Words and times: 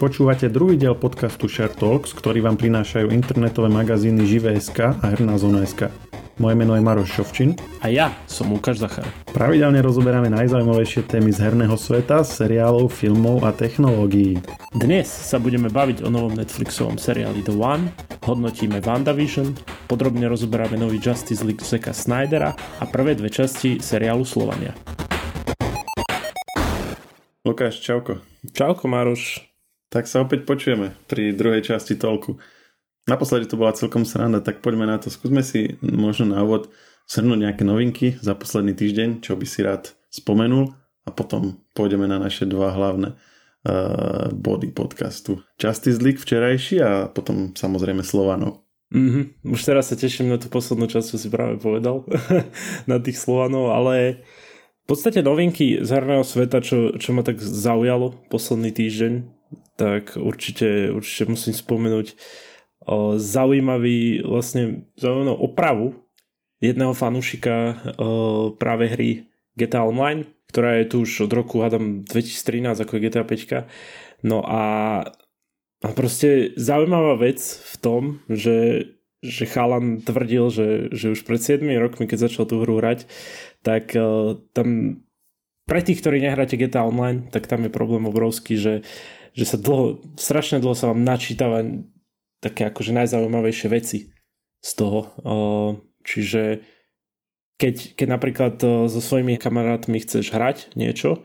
Počúvate 0.00 0.48
druhý 0.48 0.80
diel 0.80 0.96
podcastu 0.96 1.44
Share 1.44 1.76
Talks, 1.76 2.16
ktorý 2.16 2.40
vám 2.40 2.56
prinášajú 2.56 3.12
internetové 3.12 3.68
magazíny 3.68 4.24
Živé.sk 4.24 4.96
a 4.96 5.04
Herná 5.12 5.36
zona.sk. 5.36 5.92
Moje 6.40 6.56
meno 6.56 6.72
je 6.72 6.80
Maroš 6.80 7.20
Šovčin. 7.20 7.52
A 7.84 7.92
ja 7.92 8.08
som 8.24 8.48
Lukáš 8.48 8.80
Zachar. 8.80 9.04
Pravidelne 9.28 9.84
rozoberáme 9.84 10.32
najzaujímavejšie 10.32 11.04
témy 11.04 11.36
z 11.36 11.44
herného 11.44 11.76
sveta, 11.76 12.24
seriálov, 12.24 12.88
filmov 12.88 13.44
a 13.44 13.52
technológií. 13.52 14.40
Dnes 14.72 15.04
sa 15.04 15.36
budeme 15.36 15.68
baviť 15.68 16.00
o 16.00 16.08
novom 16.08 16.32
Netflixovom 16.32 16.96
seriáli 16.96 17.44
The 17.44 17.52
One, 17.60 17.92
hodnotíme 18.24 18.80
WandaVision, 18.80 19.52
podrobne 19.84 20.32
rozoberáme 20.32 20.80
nový 20.80 20.96
Justice 20.96 21.44
League 21.44 21.60
Zeka 21.60 21.92
Snydera 21.92 22.56
a 22.56 22.88
prvé 22.88 23.20
dve 23.20 23.28
časti 23.28 23.84
seriálu 23.84 24.24
Slovania. 24.24 24.72
Lukáš, 27.44 27.84
čauko. 27.84 28.24
Čauko, 28.56 28.88
Maroš. 28.88 29.49
Tak 29.90 30.06
sa 30.06 30.22
opäť 30.22 30.46
počujeme 30.46 30.94
pri 31.10 31.34
druhej 31.34 31.66
časti 31.66 31.98
tolku. 31.98 32.38
Naposledy 33.10 33.50
to 33.50 33.58
bola 33.58 33.74
celkom 33.74 34.06
sranda, 34.06 34.38
tak 34.38 34.62
poďme 34.62 34.86
na 34.86 35.02
to. 35.02 35.10
Skúsme 35.10 35.42
si 35.42 35.82
možno 35.82 36.30
na 36.30 36.46
úvod 36.46 36.70
shrnúť 37.10 37.38
nejaké 37.42 37.66
novinky 37.66 38.14
za 38.22 38.38
posledný 38.38 38.78
týždeň, 38.78 39.18
čo 39.18 39.34
by 39.34 39.46
si 39.50 39.66
rád 39.66 39.90
spomenul 40.14 40.70
a 41.02 41.10
potom 41.10 41.58
pôjdeme 41.74 42.06
na 42.06 42.22
naše 42.22 42.46
dva 42.46 42.70
hlavné 42.70 43.18
uh, 43.18 44.30
body 44.30 44.70
podcastu. 44.70 45.42
Justice 45.58 45.98
League 45.98 46.22
včerajší 46.22 46.78
a 46.78 46.90
potom 47.10 47.50
samozrejme 47.58 48.06
Slovanov. 48.06 48.62
Mm-hmm. 48.94 49.42
Už 49.50 49.60
teraz 49.66 49.90
sa 49.90 49.98
teším 49.98 50.30
na 50.30 50.38
tú 50.38 50.46
poslednú 50.46 50.86
časť, 50.86 51.06
čo 51.14 51.18
si 51.18 51.26
práve 51.34 51.58
povedal, 51.58 52.06
na 52.90 53.02
tých 53.02 53.18
Slovanov, 53.18 53.74
ale 53.74 54.22
v 54.82 54.86
podstate 54.86 55.18
novinky 55.22 55.82
z 55.82 55.90
herného 55.90 56.22
sveta, 56.22 56.62
čo, 56.62 56.94
čo 56.94 57.10
ma 57.10 57.26
tak 57.26 57.42
zaujalo 57.42 58.14
posledný 58.30 58.70
týždeň, 58.70 59.39
tak 59.80 60.20
určite, 60.20 60.92
určite 60.92 61.24
musím 61.32 61.54
spomenúť 61.56 62.14
o, 62.84 63.16
zaujímavý 63.16 64.20
vlastne 64.22 64.92
zaujímavú 65.00 65.40
opravu 65.40 65.86
jedného 66.60 66.92
fanúšika 66.92 67.80
o, 67.96 68.52
práve 68.54 68.92
hry 68.92 69.10
GTA 69.56 69.88
Online, 69.88 70.28
ktorá 70.52 70.78
je 70.82 70.86
tu 70.92 70.96
už 71.08 71.26
od 71.26 71.32
roku, 71.32 71.64
hádam, 71.64 72.04
2013 72.04 72.76
ako 72.76 72.92
je 72.96 73.02
GTA 73.08 73.24
5. 73.24 74.26
No 74.26 74.44
a, 74.44 74.64
a 75.80 75.88
proste 75.96 76.52
zaujímavá 76.60 77.16
vec 77.16 77.40
v 77.40 77.74
tom, 77.80 78.02
že, 78.28 78.90
že 79.24 79.48
Chalan 79.48 80.04
tvrdil, 80.04 80.52
že, 80.52 80.68
že 80.92 81.16
už 81.16 81.24
pred 81.24 81.40
7 81.40 81.64
rokmi, 81.80 82.04
keď 82.04 82.28
začal 82.28 82.44
tú 82.44 82.60
hru 82.60 82.78
hrať, 82.78 83.08
tak 83.64 83.96
uh, 83.96 84.36
tam 84.52 85.00
pre 85.64 85.80
tých, 85.80 86.02
ktorí 86.04 86.20
nehráte 86.20 86.58
GTA 86.60 86.84
Online, 86.84 87.30
tak 87.30 87.46
tam 87.48 87.64
je 87.64 87.72
problém 87.72 88.04
obrovský, 88.04 88.58
že 88.58 88.82
uh, 88.82 89.19
že 89.34 89.44
sa 89.46 89.56
dlho, 89.56 90.02
strašne 90.18 90.58
dlho 90.58 90.74
sa 90.74 90.90
vám 90.90 91.02
načítava 91.06 91.62
také 92.40 92.66
akože 92.66 92.96
najzaujímavejšie 92.96 93.68
veci 93.68 93.98
z 94.60 94.70
toho. 94.76 95.00
Čiže 96.02 96.64
keď, 97.60 97.74
keď 97.92 98.06
napríklad 98.08 98.54
so 98.88 99.00
svojimi 99.00 99.36
kamarátmi 99.36 100.00
chceš 100.00 100.32
hrať 100.32 100.72
niečo, 100.74 101.22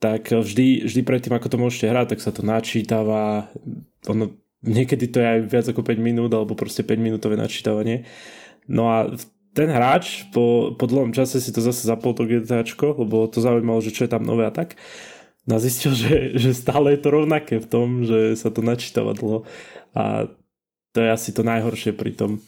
tak 0.00 0.32
vždy, 0.32 0.88
vždy 0.88 1.00
predtým, 1.04 1.36
ako 1.36 1.48
to 1.52 1.60
môžete 1.60 1.86
hrať, 1.92 2.06
tak 2.16 2.20
sa 2.24 2.32
to 2.32 2.42
načítava. 2.42 3.52
Ono, 4.08 4.32
niekedy 4.64 5.12
to 5.12 5.20
je 5.20 5.26
aj 5.28 5.40
viac 5.46 5.66
ako 5.68 5.84
5 5.84 6.00
minút, 6.00 6.32
alebo 6.32 6.56
proste 6.56 6.82
5 6.82 6.96
minútové 6.96 7.36
načítavanie. 7.36 8.08
No 8.64 8.88
a 8.88 9.12
ten 9.52 9.68
hráč 9.68 10.30
po, 10.32 10.72
po 10.74 10.84
dlhom 10.88 11.12
čase 11.12 11.42
si 11.42 11.52
to 11.52 11.60
zase 11.60 11.84
zapol 11.84 12.16
to 12.16 12.24
GTAčko, 12.24 12.96
lebo 13.02 13.28
to 13.28 13.44
zaujímalo, 13.44 13.84
že 13.84 13.92
čo 13.92 14.08
je 14.08 14.10
tam 14.10 14.24
nové 14.24 14.48
a 14.48 14.52
tak. 14.54 14.80
No 15.50 15.58
a 15.58 15.62
zistil, 15.62 15.98
že, 16.06 16.38
že 16.38 16.54
stále 16.54 16.94
je 16.94 17.02
to 17.02 17.10
rovnaké 17.10 17.58
v 17.58 17.66
tom, 17.66 18.06
že 18.06 18.38
sa 18.38 18.54
to 18.54 18.62
načítava 18.62 19.10
dlho. 19.18 19.42
A 19.98 20.30
to 20.94 20.98
je 21.02 21.10
asi 21.10 21.34
to 21.34 21.42
najhoršie 21.42 21.90
pri 21.90 22.14
tom, 22.14 22.38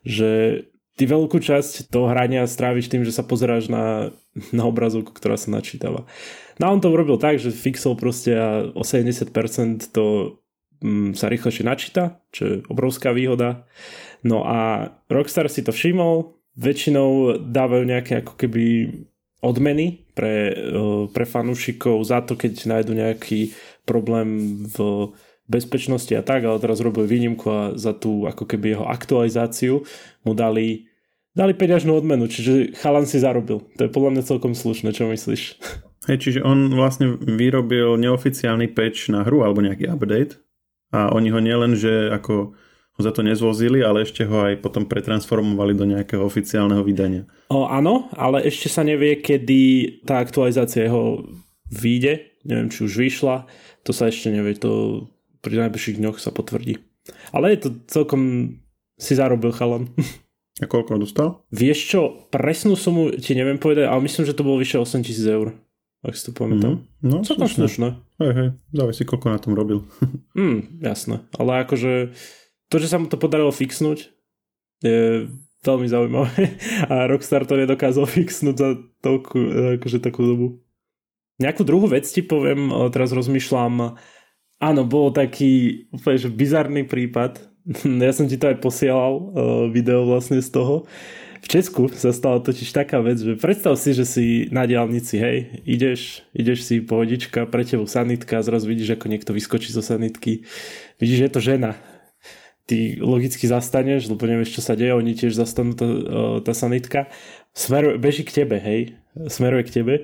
že 0.00 0.64
ty 0.96 1.04
veľkú 1.04 1.36
časť 1.36 1.92
toho 1.92 2.08
hrania 2.08 2.48
stráviš 2.48 2.88
tým, 2.88 3.04
že 3.04 3.12
sa 3.12 3.20
pozeráš 3.20 3.68
na, 3.68 4.16
na 4.52 4.64
obrazovku, 4.64 5.12
ktorá 5.12 5.36
sa 5.36 5.52
načítava. 5.52 6.08
No 6.56 6.68
a 6.68 6.72
on 6.72 6.80
to 6.80 6.88
urobil 6.88 7.20
tak, 7.20 7.36
že 7.36 7.52
fixol 7.52 8.00
proste 8.00 8.32
a 8.32 8.48
o 8.72 8.80
70% 8.80 9.92
to 9.92 10.36
mm, 10.80 11.12
sa 11.12 11.28
rýchlejšie 11.28 11.64
načíta, 11.68 12.24
čo 12.32 12.42
je 12.48 12.54
obrovská 12.72 13.12
výhoda. 13.12 13.68
No 14.24 14.44
a 14.48 14.92
Rockstar 15.12 15.52
si 15.52 15.60
to 15.60 15.72
všimol, 15.72 16.36
väčšinou 16.56 17.44
dávajú 17.44 17.84
nejaké 17.84 18.24
ako 18.24 18.32
keby 18.40 18.64
odmeny 19.44 20.05
pre, 20.16 20.56
pre 21.12 21.24
fanúšikov 21.28 22.00
za 22.00 22.24
to, 22.24 22.40
keď 22.40 22.64
nájdu 22.64 22.96
nejaký 22.96 23.52
problém 23.84 24.64
v 24.64 25.12
bezpečnosti 25.46 26.10
a 26.16 26.24
tak, 26.24 26.42
ale 26.42 26.58
teraz 26.58 26.82
robili 26.82 27.06
výnimku 27.06 27.46
a 27.46 27.60
za 27.78 27.94
tú 27.94 28.26
ako 28.26 28.48
keby 28.48 28.74
jeho 28.74 28.86
aktualizáciu 28.88 29.86
mu 30.26 30.32
dali, 30.34 30.90
dali 31.36 31.54
peňažnú 31.54 31.94
odmenu, 31.94 32.26
čiže 32.26 32.74
chalan 32.80 33.06
si 33.06 33.22
zarobil. 33.22 33.62
To 33.78 33.86
je 33.86 33.92
podľa 33.92 34.18
mňa 34.18 34.22
celkom 34.26 34.58
slušné, 34.58 34.90
čo 34.90 35.06
myslíš? 35.06 35.42
Hej, 36.10 36.18
čiže 36.18 36.40
on 36.42 36.74
vlastne 36.74 37.14
vyrobil 37.18 37.94
neoficiálny 37.98 38.74
patch 38.74 39.10
na 39.10 39.22
hru 39.22 39.46
alebo 39.46 39.62
nejaký 39.62 39.86
update 39.86 40.38
a 40.90 41.14
oni 41.14 41.30
ho 41.30 41.38
nielen, 41.38 41.78
že 41.78 42.10
ako 42.10 42.58
ho 42.96 43.00
za 43.04 43.12
to 43.12 43.20
nezvozili, 43.20 43.84
ale 43.84 44.08
ešte 44.08 44.24
ho 44.24 44.48
aj 44.48 44.64
potom 44.64 44.88
pretransformovali 44.88 45.76
do 45.76 45.84
nejakého 45.84 46.24
oficiálneho 46.24 46.80
vydania. 46.80 47.28
O, 47.52 47.68
áno, 47.68 48.08
ale 48.16 48.48
ešte 48.48 48.72
sa 48.72 48.80
nevie, 48.80 49.20
kedy 49.20 49.60
tá 50.08 50.24
aktualizácia 50.24 50.88
jeho 50.88 51.28
vyjde. 51.68 52.24
Neviem, 52.48 52.72
či 52.72 52.88
už 52.88 52.96
vyšla. 52.96 53.44
To 53.84 53.92
sa 53.92 54.08
ešte 54.08 54.32
nevie, 54.32 54.56
to 54.56 55.04
pri 55.44 55.68
najbližších 55.68 56.00
dňoch 56.00 56.16
sa 56.16 56.32
potvrdí. 56.32 56.80
Ale 57.30 57.54
je 57.54 57.68
to 57.68 57.68
celkom 57.86 58.22
si 58.96 59.12
zarobil 59.12 59.52
chalan. 59.52 59.92
A 60.56 60.64
koľko 60.64 60.96
dostal? 60.96 61.44
Vieš 61.52 61.78
čo, 61.84 62.00
presnú 62.32 62.80
sumu 62.80 63.12
ti 63.12 63.36
neviem 63.36 63.60
povedať, 63.60 63.92
ale 63.92 64.08
myslím, 64.08 64.24
že 64.24 64.32
to 64.32 64.40
bolo 64.40 64.56
vyše 64.56 64.80
8 64.80 65.04
tisíc 65.04 65.28
eur. 65.28 65.52
Ak 66.00 66.16
si 66.16 66.24
to 66.24 66.32
pamätám. 66.32 66.80
Mm, 67.04 67.12
no, 67.12 67.16
slušné. 67.20 67.66
slušné. 67.66 67.88
Hej, 68.24 68.32
hej, 68.32 68.48
závisí, 68.72 69.02
koľko 69.04 69.26
na 69.28 69.40
tom 69.42 69.52
robil. 69.52 69.84
mm, 70.38 70.80
jasné, 70.80 71.28
ale 71.36 71.66
akože 71.66 72.16
to, 72.68 72.76
že 72.82 72.90
sa 72.90 72.98
mu 72.98 73.06
to 73.06 73.18
podarilo 73.18 73.54
fixnúť, 73.54 74.10
je 74.82 75.30
veľmi 75.66 75.88
zaujímavé. 75.90 76.58
A 76.92 77.10
Rockstar 77.10 77.46
to 77.46 77.58
nedokázal 77.58 78.06
fixnúť 78.16 78.56
za 78.56 78.68
toľku, 79.02 79.38
akože 79.80 79.98
takú 80.02 80.22
dobu. 80.26 80.46
Nejakú 81.36 81.68
druhú 81.68 81.84
vec 81.90 82.08
ti 82.08 82.24
poviem, 82.24 82.72
teraz 82.88 83.12
rozmýšľam. 83.12 84.00
Áno, 84.56 84.82
bol 84.88 85.12
taký 85.12 85.84
úplne 85.92 86.16
že 86.16 86.28
bizarný 86.32 86.82
prípad. 86.88 87.42
Ja 87.82 88.14
som 88.14 88.30
ti 88.30 88.38
to 88.38 88.46
aj 88.46 88.62
posielal, 88.62 89.34
video 89.74 90.06
vlastne 90.06 90.38
z 90.38 90.54
toho. 90.54 90.86
V 91.42 91.50
Česku 91.50 91.90
sa 91.90 92.14
stala 92.14 92.38
totiž 92.38 92.70
taká 92.70 93.02
vec, 93.02 93.18
že 93.18 93.34
predstav 93.34 93.74
si, 93.74 93.90
že 93.90 94.06
si 94.06 94.24
na 94.54 94.66
diálnici, 94.70 95.18
hej, 95.18 95.62
ideš, 95.66 96.22
ideš 96.30 96.62
si 96.62 96.78
pohodička, 96.78 97.46
pre 97.50 97.66
tebou 97.66 97.90
sanitka 97.90 98.38
zrazu 98.42 98.70
vidíš, 98.70 98.94
ako 98.94 99.10
niekto 99.10 99.30
vyskočí 99.34 99.74
zo 99.74 99.82
sanitky. 99.82 100.46
Vidíš, 101.02 101.18
že 101.18 101.26
je 101.26 101.34
to 101.34 101.42
žena 101.42 101.74
ty 102.66 102.98
logicky 102.98 103.46
zastaneš, 103.46 104.10
lebo 104.10 104.26
nevieš, 104.26 104.58
čo 104.58 104.62
sa 104.62 104.74
deje, 104.74 104.92
oni 104.92 105.14
tiež 105.14 105.38
zastanú 105.38 105.78
tá, 105.78 105.86
tá 106.42 106.52
sanitka, 106.52 107.06
smeruje, 107.54 107.96
beží 108.02 108.22
k 108.26 108.42
tebe, 108.42 108.58
hej, 108.58 108.98
smeruje 109.30 109.62
k 109.70 109.74
tebe, 109.80 109.94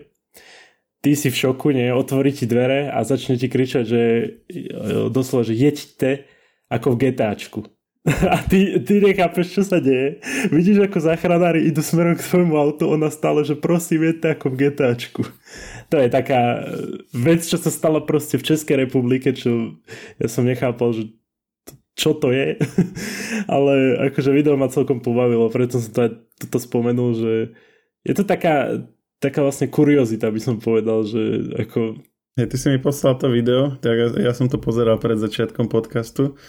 ty 1.02 1.18
si 1.18 1.28
v 1.28 1.36
šoku, 1.36 1.74
nie, 1.74 1.90
otvorí 1.90 2.30
ti 2.30 2.46
dvere 2.46 2.88
a 2.88 3.02
začne 3.02 3.34
ti 3.34 3.50
kričať, 3.50 3.84
že 3.84 4.02
doslova, 5.10 5.42
že 5.42 5.58
jeďte 5.58 6.30
ako 6.70 6.94
v 6.94 7.10
GTAčku. 7.10 7.60
A 8.34 8.42
ty, 8.42 8.82
ty 8.82 8.98
nechápeš, 8.98 9.54
čo 9.54 9.62
sa 9.62 9.78
deje. 9.78 10.18
Vidíš, 10.50 10.90
ako 10.90 10.98
záchranári 10.98 11.70
idú 11.70 11.86
smerom 11.86 12.18
k 12.18 12.26
tvojmu 12.26 12.58
autu, 12.58 12.90
ona 12.90 13.06
stále, 13.14 13.46
že 13.46 13.54
prosím, 13.54 14.10
jeďte 14.10 14.34
ako 14.34 14.46
v 14.50 14.58
GTAčku. 14.58 15.22
To 15.86 15.96
je 16.02 16.08
taká 16.10 16.66
vec, 17.14 17.46
čo 17.46 17.62
sa 17.62 17.70
stala 17.70 18.02
proste 18.02 18.42
v 18.42 18.46
Českej 18.50 18.90
republike, 18.90 19.30
čo 19.30 19.78
ja 20.18 20.26
som 20.26 20.42
nechápal, 20.42 20.98
že 20.98 21.14
čo 21.92 22.16
to 22.16 22.32
je, 22.32 22.56
ale 23.54 24.00
akože 24.10 24.32
video 24.32 24.56
ma 24.56 24.72
celkom 24.72 25.04
pobavilo, 25.04 25.52
preto 25.52 25.78
som 25.78 25.92
to 25.92 26.00
aj 26.08 26.10
toto 26.40 26.58
spomenul, 26.58 27.12
že 27.12 27.32
je 28.02 28.14
to 28.16 28.24
taká, 28.24 28.86
taká 29.22 29.44
vlastne 29.44 29.70
kuriozita, 29.70 30.32
by 30.32 30.40
som 30.40 30.56
povedal, 30.58 31.06
že 31.06 31.52
ako... 31.68 32.02
Ja, 32.40 32.48
ty 32.48 32.56
si 32.56 32.72
mi 32.72 32.80
poslal 32.80 33.20
to 33.20 33.28
video, 33.28 33.76
tak 33.78 33.94
ja, 33.94 34.08
ja 34.30 34.32
som 34.32 34.48
to 34.48 34.56
pozeral 34.56 34.96
pred 34.96 35.20
začiatkom 35.20 35.68
podcastu. 35.68 36.40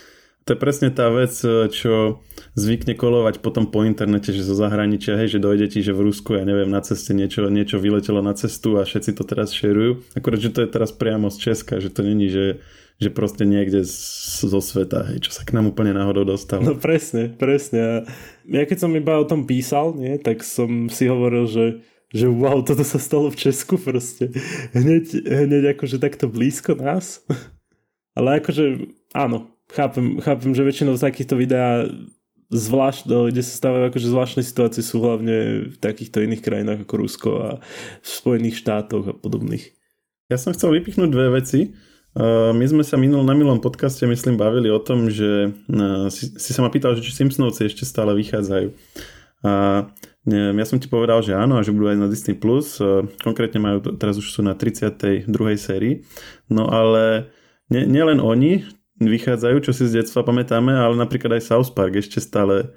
To 0.43 0.49
je 0.51 0.59
presne 0.59 0.91
tá 0.91 1.07
vec, 1.07 1.31
čo 1.71 2.19
zvykne 2.55 2.99
kolovať 2.99 3.39
potom 3.39 3.63
po 3.63 3.87
internete, 3.87 4.35
že 4.35 4.43
zo 4.43 4.59
zahraničia, 4.59 5.15
hej, 5.15 5.39
že 5.39 5.43
dojde 5.43 5.71
ti, 5.71 5.79
že 5.79 5.95
v 5.95 6.11
Rusku, 6.11 6.35
ja 6.35 6.43
neviem, 6.43 6.67
na 6.67 6.83
ceste 6.83 7.15
niečo, 7.15 7.47
niečo 7.47 7.79
vyletelo 7.79 8.19
na 8.19 8.35
cestu 8.35 8.75
a 8.75 8.83
všetci 8.83 9.15
to 9.15 9.23
teraz 9.23 9.55
šerujú. 9.55 10.03
Akurát, 10.19 10.43
že 10.43 10.51
to 10.51 10.59
je 10.59 10.67
teraz 10.67 10.91
priamo 10.91 11.31
z 11.31 11.47
Česka, 11.47 11.79
že 11.79 11.87
to 11.87 12.03
není, 12.03 12.27
že 12.27 12.59
že 13.01 13.09
proste 13.09 13.43
niekde 13.43 13.81
zo 13.83 14.61
sveta, 14.61 15.09
hej, 15.09 15.25
čo 15.27 15.31
sa 15.33 15.43
k 15.43 15.53
nám 15.55 15.71
úplne 15.71 15.93
náhodou 15.93 16.25
dostalo. 16.25 16.61
No 16.61 16.73
presne, 16.77 17.33
presne. 17.33 18.05
Ja 18.47 18.63
keď 18.63 18.77
som 18.85 18.93
iba 18.93 19.17
o 19.17 19.27
tom 19.27 19.49
písal, 19.49 19.97
nie, 19.97 20.17
tak 20.21 20.45
som 20.45 20.87
si 20.91 21.09
hovoril, 21.09 21.45
že 21.49 21.65
že 22.13 22.29
wow, 22.29 22.61
toto 22.61 22.85
sa 22.85 23.01
stalo 23.01 23.33
v 23.33 23.41
Česku 23.41 23.81
proste. 23.81 24.29
Hneď, 24.77 25.25
hneď 25.25 25.73
akože 25.73 25.97
takto 25.97 26.29
blízko 26.29 26.77
nás. 26.77 27.25
Ale 28.13 28.37
akože 28.37 28.93
áno, 29.17 29.49
chápem, 29.73 30.21
chápem, 30.21 30.53
že 30.53 30.61
väčšinou 30.61 30.93
z 30.93 31.09
takýchto 31.09 31.33
videá 31.33 31.89
zvlášť, 32.53 33.09
no, 33.09 33.25
kde 33.33 33.41
sa 33.41 33.57
stávajú 33.57 33.89
akože 33.89 34.07
zvláštne 34.13 34.41
situácie 34.45 34.85
sú 34.85 35.01
hlavne 35.01 35.69
v 35.73 35.77
takýchto 35.81 36.21
iných 36.21 36.45
krajinách 36.45 36.79
ako 36.85 36.93
Rusko 37.01 37.29
a 37.41 37.49
v 38.05 38.07
Spojených 38.07 38.61
štátoch 38.61 39.05
a 39.09 39.17
podobných. 39.17 39.73
Ja 40.29 40.37
som 40.37 40.53
chcel 40.53 40.77
vypichnúť 40.77 41.09
dve 41.09 41.33
veci. 41.33 41.73
Uh, 42.13 42.53
my 42.53 42.65
sme 42.69 42.83
sa 42.85 42.93
minul, 42.93 43.25
na 43.25 43.33
milom 43.33 43.57
podcaste, 43.57 44.05
myslím, 44.05 44.37
bavili 44.37 44.69
o 44.69 44.77
tom, 44.77 45.09
že 45.09 45.49
uh, 45.49 46.07
si, 46.13 46.29
si 46.37 46.51
sa 46.53 46.61
ma 46.61 46.69
pýtal, 46.69 46.93
že 46.93 47.01
či 47.01 47.09
Simpsonovci 47.09 47.65
ešte 47.65 47.89
stále 47.89 48.13
vychádzajú. 48.13 48.69
A 49.43 49.51
ja 50.23 50.63
som 50.63 50.79
ti 50.79 50.87
povedal, 50.87 51.19
že 51.19 51.35
áno 51.35 51.59
a 51.59 51.65
že 51.67 51.75
budú 51.75 51.91
aj 51.91 51.99
na 51.99 52.07
Disney+. 52.07 52.37
Plus. 52.37 52.79
Uh, 52.79 53.09
konkrétne 53.25 53.59
majú, 53.59 53.97
teraz 53.97 54.15
už 54.15 54.29
sú 54.29 54.39
na 54.45 54.55
32. 54.55 55.27
sérii. 55.59 56.05
No 56.47 56.69
ale 56.69 57.33
nielen 57.67 58.21
nie 58.21 58.23
oni, 58.23 58.53
vychádzajú, 59.01 59.57
čo 59.65 59.71
si 59.73 59.89
z 59.89 60.03
detstva 60.03 60.23
pamätáme, 60.23 60.71
ale 60.71 60.95
napríklad 60.95 61.39
aj 61.39 61.49
South 61.49 61.71
Park 61.73 61.97
ešte 61.97 62.21
stále, 62.21 62.71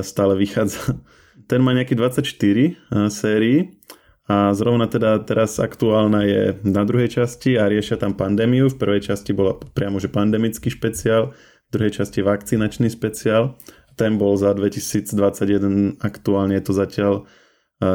stále 0.00 0.38
vychádza. 0.38 0.96
Ten 1.50 1.60
má 1.60 1.74
nejaký 1.76 1.98
24 1.98 2.22
e, 2.24 2.70
sérií 3.12 3.76
a 4.26 4.50
zrovna 4.58 4.90
teda 4.90 5.22
teraz 5.22 5.62
aktuálna 5.62 6.26
je 6.26 6.58
na 6.66 6.82
druhej 6.82 7.22
časti 7.22 7.54
a 7.54 7.70
riešia 7.70 7.94
tam 7.94 8.18
pandémiu. 8.18 8.66
V 8.66 8.74
prvej 8.74 9.14
časti 9.14 9.30
bola 9.30 9.54
priamo 9.54 10.02
že 10.02 10.10
pandemický 10.10 10.66
špeciál, 10.66 11.30
v 11.70 11.70
druhej 11.70 12.02
časti 12.02 12.26
vakcinačný 12.26 12.90
špeciál. 12.90 13.54
Ten 13.94 14.18
bol 14.18 14.34
za 14.34 14.50
2021, 14.50 16.02
aktuálne 16.02 16.58
je 16.58 16.64
to 16.66 16.72
zatiaľ 16.74 17.14
e, 17.22 17.94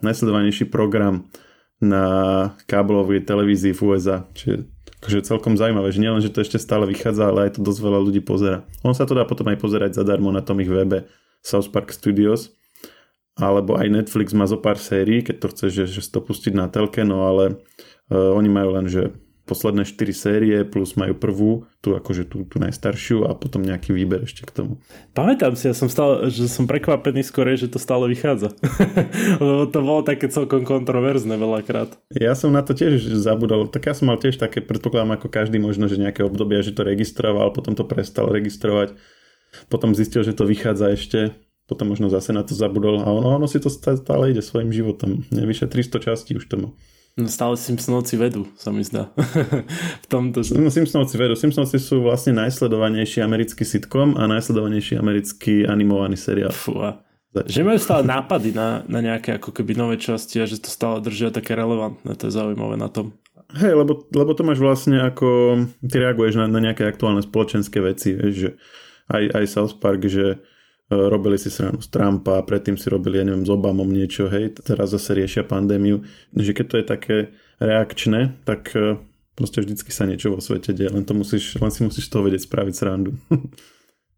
najsledovanejší 0.00 0.64
program 0.72 1.28
na 1.76 2.04
káblovej 2.64 3.28
televízii 3.28 3.76
v 3.76 3.80
USA. 3.92 4.24
Čiže 4.32 4.72
Takže 4.96 5.22
celkom 5.28 5.54
zaujímavé, 5.54 5.92
že 5.92 6.02
nielen, 6.02 6.24
že 6.24 6.32
to 6.32 6.42
ešte 6.42 6.58
stále 6.58 6.88
vychádza, 6.88 7.28
ale 7.28 7.46
aj 7.46 7.60
to 7.60 7.60
dosť 7.62 7.80
veľa 7.84 8.00
ľudí 8.00 8.24
pozera. 8.24 8.64
On 8.80 8.96
sa 8.96 9.04
to 9.04 9.12
dá 9.12 9.28
potom 9.28 9.46
aj 9.52 9.60
pozerať 9.60 9.94
zadarmo 9.94 10.32
na 10.32 10.40
tom 10.40 10.58
ich 10.58 10.66
webe 10.66 11.06
South 11.44 11.70
Park 11.70 11.92
Studios, 11.92 12.55
alebo 13.36 13.76
aj 13.76 13.92
Netflix 13.92 14.32
má 14.32 14.48
zo 14.48 14.56
pár 14.56 14.80
sérií, 14.80 15.20
keď 15.20 15.36
to 15.44 15.46
chceš, 15.52 15.70
že, 15.72 15.84
že 16.00 16.00
to 16.08 16.24
pustiť 16.24 16.56
na 16.56 16.72
telke, 16.72 17.04
no 17.04 17.28
ale 17.28 17.60
uh, 18.08 18.32
oni 18.32 18.48
majú 18.48 18.80
len, 18.80 18.88
že 18.88 19.12
posledné 19.46 19.86
4 19.86 20.10
série 20.10 20.56
plus 20.66 20.98
majú 20.98 21.14
prvú, 21.14 21.50
tú 21.78 21.94
akože 21.94 22.26
tú, 22.26 22.42
tú 22.50 22.58
najstaršiu 22.58 23.30
a 23.30 23.38
potom 23.38 23.62
nejaký 23.62 23.94
výber 23.94 24.26
ešte 24.26 24.42
k 24.42 24.50
tomu. 24.50 24.72
Pamätám 25.14 25.54
si, 25.54 25.70
ja 25.70 25.74
som 25.78 25.86
stále, 25.86 26.26
že 26.34 26.50
som 26.50 26.66
prekvapený 26.66 27.22
skôr, 27.22 27.54
že 27.54 27.70
to 27.70 27.78
stále 27.78 28.10
vychádza. 28.10 28.50
Lebo 29.42 29.70
to 29.70 29.78
bolo 29.78 30.02
také 30.02 30.26
celkom 30.26 30.66
kontroverzné 30.66 31.38
veľakrát. 31.38 31.94
Ja 32.10 32.34
som 32.34 32.50
na 32.50 32.66
to 32.66 32.74
tiež 32.74 32.98
zabudol, 33.22 33.70
tak 33.70 33.86
ja 33.86 33.94
som 33.94 34.10
mal 34.10 34.18
tiež 34.18 34.42
také, 34.42 34.58
predpokladám 34.58 35.14
ako 35.14 35.30
každý 35.30 35.62
možno, 35.62 35.86
že 35.86 36.02
nejaké 36.02 36.26
obdobie, 36.26 36.58
že 36.66 36.74
to 36.74 36.82
registroval, 36.82 37.54
potom 37.54 37.78
to 37.78 37.86
prestal 37.86 38.26
registrovať, 38.26 38.98
potom 39.70 39.94
zistil, 39.94 40.26
že 40.26 40.34
to 40.34 40.42
vychádza 40.42 40.98
ešte, 40.98 41.38
potom 41.66 41.90
možno 41.90 42.06
zase 42.06 42.30
na 42.30 42.46
to 42.46 42.54
zabudol 42.54 43.02
a 43.02 43.10
ono, 43.10 43.42
ono 43.42 43.46
si 43.50 43.58
to 43.58 43.66
stále 43.70 44.30
ide 44.30 44.42
svojim 44.42 44.70
životom. 44.70 45.26
Nevyše 45.34 45.66
300 45.66 45.98
častí 45.98 46.38
už 46.38 46.46
to 46.46 46.56
má. 46.56 46.68
No 47.16 47.32
stále 47.32 47.56
Simpsonovci 47.56 48.20
vedú, 48.20 48.44
sa 48.60 48.68
mi 48.70 48.84
zdá. 48.84 49.08
v 50.04 50.06
tomto... 50.06 50.44
No, 50.52 50.68
Simpsonovci 50.68 51.16
vedú. 51.16 51.32
Simpsonovci 51.32 51.80
sú 51.80 52.04
vlastne 52.04 52.36
najsledovanejší 52.36 53.24
americký 53.24 53.64
sitcom 53.64 54.20
a 54.20 54.28
najsledovanejší 54.28 55.00
americký 55.00 55.64
animovaný 55.64 56.20
seriál. 56.20 56.52
Fúha. 56.52 57.00
Že 57.32 57.64
majú 57.64 57.80
stále 57.80 58.04
nápady 58.04 58.52
na, 58.52 58.84
na 58.84 59.00
nejaké 59.00 59.40
ako 59.40 59.48
keby 59.48 59.76
nové 59.76 59.96
časti 59.96 60.40
a 60.40 60.48
že 60.48 60.60
to 60.60 60.68
stále 60.68 61.00
držia 61.00 61.32
také 61.32 61.56
relevantné, 61.56 62.16
to 62.16 62.28
je 62.28 62.36
zaujímavé 62.36 62.76
na 62.76 62.92
tom. 62.92 63.16
Hej, 63.56 63.76
lebo, 63.76 64.08
lebo 64.12 64.32
to 64.36 64.44
máš 64.44 64.60
vlastne 64.60 65.00
ako, 65.00 65.60
ty 65.84 65.96
reaguješ 66.00 66.36
na, 66.36 66.48
na 66.48 66.60
nejaké 66.60 66.84
aktuálne 66.84 67.24
spoločenské 67.24 67.80
veci, 67.80 68.12
vieš, 68.12 68.34
že 68.36 68.50
aj, 69.08 69.24
aj 69.40 69.44
South 69.48 69.74
Park, 69.80 70.04
že 70.08 70.36
uh, 70.36 70.55
robili 70.90 71.34
si 71.34 71.50
sranu 71.50 71.82
z 71.82 71.88
Trumpa, 71.90 72.46
predtým 72.46 72.78
si 72.78 72.86
robili, 72.86 73.18
ja 73.18 73.26
neviem, 73.26 73.42
s 73.42 73.50
Obamom 73.50 73.90
niečo, 73.90 74.30
hej, 74.30 74.54
teraz 74.62 74.94
zase 74.94 75.18
riešia 75.18 75.42
pandémiu, 75.42 76.06
že 76.30 76.54
keď 76.54 76.66
to 76.66 76.76
je 76.78 76.84
také 76.86 77.16
reakčné, 77.58 78.38
tak 78.46 78.70
uh, 78.78 78.94
proste 79.34 79.66
vždycky 79.66 79.90
sa 79.90 80.06
niečo 80.06 80.30
vo 80.30 80.38
svete 80.38 80.70
deje, 80.70 80.94
len, 80.94 81.02
to 81.02 81.12
musíš, 81.18 81.58
len 81.58 81.74
si 81.74 81.82
musíš 81.82 82.06
to 82.06 82.22
vedieť 82.22 82.46
spraviť 82.46 82.74
srandu. 82.74 83.14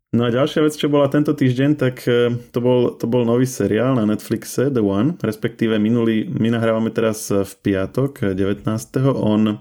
No 0.09 0.25
a 0.25 0.33
ďalšia 0.33 0.65
vec, 0.65 0.73
čo 0.73 0.89
bola 0.89 1.13
tento 1.13 1.37
týždeň, 1.37 1.71
tak 1.77 2.01
e, 2.09 2.33
to 2.49 2.65
bol, 2.65 2.97
to 2.97 3.05
bol 3.05 3.29
nový 3.29 3.45
seriál 3.45 3.93
na 3.93 4.09
Netflixe, 4.09 4.73
The 4.73 4.81
One, 4.81 5.21
respektíve 5.21 5.77
minulý, 5.77 6.25
my 6.33 6.49
nahrávame 6.49 6.89
teraz 6.89 7.29
v 7.29 7.53
piatok, 7.61 8.33
19. 8.33 8.65
On 9.05 9.61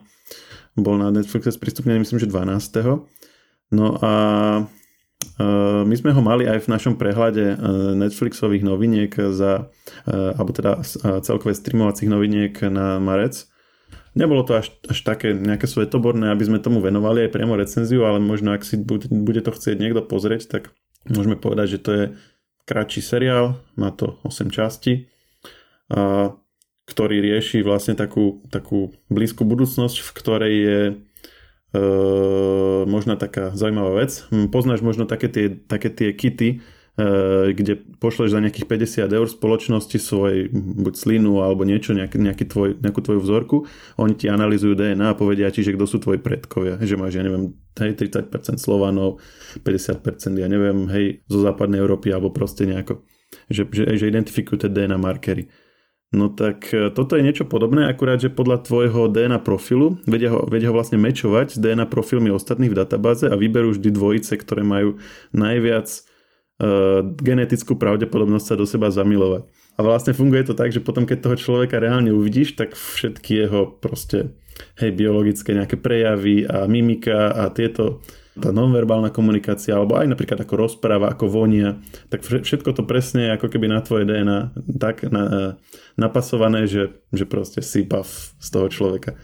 bol 0.80 0.96
na 0.96 1.12
Netflixe 1.12 1.52
sprístupnený, 1.52 2.00
myslím, 2.00 2.24
že 2.24 2.32
12. 2.32 2.80
No 3.76 4.00
a 4.00 4.12
my 5.86 5.94
sme 5.94 6.12
ho 6.18 6.22
mali 6.26 6.50
aj 6.50 6.66
v 6.66 6.72
našom 6.74 6.98
prehľade 6.98 7.46
e, 7.46 7.56
Netflixových 7.94 8.66
noviniek 8.66 9.14
za, 9.30 9.70
alebo 10.10 10.50
teda 10.50 10.82
celkové 11.22 11.54
streamovacích 11.54 12.10
noviniek 12.10 12.58
na 12.74 12.98
marec. 12.98 13.46
Nebolo 14.18 14.42
to 14.42 14.58
až, 14.58 14.74
až 14.90 14.98
také 15.06 15.38
nejaké 15.38 15.70
svetoborné, 15.70 16.34
aby 16.34 16.42
sme 16.42 16.58
tomu 16.58 16.82
venovali 16.82 17.30
aj 17.30 17.34
priamo 17.38 17.54
recenziu, 17.54 18.02
ale 18.02 18.18
možno 18.18 18.58
ak 18.58 18.66
si 18.66 18.82
bude, 18.82 19.06
to 19.46 19.54
chcieť 19.54 19.78
niekto 19.78 20.02
pozrieť, 20.02 20.50
tak 20.50 20.74
môžeme 21.06 21.38
povedať, 21.38 21.78
že 21.78 21.84
to 21.86 21.92
je 21.94 22.06
kratší 22.66 23.06
seriál, 23.06 23.62
má 23.78 23.94
to 23.94 24.18
8 24.26 24.50
častí, 24.50 25.08
ktorý 26.88 27.16
rieši 27.22 27.62
vlastne 27.62 27.94
takú, 27.94 28.42
takú 28.50 28.96
blízku 29.08 29.46
budúcnosť, 29.46 30.02
v 30.02 30.10
ktorej 30.18 30.54
je 30.56 30.82
e, 31.78 32.90
možno 32.90 33.14
taká 33.22 33.54
zaujímavá 33.54 34.02
vec. 34.02 34.26
Poznáš 34.50 34.82
možno 34.82 35.06
také 35.06 35.30
tie, 35.30 35.46
také 35.54 35.94
tie 35.94 36.10
kity, 36.18 36.66
Eh, 36.98 37.54
kde 37.54 37.78
pošleš 38.02 38.34
za 38.34 38.42
nejakých 38.42 38.66
50 38.66 39.14
eur 39.14 39.30
spoločnosti 39.30 40.02
svoj 40.02 40.50
buď 40.50 40.94
slinu 40.98 41.46
alebo 41.46 41.62
niečo, 41.62 41.94
nejaký, 41.94 42.18
nejaký 42.18 42.50
tvoj, 42.50 42.82
nejakú 42.82 43.06
tvoju 43.06 43.22
vzorku, 43.22 43.70
oni 44.02 44.18
ti 44.18 44.26
analizujú 44.26 44.74
DNA 44.74 45.14
a 45.14 45.14
povedia 45.14 45.54
ti, 45.54 45.62
že 45.62 45.78
kto 45.78 45.86
sú 45.86 46.02
tvoji 46.02 46.18
predkovia, 46.18 46.82
že 46.82 46.98
máš, 46.98 47.22
ja 47.22 47.22
neviem, 47.22 47.54
hej, 47.78 47.94
30% 48.02 48.58
Slovanov, 48.58 49.22
50%, 49.62 50.42
ja 50.42 50.50
neviem, 50.50 50.90
hej, 50.90 51.22
zo 51.30 51.46
západnej 51.46 51.78
Európy 51.86 52.10
alebo 52.10 52.34
proste 52.34 52.66
nejako, 52.66 53.06
že, 53.46 53.70
že, 53.70 53.94
že 53.94 54.10
identifikujú 54.10 54.66
tie 54.66 54.74
DNA 54.74 54.98
markery. 54.98 55.54
No 56.16 56.32
tak 56.32 56.72
eh, 56.72 56.88
toto 56.88 57.20
je 57.20 57.26
niečo 57.26 57.44
podobné, 57.44 57.92
akurát, 57.92 58.16
že 58.20 58.32
podľa 58.32 58.64
tvojho 58.64 59.12
DNA 59.12 59.44
profilu 59.44 60.00
vedia 60.08 60.32
ho, 60.32 60.48
vedia 60.48 60.72
ho 60.72 60.76
vlastne 60.76 60.96
mečovať 60.96 61.56
s 61.56 61.58
DNA 61.60 61.84
profilmi 61.92 62.32
ostatných 62.32 62.72
v 62.72 62.80
databáze 62.80 63.28
a 63.28 63.36
vyberú 63.36 63.76
vždy 63.76 63.92
dvojice, 63.92 64.40
ktoré 64.40 64.64
majú 64.64 65.04
najviac 65.36 65.88
uh, 65.92 67.04
genetickú 67.20 67.76
pravdepodobnosť 67.76 68.46
sa 68.48 68.56
do 68.56 68.64
seba 68.64 68.88
zamilovať. 68.88 69.52
A 69.78 69.80
vlastne 69.86 70.16
funguje 70.16 70.48
to 70.48 70.58
tak, 70.58 70.72
že 70.72 70.82
potom 70.82 71.06
keď 71.06 71.22
toho 71.22 71.38
človeka 71.38 71.78
reálne 71.78 72.10
uvidíš, 72.10 72.58
tak 72.58 72.74
všetky 72.74 73.46
jeho 73.46 73.78
proste 73.78 74.34
hej, 74.80 74.96
biologické 74.96 75.54
nejaké 75.54 75.78
prejavy 75.78 76.48
a 76.48 76.66
mimika 76.66 77.30
a 77.30 77.52
tieto 77.54 78.02
tá 78.38 78.54
nonverbálna 78.54 79.10
komunikácia, 79.10 79.74
alebo 79.74 79.98
aj 79.98 80.14
napríklad 80.14 80.38
ako 80.46 80.54
rozpráva, 80.56 81.10
ako 81.10 81.26
vonia, 81.26 81.82
tak 82.14 82.22
všetko 82.22 82.70
to 82.78 82.84
presne 82.86 83.34
ako 83.34 83.50
keby 83.50 83.66
na 83.66 83.82
tvoje 83.82 84.06
DNA 84.06 84.54
tak 84.78 85.10
na, 85.10 85.24
e, 85.26 85.50
napasované, 85.98 86.70
že, 86.70 87.02
že 87.12 87.26
proste 87.26 87.66
sípa 87.66 88.06
z 88.38 88.48
toho 88.48 88.70
človeka. 88.70 89.18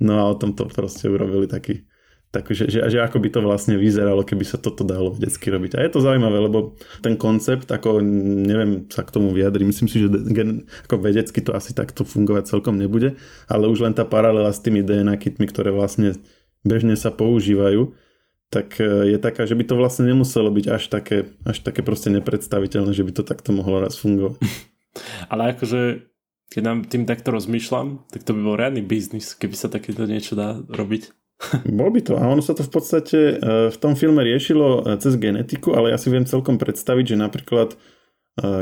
No 0.00 0.22
a 0.22 0.30
o 0.30 0.38
tom 0.38 0.56
to 0.56 0.64
proste 0.70 1.10
urobili 1.10 1.44
taký 1.50 1.84
Takže 2.30 2.70
že, 2.70 2.78
že 2.86 3.02
ako 3.02 3.18
by 3.18 3.28
to 3.34 3.40
vlastne 3.42 3.74
vyzeralo, 3.74 4.22
keby 4.22 4.46
sa 4.46 4.54
toto 4.54 4.86
dalo 4.86 5.10
vedecky 5.10 5.50
robiť. 5.50 5.74
A 5.74 5.82
je 5.82 5.90
to 5.90 5.98
zaujímavé, 5.98 6.38
lebo 6.38 6.78
ten 7.02 7.18
koncept, 7.18 7.66
ako 7.66 7.98
neviem 8.46 8.86
sa 8.86 9.02
k 9.02 9.10
tomu 9.10 9.34
vyjadriť, 9.34 9.66
myslím 9.66 9.88
si, 9.90 9.98
že 9.98 10.08
gen, 10.30 10.70
ako 10.86 11.02
vedecky 11.02 11.42
to 11.42 11.50
asi 11.50 11.74
takto 11.74 12.06
fungovať 12.06 12.46
celkom 12.46 12.78
nebude, 12.78 13.18
ale 13.50 13.66
už 13.66 13.82
len 13.82 13.98
tá 13.98 14.06
paralela 14.06 14.54
s 14.54 14.62
tými 14.62 14.78
DNA 14.86 15.18
kitmi, 15.18 15.50
ktoré 15.50 15.74
vlastne 15.74 16.14
bežne 16.62 16.94
sa 16.94 17.10
používajú, 17.10 17.98
tak 18.46 18.78
e, 18.78 19.10
je 19.10 19.18
taká, 19.18 19.50
že 19.50 19.58
by 19.58 19.66
to 19.66 19.74
vlastne 19.74 20.06
nemuselo 20.06 20.54
byť 20.54 20.66
až 20.70 20.86
také, 20.86 21.34
až 21.42 21.66
také 21.66 21.82
proste 21.82 22.14
nepredstaviteľné, 22.14 22.94
že 22.94 23.02
by 23.02 23.10
to 23.10 23.22
takto 23.26 23.50
mohlo 23.50 23.82
raz 23.82 23.98
fungovať. 23.98 24.38
Ale 25.34 25.58
akože 25.58 26.09
keď 26.50 26.62
nám 26.66 26.78
tým 26.90 27.06
takto 27.06 27.30
rozmýšľam, 27.30 28.10
tak 28.10 28.26
to 28.26 28.34
by 28.34 28.40
bol 28.42 28.58
reálny 28.58 28.82
biznis, 28.82 29.38
keby 29.38 29.54
sa 29.54 29.70
takéto 29.70 30.02
niečo 30.04 30.34
dá 30.34 30.58
robiť. 30.66 31.14
Bol 31.78 31.88
by 31.94 32.00
to. 32.04 32.18
A 32.18 32.26
ono 32.28 32.44
sa 32.44 32.52
to 32.52 32.66
v 32.66 32.72
podstate 32.74 33.18
e, 33.18 33.34
v 33.72 33.78
tom 33.80 33.96
filme 33.96 34.20
riešilo 34.20 34.84
e, 34.84 35.00
cez 35.00 35.16
genetiku, 35.16 35.72
ale 35.72 35.94
ja 35.94 35.98
si 35.98 36.12
viem 36.12 36.28
celkom 36.28 36.60
predstaviť, 36.60 37.14
že 37.14 37.16
napríklad 37.16 37.68
e, 37.72 37.76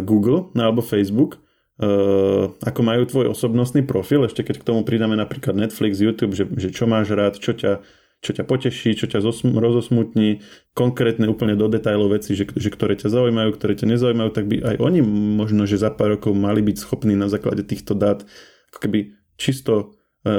Google 0.05 0.53
alebo 0.55 0.85
Facebook 0.85 1.41
ako 1.79 2.81
majú 2.83 3.07
tvoj 3.07 3.31
osobnostný 3.39 3.87
profil, 3.87 4.27
ešte 4.27 4.43
keď 4.43 4.59
k 4.59 4.67
tomu 4.67 4.83
pridáme 4.83 5.15
napríklad 5.15 5.55
Netflix, 5.55 6.03
YouTube, 6.03 6.35
že, 6.35 6.51
že 6.59 6.75
čo 6.75 6.91
máš 6.91 7.15
rád, 7.15 7.39
čo 7.39 7.55
ťa, 7.55 7.87
čo 8.19 8.35
ťa 8.35 8.45
poteší, 8.45 8.99
čo 8.99 9.07
ťa 9.07 9.23
rozosmutní, 9.55 10.43
konkrétne 10.75 11.31
úplne 11.31 11.55
do 11.55 11.71
detajlov 11.71 12.19
veci, 12.19 12.35
že, 12.35 12.51
že 12.51 12.69
ktoré 12.71 12.99
ťa 12.99 13.15
zaujímajú, 13.15 13.55
ktoré 13.55 13.79
ťa 13.79 13.95
nezaujímajú, 13.95 14.31
tak 14.35 14.51
by 14.51 14.57
aj 14.75 14.77
oni 14.83 15.01
možno, 15.39 15.71
že 15.71 15.79
za 15.79 15.95
pár 15.95 16.19
rokov 16.19 16.35
mali 16.35 16.59
byť 16.59 16.77
schopní 16.83 17.15
na 17.15 17.31
základe 17.31 17.63
týchto 17.63 17.95
dát 17.95 18.27
ako 18.75 18.79
keby 18.83 19.15
čisto 19.39 19.95
e, 20.27 20.35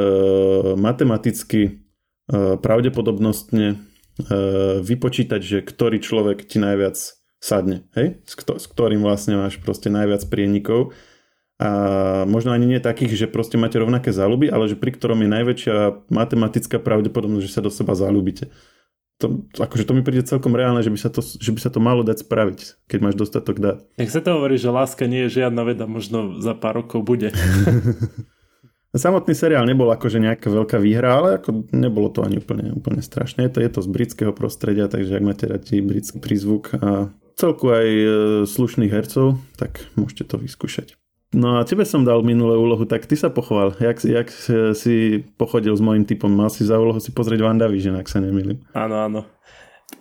matematicky 0.76 1.90
pravdepodobnostne 2.62 3.82
vypočítať, 4.84 5.42
že 5.42 5.58
ktorý 5.66 5.98
človek 6.04 6.46
ti 6.46 6.60
najviac 6.60 7.00
sadne, 7.40 7.88
hej? 7.96 8.20
S, 8.28 8.36
kto, 8.36 8.60
s 8.60 8.68
ktorým 8.68 9.00
vlastne 9.00 9.40
máš 9.40 9.58
proste 9.64 9.88
najviac 9.88 10.28
prienikov 10.28 10.92
a 11.60 11.70
možno 12.24 12.56
ani 12.56 12.66
nie 12.66 12.80
takých, 12.80 13.28
že 13.28 13.28
proste 13.28 13.60
máte 13.60 13.76
rovnaké 13.76 14.16
záľuby, 14.16 14.48
ale 14.48 14.72
že 14.72 14.80
pri 14.80 14.96
ktorom 14.96 15.20
je 15.22 15.30
najväčšia 15.30 15.76
matematická 16.08 16.80
pravdepodobnosť, 16.80 17.44
že 17.44 17.52
sa 17.52 17.60
do 17.60 17.68
seba 17.68 18.00
záľubíte 18.00 18.48
to, 19.20 19.44
akože 19.60 19.84
to 19.84 19.94
mi 19.94 20.02
príde 20.02 20.24
celkom 20.24 20.56
reálne, 20.56 20.80
že 20.80 20.88
by, 20.88 21.00
sa 21.00 21.12
to, 21.12 21.20
že 21.20 21.52
by 21.52 21.60
sa 21.60 21.68
to 21.68 21.84
malo 21.84 22.08
dať 22.08 22.24
spraviť, 22.24 22.88
keď 22.88 23.00
máš 23.04 23.16
dostatok 23.20 23.60
dát. 23.60 23.78
Tak 24.00 24.08
sa 24.08 24.24
to 24.24 24.40
hovorí, 24.40 24.56
že 24.56 24.72
láska 24.72 25.12
nie 25.12 25.28
je 25.28 25.44
žiadna 25.44 25.68
veda, 25.68 25.86
možno 25.92 26.40
za 26.40 26.56
pár 26.56 26.80
rokov 26.80 27.04
bude. 27.04 27.36
Samotný 28.96 29.38
seriál 29.38 29.70
nebol 29.70 29.92
akože 29.92 30.18
nejaká 30.18 30.50
veľká 30.50 30.82
výhra, 30.82 31.20
ale 31.22 31.30
ako 31.38 31.68
nebolo 31.76 32.10
to 32.10 32.26
ani 32.26 32.42
úplne, 32.42 32.74
úplne 32.74 33.06
strašné. 33.06 33.46
Je 33.46 33.52
to, 33.54 33.60
je 33.62 33.70
to 33.70 33.80
z 33.86 33.90
britského 33.92 34.34
prostredia, 34.34 34.90
takže 34.90 35.20
ak 35.20 35.28
máte 35.28 35.46
radi 35.46 35.84
britský 35.84 36.18
prízvuk 36.18 36.74
a 36.80 37.14
celku 37.38 37.70
aj 37.70 37.86
e, 37.86 38.08
slušných 38.50 38.90
hercov, 38.90 39.38
tak 39.62 39.86
môžete 39.94 40.26
to 40.26 40.42
vyskúšať. 40.42 40.99
No 41.30 41.62
a 41.62 41.66
tebe 41.66 41.86
som 41.86 42.02
dal 42.02 42.26
minulé 42.26 42.58
úlohu, 42.58 42.90
tak 42.90 43.06
ty 43.06 43.14
sa 43.14 43.30
pochval. 43.30 43.78
Jak, 43.78 44.02
jak 44.02 44.28
si 44.74 45.22
pochodil 45.38 45.78
s 45.78 45.82
môjim 45.82 46.02
typom? 46.02 46.34
Mal 46.34 46.50
si 46.50 46.66
za 46.66 46.82
úlohu 46.82 46.98
si 46.98 47.14
pozrieť 47.14 47.46
WandaVision, 47.46 48.02
ak 48.02 48.10
sa 48.10 48.18
nemýlim. 48.18 48.66
Áno, 48.74 48.96
áno. 48.98 49.22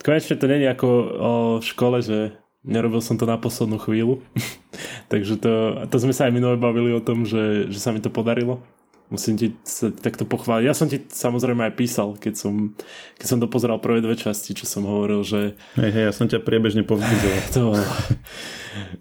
Konečne 0.01 0.41
to 0.41 0.49
není 0.49 0.65
ako 0.65 0.89
o 1.21 1.33
škole, 1.61 2.01
že 2.01 2.33
nerobil 2.65 3.05
som 3.05 3.21
to 3.21 3.29
na 3.29 3.37
poslednú 3.37 3.77
chvíľu. 3.77 4.25
Takže 5.13 5.37
to, 5.37 5.53
to 5.93 5.97
sme 6.01 6.17
sa 6.17 6.29
aj 6.29 6.33
minule 6.33 6.57
bavili 6.57 6.97
o 6.97 7.05
tom, 7.05 7.29
že, 7.29 7.69
že 7.69 7.77
sa 7.77 7.93
mi 7.93 8.01
to 8.01 8.09
podarilo. 8.09 8.65
Musím 9.09 9.41
ti 9.41 9.57
sa 9.65 9.89
takto 9.89 10.29
pochváliť. 10.29 10.65
Ja 10.69 10.77
som 10.77 10.89
ti 10.89 11.01
samozrejme 11.01 11.65
aj 11.65 11.81
písal, 11.81 12.21
keď 12.21 12.35
som, 12.41 12.77
keď 13.17 13.27
som 13.29 13.39
to 13.41 13.49
pozeral 13.49 13.81
prvé 13.81 14.05
dve 14.05 14.17
časti, 14.17 14.53
čo 14.53 14.69
som 14.69 14.85
hovoril, 14.85 15.25
že... 15.25 15.57
Hej, 15.81 15.91
hej, 15.93 16.05
ja 16.09 16.13
som 16.13 16.29
ťa 16.29 16.45
priebežne 16.45 16.89
povzbudzoval. 16.89 17.41
To, 17.57 17.73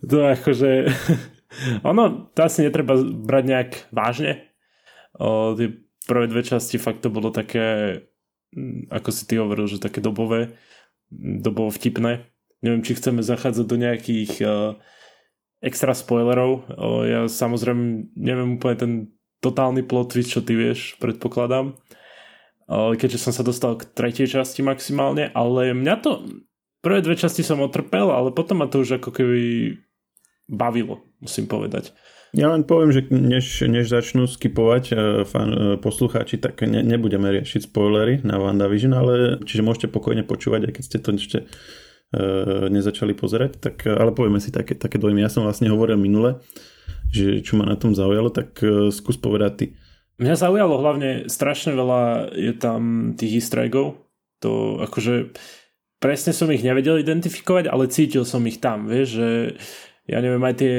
to 0.08 0.18
akože 0.24 0.88
ono, 1.82 2.32
to 2.34 2.40
asi 2.46 2.66
netreba 2.66 2.98
brať 3.02 3.44
nejak 3.46 3.72
vážne. 3.92 4.50
O, 5.18 5.58
tie 5.58 5.74
prvé 6.08 6.30
dve 6.32 6.42
časti 6.46 6.80
fakt 6.80 7.04
to 7.04 7.10
bolo 7.12 7.34
také, 7.34 8.00
mm, 8.56 8.94
ako 8.94 9.10
si 9.12 9.24
ty 9.28 9.36
hovoril, 9.42 9.68
že 9.68 9.84
také 9.84 10.00
dobové, 10.00 10.56
dobovo 11.12 11.74
vtipné. 11.74 12.30
Neviem, 12.64 12.82
či 12.82 12.98
chceme 12.98 13.22
zachádzať 13.22 13.66
do 13.70 13.78
nejakých 13.78 14.32
uh, 14.42 14.82
extra 15.62 15.94
spoilerov. 15.94 16.66
Uh, 16.74 17.04
ja 17.06 17.20
samozrejme 17.30 18.14
neviem 18.18 18.58
úplne 18.58 18.78
ten 18.78 18.94
totálny 19.46 19.86
plot 19.86 20.18
twist, 20.18 20.34
čo 20.34 20.42
ty 20.42 20.58
vieš, 20.58 20.98
predpokladám. 20.98 21.78
Uh, 22.66 22.98
keďže 22.98 23.30
som 23.30 23.34
sa 23.36 23.46
dostal 23.46 23.78
k 23.78 23.86
tretej 23.94 24.42
časti 24.42 24.66
maximálne, 24.66 25.30
ale 25.38 25.78
mňa 25.78 25.96
to 26.02 26.26
prvé 26.82 27.06
dve 27.06 27.16
časti 27.16 27.46
som 27.46 27.62
otrpel, 27.62 28.10
ale 28.10 28.34
potom 28.34 28.64
ma 28.64 28.68
to 28.68 28.82
už 28.82 29.00
ako 29.02 29.14
keby 29.14 29.76
bavilo, 30.48 31.04
musím 31.22 31.46
povedať. 31.46 31.92
Ja 32.36 32.52
len 32.52 32.68
poviem, 32.68 32.92
že 32.92 33.08
než, 33.08 33.64
než 33.64 33.88
začnú 33.88 34.28
skipovať 34.28 34.84
uh, 34.92 34.98
fan, 35.24 35.50
uh, 35.52 35.60
poslucháči, 35.80 36.36
tak 36.40 36.60
ne, 36.68 36.84
nebudeme 36.84 37.32
riešiť 37.32 37.72
spoilery 37.72 38.20
na 38.28 38.36
WandaVision, 38.36 38.92
ale 38.92 39.40
čiže 39.48 39.64
môžete 39.64 39.88
pokojne 39.88 40.28
počúvať, 40.28 40.68
aj 40.68 40.74
keď 40.76 40.84
ste 40.84 40.98
to 41.00 41.10
ešte 41.16 41.38
uh, 41.48 42.68
nezačali 42.68 43.16
pozerať, 43.16 43.64
tak, 43.64 43.88
ale 43.88 44.12
povieme 44.12 44.44
si 44.44 44.52
také, 44.52 44.76
také 44.76 45.00
dojmy. 45.00 45.24
Ja 45.24 45.32
som 45.32 45.48
vlastne 45.48 45.72
hovoril 45.72 45.96
minule, 45.96 46.44
že 47.16 47.40
čo 47.40 47.56
ma 47.56 47.64
na 47.64 47.80
tom 47.80 47.96
zaujalo, 47.96 48.28
tak 48.28 48.60
uh, 48.60 48.92
skús 48.92 49.16
povedať 49.16 49.52
ty. 49.56 49.66
Mňa 50.18 50.36
zaujalo 50.36 50.82
hlavne 50.82 51.30
strašne 51.30 51.78
veľa 51.78 52.34
je 52.34 52.54
tam 52.58 53.14
tých 53.14 53.40
easter 53.40 53.70
eggov. 53.70 54.02
To 54.42 54.82
akože 54.82 55.38
presne 56.02 56.34
som 56.34 56.50
ich 56.50 56.66
nevedel 56.66 57.02
identifikovať, 57.02 57.70
ale 57.70 57.90
cítil 57.90 58.26
som 58.26 58.42
ich 58.50 58.58
tam, 58.58 58.90
vieš, 58.90 59.08
že 59.18 59.30
ja 60.08 60.18
neviem, 60.24 60.42
aj 60.42 60.56
tie, 60.58 60.74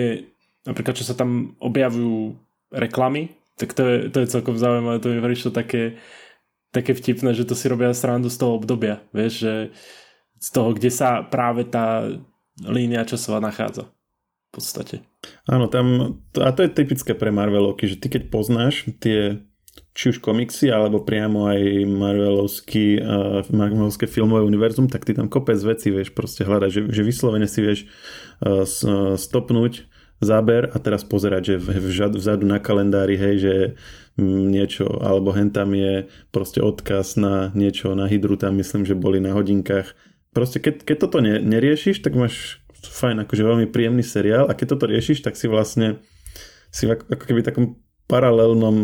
napríklad 0.65 0.97
čo 0.97 1.05
sa 1.05 1.15
tam 1.15 1.55
objavujú 1.61 2.35
reklamy, 2.73 3.33
tak 3.61 3.77
to 3.77 3.83
je, 3.85 3.97
to 4.09 4.25
je 4.25 4.33
celkom 4.33 4.57
zaujímavé, 4.57 4.99
to 4.99 5.13
mi 5.13 5.21
prišlo 5.21 5.53
také, 5.53 6.01
také 6.73 6.97
vtipné, 6.97 7.37
že 7.37 7.45
to 7.45 7.53
si 7.53 7.69
robia 7.69 7.93
srandu 7.93 8.33
z 8.33 8.41
toho 8.41 8.57
obdobia, 8.57 9.05
vieš, 9.13 9.45
že 9.45 9.55
z 10.39 10.49
toho, 10.55 10.73
kde 10.73 10.91
sa 10.91 11.23
práve 11.27 11.67
tá 11.67 12.07
línia 12.63 13.07
časová 13.07 13.43
nachádza 13.43 13.91
v 14.49 14.51
podstate. 14.55 14.97
Áno, 15.45 15.69
tam, 15.69 16.19
a 16.39 16.49
to 16.55 16.65
je 16.65 16.71
typické 16.73 17.13
pre 17.13 17.29
Marvelovky, 17.29 17.85
že 17.85 18.01
ty 18.01 18.09
keď 18.09 18.33
poznáš 18.33 18.89
tie 19.03 19.45
či 19.93 20.15
už 20.15 20.23
komiksy, 20.23 20.71
alebo 20.71 21.03
priamo 21.03 21.51
aj 21.51 21.61
Marvelovský, 21.87 23.03
uh, 23.03 23.43
Marvelovské 23.51 24.07
filmové 24.07 24.47
univerzum, 24.47 24.87
tak 24.87 25.05
ty 25.05 25.15
tam 25.15 25.27
kopec 25.27 25.59
veci 25.61 25.91
vieš 25.91 26.15
proste 26.15 26.47
hľadať, 26.47 26.71
že, 26.71 26.83
že 26.91 27.03
vyslovene 27.03 27.51
si 27.51 27.61
vieš 27.65 27.81
uh, 28.45 28.65
stopnúť 29.19 29.89
záber 30.19 30.71
a 30.75 30.77
teraz 30.83 31.07
pozerať, 31.07 31.55
že 31.55 31.79
vzadu, 31.79 32.19
vzadu 32.19 32.45
na 32.47 32.59
kalendári, 32.59 33.15
hej, 33.15 33.37
že 33.39 33.55
niečo, 34.19 34.99
alebo 34.99 35.31
hen 35.31 35.55
tam 35.55 35.71
je 35.79 36.11
proste 36.35 36.59
odkaz 36.59 37.15
na 37.15 37.55
niečo, 37.55 37.95
na 37.95 38.11
hydru 38.11 38.35
tam 38.35 38.59
myslím, 38.59 38.83
že 38.83 38.99
boli 38.99 39.23
na 39.23 39.31
hodinkách. 39.31 39.95
Proste 40.35 40.59
keď, 40.59 40.83
keď 40.83 40.97
toto 40.99 41.23
ne, 41.23 41.39
neriešiš, 41.39 42.03
tak 42.03 42.19
máš 42.19 42.59
fajn, 42.83 43.27
akože 43.27 43.43
veľmi 43.47 43.67
príjemný 43.71 44.03
seriál 44.03 44.51
a 44.51 44.59
keď 44.59 44.75
toto 44.75 44.91
riešiš, 44.91 45.23
tak 45.23 45.39
si 45.39 45.47
vlastne 45.47 46.03
si 46.75 46.91
ako, 46.91 47.15
ako 47.15 47.25
keby 47.25 47.41
takom 47.47 47.79
paralelnom 48.09 48.77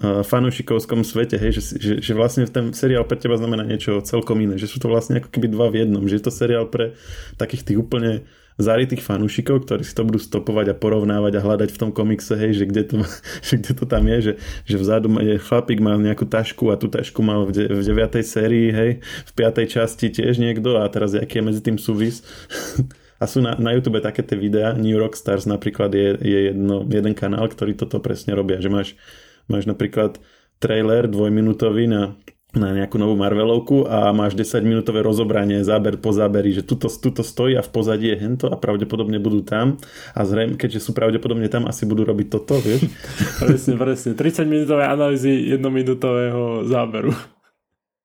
uh, 0.00 0.24
fanúšikovskom 0.24 1.04
svete, 1.04 1.36
hej, 1.36 1.60
že, 1.60 1.62
že, 1.76 1.92
že 2.00 2.12
vlastne 2.16 2.48
ten 2.48 2.72
seriál 2.72 3.04
pre 3.04 3.20
teba 3.20 3.36
znamená 3.36 3.68
niečo 3.68 4.00
celkom 4.00 4.40
iné, 4.40 4.56
že 4.56 4.72
sú 4.72 4.80
to 4.80 4.88
vlastne 4.88 5.20
ako 5.20 5.28
keby 5.28 5.52
dva 5.52 5.68
v 5.68 5.84
jednom, 5.84 6.08
že 6.08 6.16
je 6.16 6.24
to 6.24 6.32
seriál 6.32 6.64
pre 6.64 6.96
takých 7.36 7.68
tých 7.68 7.78
úplne 7.78 8.24
zarytých 8.60 9.04
fanúšikov, 9.04 9.68
ktorí 9.68 9.82
si 9.84 9.96
to 9.96 10.04
budú 10.04 10.20
stopovať 10.20 10.72
a 10.72 10.78
porovnávať 10.78 11.40
a 11.40 11.44
hľadať 11.44 11.68
v 11.72 11.80
tom 11.80 11.90
komikse, 11.92 12.36
hej, 12.36 12.56
že 12.56 12.64
kde 12.68 12.82
to, 12.88 12.96
že 13.46 13.54
kde 13.60 13.72
to 13.76 13.84
tam 13.84 14.04
je, 14.08 14.18
že, 14.20 14.32
že 14.64 14.76
vzadu 14.80 15.08
je 15.20 15.36
chlapík 15.40 15.80
má 15.84 15.96
nejakú 16.00 16.28
tašku 16.28 16.72
a 16.72 16.80
tú 16.80 16.88
tašku 16.88 17.20
mal 17.20 17.48
v, 17.48 17.50
de, 17.52 17.64
v 17.68 17.80
9. 17.84 18.20
sérii, 18.24 18.72
hej, 18.72 18.90
v 19.04 19.32
5. 19.36 19.68
časti 19.68 20.08
tiež 20.08 20.40
niekto 20.40 20.80
a 20.80 20.88
teraz 20.88 21.12
aký 21.12 21.40
je 21.40 21.44
medzi 21.44 21.60
tým 21.60 21.76
súvis. 21.76 22.24
A 23.20 23.28
sú 23.28 23.44
na, 23.44 23.52
na 23.60 23.76
YouTube 23.76 24.00
také 24.00 24.24
tie 24.24 24.40
videá, 24.40 24.72
New 24.72 24.96
Rock 24.96 25.12
Stars 25.12 25.44
napríklad 25.44 25.92
je, 25.92 26.16
je 26.24 26.38
jedno, 26.50 26.88
jeden 26.88 27.12
kanál, 27.12 27.52
ktorý 27.52 27.76
toto 27.76 28.00
presne 28.00 28.32
robia, 28.32 28.64
že 28.64 28.72
máš, 28.72 28.96
máš 29.44 29.68
napríklad 29.68 30.16
trailer 30.56 31.04
dvojminútový 31.04 31.84
na, 31.84 32.16
na 32.56 32.74
nejakú 32.74 32.98
novú 32.98 33.14
Marvelovku 33.14 33.86
a 33.86 34.10
máš 34.10 34.34
10 34.34 34.64
minútové 34.66 35.04
rozobranie, 35.04 35.62
záber 35.62 36.00
po 36.00 36.10
záberi, 36.10 36.50
že 36.50 36.66
tuto, 36.66 36.88
tuto 36.90 37.20
stojí 37.22 37.54
a 37.54 37.62
v 37.62 37.70
pozadí 37.70 38.10
je 38.10 38.16
hento 38.18 38.46
a 38.48 38.56
pravdepodobne 38.56 39.22
budú 39.22 39.44
tam 39.44 39.76
a 40.16 40.20
zrejme, 40.26 40.58
keďže 40.58 40.82
sú 40.82 40.96
pravdepodobne 40.96 41.46
tam, 41.52 41.68
asi 41.68 41.84
budú 41.84 42.08
robiť 42.08 42.26
toto, 42.32 42.56
vieš? 42.58 42.88
presne, 43.44 43.76
presne. 43.78 44.10
30 44.16 44.48
minútové 44.48 44.88
analýzy 44.88 45.52
jednominútového 45.52 46.64
záberu. 46.66 47.12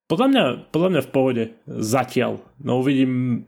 Podľa 0.06 0.28
mňa, 0.30 0.44
podľa 0.70 0.90
mňa 0.94 1.02
v 1.02 1.10
pohode. 1.10 1.44
Zatiaľ. 1.66 2.38
No 2.62 2.86
uvidím, 2.86 3.42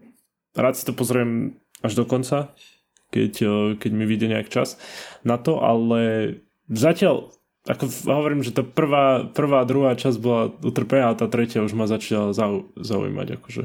rád 0.58 0.74
si 0.76 0.84
to 0.84 0.98
pozriem 0.98 1.62
až 1.86 1.94
do 1.94 2.04
konca, 2.10 2.52
keď, 3.14 3.34
eh, 3.46 3.52
keď 3.78 3.92
mi 3.94 4.06
vyjde 4.10 4.28
nejak 4.34 4.50
čas 4.50 4.82
na 5.22 5.38
to, 5.38 5.62
ale 5.62 6.34
zatiaľ 6.68 7.38
ako 7.68 7.84
hovorím, 8.08 8.48
že 8.48 8.56
tá 8.56 8.64
prvá, 8.64 9.28
prvá 9.28 9.68
druhá 9.68 9.92
časť 9.92 10.18
bola 10.24 10.56
utrpená 10.64 11.12
a 11.12 11.20
tá 11.20 11.28
tretia 11.28 11.60
už 11.68 11.76
ma 11.76 11.84
začala 11.84 12.32
zau, 12.32 12.72
zaujímať. 12.80 13.28
Akože. 13.36 13.64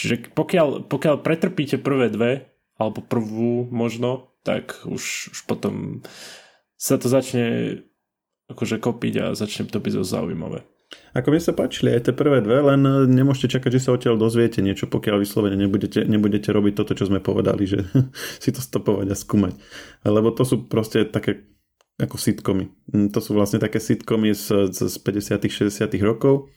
Čiže 0.00 0.32
pokiaľ, 0.32 0.88
pokiaľ 0.88 1.20
pretrpíte 1.20 1.76
prvé 1.76 2.08
dve, 2.08 2.48
alebo 2.80 3.04
prvú 3.04 3.68
možno, 3.68 4.32
tak 4.48 4.80
už, 4.88 5.36
už 5.36 5.38
potom 5.44 6.00
sa 6.80 6.96
to 6.96 7.12
začne 7.12 7.80
akože 8.48 8.80
kopiť 8.80 9.14
a 9.20 9.26
začne 9.36 9.68
to 9.68 9.76
byť 9.76 9.92
zaujímavé. 10.04 10.64
Ako 11.14 11.30
mi 11.30 11.38
sa 11.38 11.54
páčili 11.54 11.94
aj 11.94 12.10
tie 12.10 12.14
prvé 12.14 12.42
dve, 12.42 12.58
len 12.58 12.82
e, 12.82 13.06
nemôžete 13.06 13.58
čakať, 13.58 13.70
že 13.78 13.82
sa 13.86 13.94
odtiaľ 13.94 14.18
dozviete 14.18 14.58
niečo, 14.58 14.90
pokiaľ 14.90 15.22
vyslovene 15.22 15.54
nebudete, 15.54 16.02
nebudete 16.02 16.50
robiť 16.50 16.74
toto, 16.74 16.98
čo 16.98 17.06
sme 17.06 17.22
povedali, 17.22 17.64
že 17.70 17.86
si 18.42 18.50
to 18.50 18.58
stopovať 18.58 19.06
a 19.10 19.16
skúmať. 19.16 19.54
Lebo 20.02 20.34
to 20.34 20.42
sú 20.42 20.66
proste 20.66 21.06
také 21.06 21.46
ako 21.98 22.18
sitcomy. 22.18 22.74
Mm, 22.90 23.14
to 23.14 23.22
sú 23.22 23.38
vlastne 23.38 23.62
také 23.62 23.78
sitcomy 23.78 24.34
z, 24.34 24.74
z 24.74 24.94
50 24.98 25.70
60 25.70 25.94
rokov. 26.02 26.50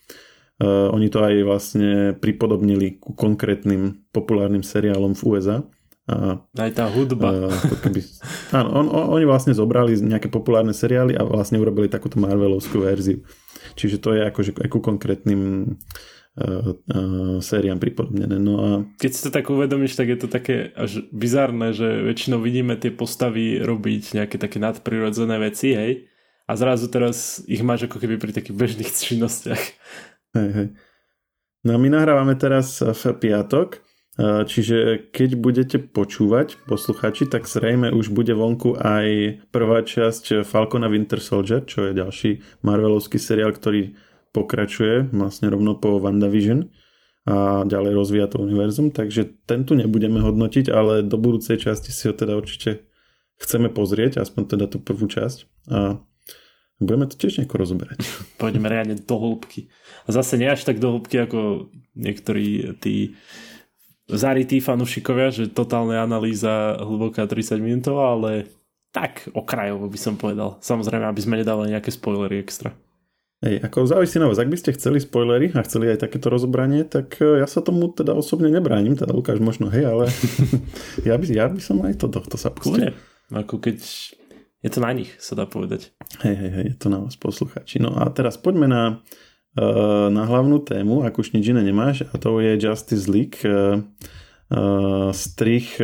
Uh, 0.58 0.90
oni 0.90 1.14
to 1.14 1.22
aj 1.22 1.36
vlastne 1.46 2.18
pripodobnili 2.18 2.98
ku 2.98 3.14
konkrétnym 3.14 4.10
populárnym 4.10 4.66
seriálom 4.66 5.14
v 5.14 5.22
USA. 5.30 5.62
A, 6.08 6.40
aj 6.40 6.72
tá 6.72 6.88
hudba. 6.88 7.52
Uh, 7.52 7.52
keby, 7.84 8.00
áno, 8.56 8.72
on, 8.80 8.86
on, 8.88 9.06
oni 9.20 9.28
vlastne 9.28 9.52
zobrali 9.52 9.92
nejaké 10.00 10.32
populárne 10.32 10.72
seriály 10.72 11.20
a 11.20 11.28
vlastne 11.28 11.60
urobili 11.60 11.92
takúto 11.92 12.16
Marvelovskú 12.16 12.80
verziu. 12.80 13.28
Čiže 13.76 14.00
to 14.00 14.16
je 14.16 14.24
akože 14.24 14.56
ku 14.72 14.80
konkrétnym 14.80 15.76
uh, 16.40 16.72
uh, 16.72 17.44
sériám 17.44 17.84
pripodobnené. 17.84 18.40
No 18.40 18.54
a... 18.56 18.70
Keď 19.04 19.12
si 19.12 19.22
to 19.28 19.36
tak 19.36 19.52
uvedomíš, 19.52 20.00
tak 20.00 20.08
je 20.08 20.20
to 20.24 20.32
také 20.32 20.72
až 20.80 21.04
bizarné, 21.12 21.76
že 21.76 22.08
väčšinou 22.08 22.40
vidíme 22.40 22.80
tie 22.80 22.96
postavy 22.96 23.60
robiť 23.60 24.16
nejaké 24.16 24.40
také 24.40 24.64
nadprirodzené 24.64 25.36
veci, 25.44 25.76
hej? 25.76 26.08
A 26.48 26.56
zrazu 26.56 26.88
teraz 26.88 27.44
ich 27.52 27.60
máš 27.60 27.92
ako 27.92 28.00
keby 28.00 28.16
pri 28.16 28.32
takých 28.32 28.56
bežných 28.56 28.88
činnostiach. 28.96 29.64
Hej, 30.40 30.50
hej. 30.56 30.68
No 31.68 31.76
a 31.76 31.78
my 31.84 31.92
nahrávame 31.92 32.40
teraz 32.40 32.80
v 32.80 33.04
piatok, 33.20 33.84
čiže 34.20 35.10
keď 35.14 35.30
budete 35.38 35.78
počúvať, 35.78 36.58
posluchači, 36.66 37.30
tak 37.30 37.46
zrejme 37.46 37.94
už 37.94 38.10
bude 38.10 38.34
vonku 38.34 38.74
aj 38.74 39.40
prvá 39.54 39.86
časť 39.86 40.42
Falcona 40.42 40.90
Winter 40.90 41.22
Soldier, 41.22 41.62
čo 41.62 41.90
je 41.90 41.98
ďalší 41.98 42.42
Marvelovský 42.66 43.22
seriál, 43.22 43.54
ktorý 43.54 43.94
pokračuje 44.34 45.14
vlastne 45.14 45.54
rovno 45.54 45.78
po 45.78 46.02
WandaVision 46.02 46.70
a 47.28 47.68
ďalej 47.68 47.94
rozvíja 47.94 48.28
to 48.32 48.40
univerzum, 48.40 48.90
takže 48.90 49.28
ten 49.46 49.68
tu 49.68 49.76
nebudeme 49.76 50.24
hodnotiť, 50.24 50.72
ale 50.72 51.04
do 51.04 51.20
budúcej 51.20 51.60
časti 51.60 51.92
si 51.92 52.08
ho 52.08 52.16
teda 52.16 52.40
určite 52.40 52.88
chceme 53.38 53.70
pozrieť, 53.70 54.24
aspoň 54.24 54.58
teda 54.58 54.66
tú 54.72 54.80
prvú 54.80 55.06
časť 55.06 55.38
a 55.70 56.00
budeme 56.80 57.06
to 57.06 57.20
tiež 57.20 57.44
nejako 57.44 57.56
rozoberať. 57.62 58.00
Pôjdeme 58.42 58.72
riadne 58.72 58.96
do 58.98 59.16
hĺbky. 59.20 59.68
A 60.08 60.16
zase 60.16 60.40
nie 60.40 60.48
až 60.48 60.64
tak 60.64 60.80
do 60.80 60.98
hĺbky 60.98 61.28
ako 61.28 61.70
niektorí 62.00 62.80
tí 62.80 63.18
zarytí 64.08 64.64
fanúšikovia, 64.64 65.30
že 65.36 65.52
totálna 65.52 66.00
analýza 66.02 66.80
hlboká 66.80 67.28
30 67.28 67.60
minútová, 67.60 68.16
ale 68.16 68.48
tak 68.96 69.28
okrajovo 69.36 69.92
by 69.92 70.00
som 70.00 70.16
povedal. 70.16 70.58
Samozrejme, 70.64 71.06
aby 71.06 71.22
sme 71.22 71.40
nedávali 71.44 71.76
nejaké 71.76 71.92
spoilery 71.92 72.40
extra. 72.40 72.72
Hej, 73.38 73.62
ako 73.70 73.86
závisí 73.86 74.18
na 74.18 74.26
vás. 74.26 74.42
Ak 74.42 74.50
by 74.50 74.58
ste 74.58 74.74
chceli 74.74 74.98
spoilery 74.98 75.54
a 75.54 75.62
chceli 75.62 75.94
aj 75.94 76.10
takéto 76.10 76.34
rozobranie, 76.34 76.82
tak 76.90 77.22
e, 77.22 77.38
ja 77.38 77.46
sa 77.46 77.62
tomu 77.62 77.86
teda 77.94 78.18
osobne 78.18 78.50
nebránim, 78.50 78.98
teda 78.98 79.14
Lukáš 79.14 79.38
možno, 79.38 79.70
hej, 79.70 79.86
ale 79.86 80.10
ja, 81.08 81.14
by, 81.14 81.26
ja 81.30 81.46
by 81.46 81.62
som 81.62 81.78
aj 81.86 82.02
to 82.02 82.10
tohto 82.10 82.34
sa 82.34 82.50
pustil. 82.50 82.90
Kľudne. 82.90 82.98
Ako 83.30 83.62
keď 83.62 83.78
je 84.66 84.70
to 84.74 84.80
na 84.82 84.90
nich, 84.90 85.14
sa 85.22 85.38
dá 85.38 85.46
povedať. 85.46 85.94
Hej, 86.26 86.34
hej, 86.34 86.52
hej, 86.58 86.66
je 86.74 86.78
to 86.82 86.90
na 86.90 86.98
vás 86.98 87.14
posluchači. 87.14 87.78
No 87.78 87.94
a 87.94 88.10
teraz 88.10 88.42
poďme 88.42 88.66
na, 88.66 89.06
na 90.14 90.24
hlavnú 90.30 90.62
tému, 90.62 91.02
ak 91.02 91.18
už 91.18 91.34
nič 91.34 91.50
iné 91.50 91.66
nemáš, 91.66 92.06
a 92.06 92.16
to 92.22 92.38
je 92.38 92.62
Justice 92.62 93.10
League, 93.10 93.42
uh, 93.42 93.82
uh, 94.54 95.10
strich 95.12 95.82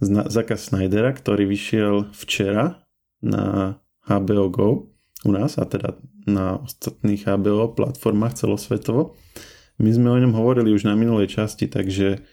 Zaka 0.00 0.56
Snydera, 0.56 1.12
ktorý 1.12 1.44
vyšiel 1.44 2.08
včera 2.16 2.80
na 3.20 3.76
HBO 4.08 4.48
Go 4.48 4.68
u 5.24 5.30
nás 5.32 5.60
a 5.60 5.68
teda 5.68 6.00
na 6.24 6.64
ostatných 6.64 7.28
HBO 7.28 7.70
platformách 7.76 8.40
celosvetovo. 8.40 9.14
My 9.76 9.92
sme 9.92 10.08
o 10.08 10.18
ňom 10.18 10.32
hovorili 10.32 10.72
už 10.72 10.88
na 10.88 10.96
minulej 10.96 11.36
časti, 11.36 11.68
takže 11.68 12.24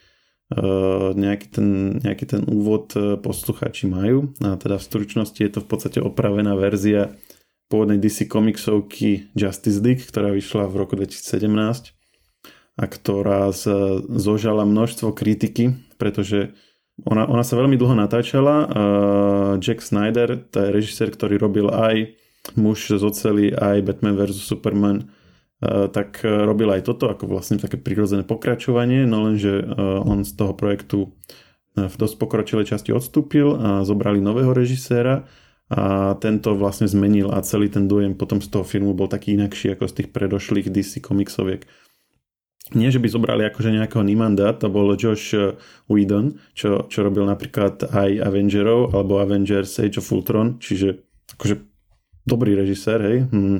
nejaký, 1.13 1.47
ten, 1.49 1.67
nejaký 1.99 2.25
ten 2.29 2.41
úvod 2.45 2.93
posluchači 2.95 3.89
majú. 3.89 4.31
A 4.43 4.55
teda 4.55 4.77
v 4.77 4.85
stručnosti 4.85 5.39
je 5.39 5.51
to 5.51 5.59
v 5.63 5.67
podstate 5.67 5.99
opravená 5.99 6.53
verzia 6.55 7.15
pôvodnej 7.73 7.97
DC 7.97 8.29
komiksovky 8.29 9.33
Justice 9.33 9.81
League, 9.81 10.05
ktorá 10.05 10.29
vyšla 10.29 10.69
v 10.69 10.75
roku 10.77 10.93
2017 10.93 11.49
a 12.77 12.83
ktorá 12.85 13.49
zožala 14.13 14.61
množstvo 14.69 15.09
kritiky, 15.09 15.73
pretože 15.97 16.53
ona, 17.01 17.25
ona 17.25 17.41
sa 17.41 17.57
veľmi 17.57 17.73
dlho 17.73 17.97
natáčala. 17.97 18.69
Jack 19.57 19.81
Snyder, 19.81 20.37
to 20.53 20.61
je 20.61 20.69
režisér, 20.69 21.09
ktorý 21.09 21.41
robil 21.41 21.73
aj 21.73 22.13
muž 22.53 22.93
z 22.93 23.01
oceli 23.01 23.49
aj 23.49 23.81
Batman 23.81 24.21
vs. 24.21 24.37
Superman 24.37 25.09
tak 25.89 26.21
robil 26.21 26.69
aj 26.69 26.85
toto 26.85 27.09
ako 27.09 27.25
vlastne 27.25 27.57
také 27.57 27.81
prirodzené 27.81 28.21
pokračovanie, 28.21 29.09
no 29.09 29.25
lenže 29.25 29.65
on 30.05 30.21
z 30.21 30.31
toho 30.37 30.53
projektu 30.53 31.17
v 31.73 31.95
dosť 31.97 32.15
pokročilej 32.21 32.69
časti 32.69 32.93
odstúpil 32.93 33.57
a 33.57 33.81
zobrali 33.81 34.21
nového 34.21 34.53
režiséra 34.53 35.25
a 35.73 36.13
tento 36.21 36.53
vlastne 36.53 36.85
zmenil 36.85 37.33
a 37.33 37.41
celý 37.41 37.65
ten 37.65 37.89
dojem 37.89 38.13
potom 38.13 38.37
z 38.37 38.53
toho 38.53 38.61
filmu 38.61 38.93
bol 38.93 39.09
taký 39.09 39.33
inakší 39.33 39.73
ako 39.73 39.89
z 39.89 39.93
tých 39.97 40.09
predošlých 40.13 40.69
DC 40.69 41.01
komiksoviek. 41.01 41.65
Nie, 42.77 42.93
že 42.93 43.01
by 43.01 43.09
zobrali 43.09 43.43
akože 43.49 43.73
nejakého 43.73 44.05
Nimanda, 44.05 44.53
to 44.55 44.69
bol 44.69 44.93
Josh 44.95 45.35
Whedon, 45.89 46.39
čo, 46.55 46.87
čo 46.87 47.03
robil 47.03 47.25
napríklad 47.25 47.89
aj 47.89 48.23
Avengerov 48.23 48.93
alebo 48.93 49.19
Avengers 49.19 49.81
Age 49.81 49.99
of 49.99 50.07
Ultron, 50.13 50.61
čiže 50.61 51.03
akože 51.35 51.59
dobrý 52.23 52.55
režisér, 52.55 52.99
hej. 53.03 53.17
Hm. 53.27 53.59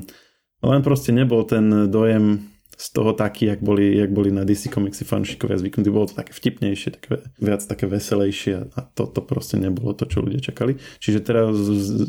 Len 0.64 0.80
proste 0.80 1.12
nebol 1.12 1.44
ten 1.44 1.92
dojem 1.92 2.53
z 2.76 2.86
toho 2.92 3.12
taký, 3.12 3.46
jak 3.46 3.62
boli, 3.62 3.96
jak 3.96 4.10
boli 4.10 4.30
na 4.30 4.44
DC 4.44 4.68
Comicsy 4.68 5.04
fanšikovia 5.04 5.58
zvyknutí. 5.58 5.90
Bolo 5.90 6.10
to 6.10 6.18
také 6.18 6.34
vtipnejšie, 6.34 6.88
také, 6.98 7.22
viac 7.38 7.62
také 7.62 7.86
veselejšie 7.86 8.74
a 8.74 8.78
to, 8.94 9.06
to 9.06 9.20
proste 9.22 9.56
nebolo 9.56 9.94
to, 9.94 10.04
čo 10.10 10.22
ľudia 10.22 10.42
čakali. 10.42 10.76
Čiže 10.98 11.20
teraz 11.22 11.54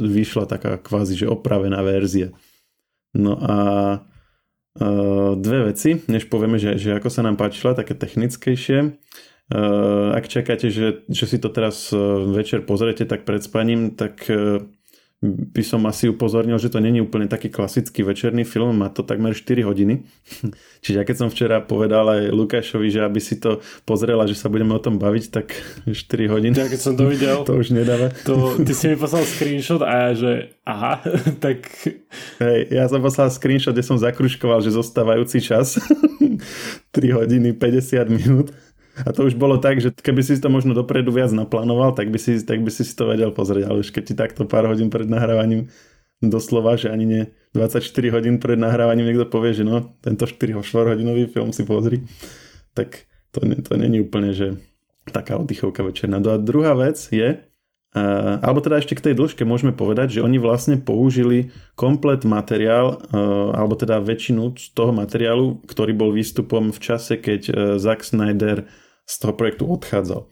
vyšla 0.02 0.50
taká 0.50 0.82
kvázi, 0.82 1.26
že 1.26 1.32
opravená 1.32 1.80
verzia. 1.86 2.34
No 3.16 3.40
a 3.40 3.56
uh, 4.82 5.32
dve 5.40 5.72
veci, 5.72 6.04
než 6.12 6.28
povieme, 6.28 6.60
že, 6.60 6.76
že 6.76 6.98
ako 6.98 7.08
sa 7.08 7.24
nám 7.24 7.40
páčila, 7.40 7.78
také 7.78 7.96
technickejšie. 7.96 9.00
Uh, 9.46 10.10
ak 10.18 10.26
čakáte, 10.26 10.74
že, 10.74 11.06
že 11.06 11.26
si 11.30 11.38
to 11.38 11.54
teraz 11.54 11.94
uh, 11.94 12.26
večer 12.34 12.66
pozrete 12.66 13.06
tak 13.06 13.30
pred 13.30 13.46
spaním, 13.46 13.94
tak 13.94 14.26
uh, 14.28 14.66
by 15.24 15.64
som 15.64 15.82
asi 15.88 16.12
upozornil, 16.12 16.60
že 16.60 16.68
to 16.68 16.84
není 16.84 17.00
úplne 17.00 17.26
taký 17.26 17.48
klasický 17.48 18.04
večerný 18.04 18.44
film, 18.44 18.76
má 18.76 18.92
to 18.92 19.02
takmer 19.02 19.32
4 19.32 19.64
hodiny. 19.64 20.04
Čiže 20.86 21.08
keď 21.08 21.16
som 21.16 21.30
včera 21.32 21.64
povedal 21.64 22.06
aj 22.06 22.22
Lukášovi, 22.36 22.92
že 22.92 23.02
aby 23.02 23.24
si 23.24 23.40
to 23.40 23.64
pozrela, 23.88 24.28
že 24.28 24.36
sa 24.38 24.52
budeme 24.52 24.76
o 24.76 24.82
tom 24.84 25.00
baviť, 25.00 25.24
tak 25.32 25.56
4 25.88 26.34
hodiny. 26.34 26.54
Ja 26.54 26.68
keď 26.68 26.82
som 26.82 26.94
to 27.00 27.08
videl, 27.08 27.42
to 27.50 27.58
už 27.58 27.72
nedáva. 27.74 28.12
To, 28.28 28.60
ty 28.60 28.76
si 28.76 28.92
mi 28.92 29.00
poslal 29.00 29.24
screenshot 29.24 29.82
a 29.82 29.92
ja, 29.92 30.10
že 30.14 30.32
aha, 30.68 31.02
tak... 31.44 31.64
Hej, 32.44 32.60
ja 32.76 32.86
som 32.92 33.00
poslal 33.00 33.32
screenshot, 33.32 33.74
kde 33.74 33.88
som 33.88 33.98
zakruškoval, 33.98 34.62
že 34.62 34.76
zostávajúci 34.76 35.40
čas 35.42 35.80
3 36.92 37.18
hodiny 37.18 37.56
50 37.56 38.12
minút 38.12 38.52
a 39.04 39.10
to 39.12 39.28
už 39.28 39.36
bolo 39.36 39.60
tak, 39.60 39.84
že 39.84 39.92
keby 39.92 40.24
si 40.24 40.40
to 40.40 40.48
možno 40.48 40.72
dopredu 40.72 41.12
viac 41.12 41.36
naplánoval, 41.36 41.92
tak 41.92 42.08
by 42.08 42.20
si, 42.22 42.40
tak 42.40 42.64
by 42.64 42.72
si 42.72 42.88
to 42.88 43.12
vedel 43.12 43.36
pozrieť, 43.36 43.68
ale 43.68 43.84
už 43.84 43.92
keď 43.92 44.04
ti 44.08 44.16
takto 44.16 44.48
pár 44.48 44.72
hodín 44.72 44.88
pred 44.88 45.12
nahrávaním 45.12 45.68
doslova, 46.24 46.80
že 46.80 46.88
ani 46.88 47.06
nie 47.06 47.24
24 47.52 47.84
hodín 48.16 48.40
pred 48.40 48.56
nahrávaním 48.56 49.12
niekto 49.12 49.28
povie, 49.28 49.52
že 49.52 49.68
no, 49.68 49.96
tento 50.00 50.24
4 50.24 50.56
hodinový 50.56 51.28
film 51.28 51.52
si 51.52 51.68
pozri, 51.68 52.08
tak 52.72 53.04
to, 53.36 53.44
to 53.44 53.74
není 53.76 54.00
úplne, 54.00 54.32
že 54.32 54.56
taká 55.12 55.36
oddychovka 55.36 55.84
večerná. 55.84 56.24
No 56.24 56.32
a 56.34 56.40
druhá 56.40 56.72
vec 56.74 57.12
je, 57.12 57.44
Uh, 57.96 58.44
alebo 58.44 58.60
teda 58.60 58.84
ešte 58.84 59.00
k 59.00 59.08
tej 59.08 59.14
dĺžke 59.16 59.48
môžeme 59.48 59.72
povedať, 59.72 60.20
že 60.20 60.24
oni 60.28 60.36
vlastne 60.36 60.76
použili 60.76 61.56
komplet 61.80 62.28
materiál, 62.28 63.00
uh, 63.00 63.56
alebo 63.56 63.80
teda 63.80 64.04
väčšinu 64.04 64.52
z 64.60 64.76
toho 64.76 64.92
materiálu, 64.92 65.64
ktorý 65.64 65.96
bol 65.96 66.12
výstupom 66.12 66.76
v 66.76 66.80
čase, 66.84 67.16
keď 67.16 67.42
uh, 67.48 67.56
Zack 67.80 68.04
Snyder 68.04 68.68
z 69.06 69.16
toho 69.22 69.34
projektu 69.38 69.70
odchádzal. 69.70 70.28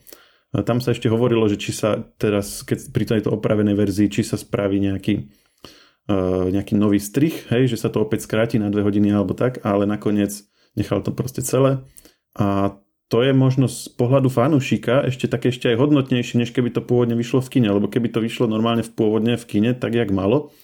Tam 0.62 0.78
sa 0.78 0.94
ešte 0.94 1.10
hovorilo, 1.10 1.50
že 1.50 1.58
či 1.58 1.74
sa 1.74 1.98
teraz, 2.14 2.62
keď 2.62 2.78
pri 2.94 3.04
tejto 3.10 3.34
opravenej 3.34 3.74
verzii, 3.74 4.06
či 4.06 4.22
sa 4.22 4.38
spraví 4.38 4.78
nejaký, 4.78 5.26
uh, 6.06 6.46
nejaký 6.46 6.78
nový 6.78 7.02
strich, 7.02 7.50
hej, 7.50 7.66
že 7.66 7.82
sa 7.82 7.90
to 7.90 8.06
opäť 8.06 8.30
skráti 8.30 8.62
na 8.62 8.70
dve 8.70 8.86
hodiny 8.86 9.10
alebo 9.10 9.34
tak, 9.34 9.58
ale 9.66 9.82
nakoniec 9.82 10.46
nechal 10.78 11.02
to 11.02 11.10
proste 11.10 11.42
celé. 11.42 11.82
A 12.38 12.78
to 13.10 13.26
je 13.26 13.34
možno 13.34 13.66
z 13.66 13.90
pohľadu 13.98 14.30
fanúšika 14.30 15.02
ešte 15.10 15.26
také 15.26 15.50
ešte 15.50 15.74
aj 15.74 15.78
hodnotnejšie, 15.78 16.38
než 16.38 16.54
keby 16.54 16.70
to 16.70 16.86
pôvodne 16.86 17.18
vyšlo 17.18 17.42
v 17.42 17.58
kine, 17.58 17.74
lebo 17.74 17.90
keby 17.90 18.14
to 18.14 18.22
vyšlo 18.22 18.46
normálne 18.46 18.86
v 18.86 18.94
pôvodne 18.94 19.34
v 19.34 19.44
kine, 19.44 19.70
tak 19.74 19.98
jak 19.98 20.14
malo, 20.14 20.54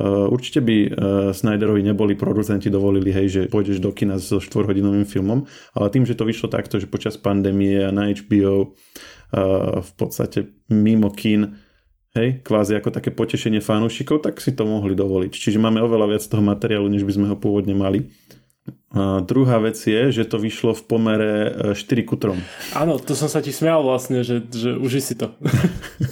určite 0.00 0.64
by 0.64 0.76
uh, 0.76 0.90
Snyderovi 1.36 1.84
neboli 1.84 2.16
producenti 2.16 2.72
dovolili, 2.72 3.12
hej, 3.12 3.26
že 3.28 3.40
pôjdeš 3.52 3.76
do 3.76 3.92
kina 3.92 4.16
so 4.16 4.40
štvorhodinovým 4.40 5.04
filmom, 5.04 5.44
ale 5.76 5.92
tým, 5.92 6.08
že 6.08 6.16
to 6.16 6.24
vyšlo 6.24 6.48
takto, 6.48 6.80
že 6.80 6.88
počas 6.88 7.20
pandémie 7.20 7.84
a 7.84 7.92
na 7.92 8.08
HBO 8.08 8.72
uh, 8.72 9.84
v 9.84 9.92
podstate 10.00 10.48
mimo 10.72 11.12
kín, 11.12 11.60
hej, 12.16 12.40
kvázi 12.40 12.80
ako 12.80 12.88
také 12.88 13.12
potešenie 13.12 13.60
fanúšikov, 13.60 14.24
tak 14.24 14.40
si 14.40 14.56
to 14.56 14.64
mohli 14.64 14.96
dovoliť. 14.96 15.32
Čiže 15.32 15.60
máme 15.60 15.84
oveľa 15.84 16.16
viac 16.16 16.24
toho 16.24 16.40
materiálu, 16.40 16.88
než 16.88 17.04
by 17.04 17.12
sme 17.12 17.26
ho 17.28 17.36
pôvodne 17.36 17.76
mali. 17.76 18.08
A 18.92 19.24
druhá 19.24 19.56
vec 19.56 19.80
je, 19.80 20.12
že 20.12 20.28
to 20.28 20.36
vyšlo 20.36 20.76
v 20.76 20.82
pomere 20.84 21.32
4 21.72 21.80
ku 22.04 22.20
3. 22.20 22.76
Áno, 22.76 23.00
to 23.00 23.16
som 23.16 23.26
sa 23.26 23.40
ti 23.40 23.48
smial 23.48 23.80
vlastne, 23.80 24.20
že, 24.20 24.44
že 24.52 24.76
uži 24.76 25.00
si 25.00 25.14
to. 25.16 25.32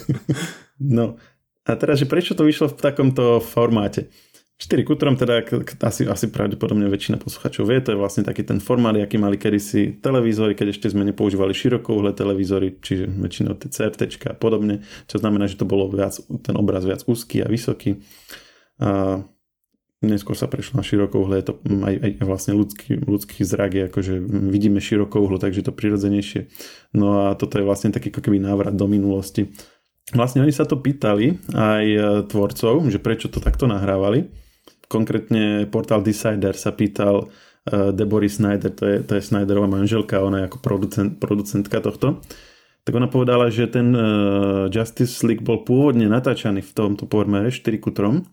no, 0.97 1.21
a 1.67 1.71
teraz, 1.77 2.01
že 2.01 2.09
prečo 2.09 2.33
to 2.33 2.47
vyšlo 2.47 2.73
v 2.73 2.77
takomto 2.81 3.37
formáte? 3.41 4.09
4 4.61 4.85
kutrom, 4.85 5.17
teda 5.17 5.41
asi, 5.81 6.05
asi 6.05 6.29
pravdepodobne 6.29 6.85
väčšina 6.85 7.17
posluchačov 7.17 7.65
vie, 7.65 7.81
to 7.81 7.97
je 7.97 7.97
vlastne 7.97 8.21
taký 8.21 8.45
ten 8.45 8.61
formát, 8.61 8.93
aký 8.93 9.17
mali 9.17 9.33
kedysi 9.41 9.97
televízory, 9.97 10.53
keď 10.53 10.77
ešte 10.77 10.93
sme 10.93 11.01
nepoužívali 11.09 11.49
širokouhle 11.49 12.13
televízory, 12.13 12.77
čiže 12.77 13.09
väčšinou 13.09 13.57
tie 13.57 13.73
CRT 13.73 14.21
a 14.29 14.37
podobne, 14.37 14.85
čo 15.09 15.17
znamená, 15.17 15.49
že 15.49 15.57
to 15.57 15.65
bolo 15.65 15.89
viac, 15.89 16.13
ten 16.45 16.53
obraz 16.53 16.85
viac 16.85 17.01
úzky 17.09 17.41
a 17.41 17.49
vysoký. 17.49 18.05
A 18.77 19.25
neskôr 20.05 20.37
sa 20.37 20.45
prešlo 20.45 20.77
na 20.77 20.85
širokouhle, 20.85 21.41
je 21.41 21.45
to 21.49 21.53
aj, 21.81 21.95
aj 21.97 22.11
vlastne 22.21 22.53
ľudský, 22.53 23.01
ľudský 23.01 23.41
zrak 23.41 23.89
akože 23.89 24.13
vidíme 24.45 24.77
širokouhlo, 24.77 25.41
takže 25.41 25.65
to 25.65 25.73
prirodzenejšie. 25.73 26.53
No 26.93 27.25
a 27.25 27.33
toto 27.33 27.57
je 27.57 27.65
vlastne 27.65 27.89
taký 27.89 28.13
ako 28.13 28.29
keby 28.29 28.37
návrat 28.37 28.77
do 28.77 28.85
minulosti 28.85 29.49
Vlastne 30.11 30.43
oni 30.43 30.51
sa 30.51 30.67
to 30.67 30.79
pýtali 30.79 31.39
aj 31.55 31.85
e, 31.87 31.99
tvorcov, 32.27 32.87
že 32.91 32.99
prečo 32.99 33.31
to 33.31 33.39
takto 33.39 33.67
nahrávali. 33.67 34.27
Konkrétne 34.91 35.71
portál 35.71 36.03
Decider 36.03 36.51
sa 36.51 36.75
pýtal 36.75 37.31
Deborah 37.69 38.27
Snyder, 38.27 38.73
to 38.73 38.83
je, 38.89 38.97
to 39.05 39.11
je 39.15 39.21
Snyderová 39.21 39.69
manželka, 39.69 40.19
ona 40.19 40.43
je 40.43 40.47
ako 40.49 40.57
producent, 40.65 41.11
producentka 41.21 41.77
tohto, 41.77 42.17
tak 42.81 42.97
ona 42.97 43.05
povedala, 43.05 43.53
že 43.53 43.69
ten 43.69 43.93
Justice 44.73 45.21
League 45.29 45.45
bol 45.45 45.61
pôvodne 45.61 46.09
natáčaný 46.09 46.65
v 46.65 46.73
tomto 46.73 47.05
pormere 47.05 47.53
4 47.53 47.61
ku 47.77 47.93
3 47.93 48.25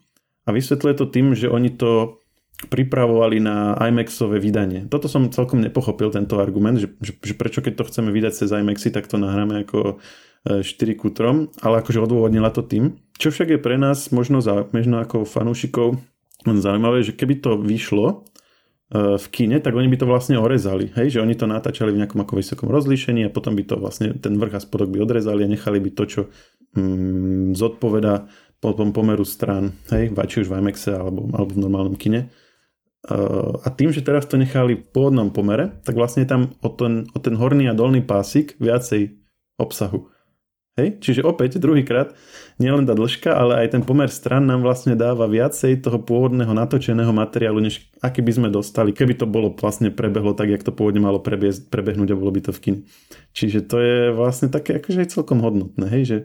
a 0.43 0.49
vysvetľuje 0.49 0.95
to 0.97 1.07
tým, 1.13 1.37
že 1.37 1.53
oni 1.53 1.77
to 1.77 2.25
pripravovali 2.67 3.39
na 3.39 3.79
IMAXové 3.79 4.43
vydanie. 4.43 4.91
Toto 4.91 5.07
som 5.07 5.31
celkom 5.31 5.63
nepochopil, 5.63 6.11
tento 6.11 6.43
argument, 6.43 6.83
že, 6.83 6.91
že, 6.99 7.15
že 7.23 7.35
prečo 7.39 7.63
keď 7.63 7.79
to 7.79 7.87
chceme 7.87 8.11
vydať 8.11 8.33
cez 8.35 8.51
IMAXy, 8.51 8.91
tak 8.91 9.07
to 9.07 9.15
nahráme 9.15 9.63
ako 9.63 10.03
4 10.47 10.65
ku 10.99 11.11
3, 11.11 11.61
ale 11.63 11.75
akože 11.83 11.99
odôvodnila 12.03 12.49
to 12.55 12.63
tým. 12.63 12.99
Čo 13.19 13.35
však 13.35 13.59
je 13.59 13.61
pre 13.63 13.77
nás 13.77 14.11
možno, 14.15 14.39
za, 14.39 14.67
možno 14.71 15.03
ako 15.03 15.27
fanúšikov 15.27 15.99
zaujímavé, 16.47 17.03
že 17.03 17.13
keby 17.19 17.43
to 17.43 17.59
vyšlo 17.59 18.07
e, 18.95 19.19
v 19.19 19.27
kine, 19.35 19.59
tak 19.59 19.75
oni 19.75 19.91
by 19.91 19.99
to 19.99 20.07
vlastne 20.07 20.39
orezali. 20.39 20.95
Hej, 20.95 21.19
že 21.19 21.23
oni 21.23 21.35
to 21.35 21.51
natáčali 21.51 21.91
v 21.91 22.01
nejakom 22.07 22.23
ako 22.23 22.39
vysokom 22.39 22.71
rozlíšení 22.71 23.27
a 23.27 23.35
potom 23.35 23.59
by 23.59 23.67
to 23.67 23.75
vlastne 23.77 24.15
ten 24.23 24.39
vrch 24.39 24.55
a 24.55 24.61
spodok 24.63 24.95
by 24.95 25.03
odrezali 25.03 25.43
a 25.45 25.51
nechali 25.51 25.83
by 25.83 25.91
to, 25.99 26.05
čo 26.07 26.21
mm, 26.79 27.59
zodpoveda 27.59 28.31
potom 28.59 28.91
pomeru 28.91 29.23
strán, 29.23 29.75
hej, 29.95 30.11
či 30.11 30.43
už 30.43 30.51
v 30.51 30.59
IMAXe 30.59 30.91
alebo, 30.95 31.31
alebo 31.31 31.55
v 31.55 31.63
normálnom 31.63 31.95
kine. 31.95 32.31
A 33.63 33.69
tým, 33.79 33.95
že 33.95 34.03
teraz 34.03 34.27
to 34.27 34.35
nechali 34.35 34.75
v 34.75 34.89
pôvodnom 34.91 35.31
pomere, 35.31 35.79
tak 35.87 35.95
vlastne 35.95 36.27
tam 36.27 36.59
o 36.59 36.69
ten, 36.73 37.07
o 37.15 37.19
ten 37.23 37.39
horný 37.39 37.71
a 37.71 37.79
dolný 37.79 38.03
pásik 38.03 38.59
viacej 38.59 39.15
obsahu. 39.55 40.11
Hej? 40.79 41.03
Čiže 41.03 41.27
opäť 41.27 41.59
druhýkrát 41.59 42.15
nielen 42.63 42.87
tá 42.87 42.95
dĺžka, 42.95 43.35
ale 43.35 43.67
aj 43.67 43.75
ten 43.75 43.83
pomer 43.83 44.07
stran 44.11 44.47
nám 44.47 44.63
vlastne 44.63 44.95
dáva 44.95 45.27
viacej 45.27 45.83
toho 45.83 45.99
pôvodného 45.99 46.55
natočeného 46.55 47.11
materiálu, 47.11 47.59
než 47.59 47.87
aký 47.99 48.23
by 48.23 48.33
sme 48.35 48.49
dostali, 48.51 48.95
keby 48.95 49.19
to 49.19 49.27
bolo 49.27 49.51
vlastne 49.55 49.91
prebehlo 49.91 50.39
tak, 50.39 50.55
jak 50.55 50.63
to 50.63 50.71
pôvodne 50.71 51.03
malo 51.03 51.19
prebehnúť 51.19 52.15
a 52.15 52.19
bolo 52.19 52.31
by 52.31 52.51
to 52.51 52.53
v 52.55 52.63
kine. 52.63 52.79
Čiže 53.35 53.67
to 53.67 53.77
je 53.79 53.99
vlastne 54.15 54.51
také 54.51 54.79
akože 54.79 55.03
aj 55.03 55.09
celkom 55.15 55.43
hodnotné, 55.43 55.87
hej? 55.91 56.03
že 56.07 56.19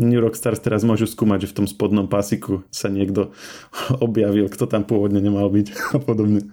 New 0.00 0.20
Rockstars 0.20 0.64
teraz 0.64 0.80
môžu 0.80 1.04
skúmať, 1.04 1.44
že 1.44 1.50
v 1.52 1.56
tom 1.62 1.66
spodnom 1.68 2.08
pásiku 2.08 2.64
sa 2.72 2.88
niekto 2.88 3.36
objavil, 4.06 4.48
kto 4.48 4.64
tam 4.64 4.88
pôvodne 4.88 5.20
nemal 5.20 5.52
byť 5.52 5.66
a 5.96 5.98
podobne. 6.00 6.48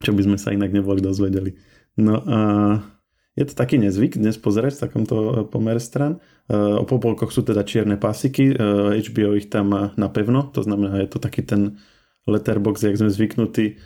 Čo 0.00 0.16
by 0.16 0.22
sme 0.26 0.36
sa 0.40 0.50
inak 0.50 0.72
neboli 0.72 1.04
dozvedeli. 1.04 1.60
No 2.00 2.24
a 2.24 2.38
je 3.38 3.44
to 3.46 3.54
taký 3.54 3.78
nezvyk 3.78 4.18
dnes 4.18 4.36
pozerať 4.36 4.76
v 4.76 4.82
takomto 4.88 5.16
e, 5.16 5.30
pomere 5.46 5.78
stran. 5.78 6.18
E, 6.50 6.56
o 6.56 6.84
popolkoch 6.84 7.30
sú 7.30 7.46
teda 7.46 7.62
čierne 7.62 7.94
pasiky, 7.94 8.52
HBO 9.00 9.32
e, 9.32 9.38
ich 9.38 9.48
tam 9.48 9.70
má 9.70 9.82
napevno, 9.94 10.50
to 10.50 10.66
znamená, 10.66 10.98
je 11.00 11.08
to 11.08 11.22
taký 11.22 11.46
ten 11.46 11.78
letterbox, 12.26 12.84
jak 12.84 12.98
sme 13.00 13.08
zvyknutí 13.08 13.80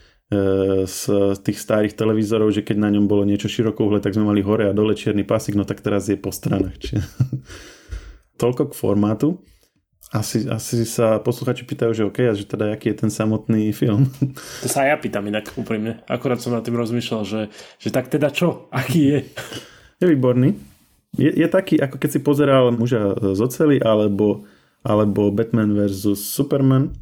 z 0.88 1.00
tých 1.44 1.58
starých 1.60 1.94
televízorov, 1.94 2.50
že 2.50 2.64
keď 2.64 2.80
na 2.80 2.90
ňom 2.90 3.06
bolo 3.06 3.28
niečo 3.28 3.46
širokouhle, 3.46 4.00
tak 4.00 4.16
sme 4.16 4.32
mali 4.32 4.40
hore 4.40 4.66
a 4.66 4.74
dole 4.74 4.96
čierny 4.96 5.22
pasik, 5.22 5.54
no 5.54 5.68
tak 5.68 5.84
teraz 5.84 6.08
je 6.10 6.16
po 6.18 6.32
stranách. 6.34 6.80
Čiže... 6.80 6.98
Toľko 8.36 8.70
k 8.70 8.78
formátu. 8.78 9.28
Asi, 10.12 10.46
asi 10.46 10.84
sa 10.84 11.18
posluchači 11.18 11.64
pýtajú, 11.64 11.90
že 11.90 12.06
OK, 12.06 12.18
a 12.28 12.36
že 12.36 12.44
teda 12.46 12.70
aký 12.76 12.92
je 12.92 13.02
ten 13.02 13.10
samotný 13.10 13.72
film. 13.74 14.06
To 14.62 14.68
sa 14.68 14.86
aj 14.86 14.88
ja 14.94 14.96
pýtam 15.00 15.24
inak 15.26 15.50
úprimne. 15.56 16.04
Akorát 16.06 16.38
som 16.38 16.54
nad 16.54 16.62
tým 16.62 16.76
rozmýšľal, 16.76 17.22
že, 17.24 17.40
že 17.80 17.88
tak 17.90 18.12
teda 18.12 18.30
čo? 18.30 18.70
Aký 18.70 19.00
je? 19.10 19.18
Je 19.98 20.06
výborný. 20.06 20.54
Je, 21.16 21.30
je 21.30 21.46
taký, 21.48 21.80
ako 21.80 21.96
keď 21.98 22.10
si 22.10 22.20
pozeral 22.20 22.74
muža 22.74 23.16
z 23.16 23.40
oceli 23.40 23.78
alebo, 23.80 24.44
alebo 24.82 25.30
Batman 25.30 25.72
vs. 25.72 26.14
Superman, 26.18 26.94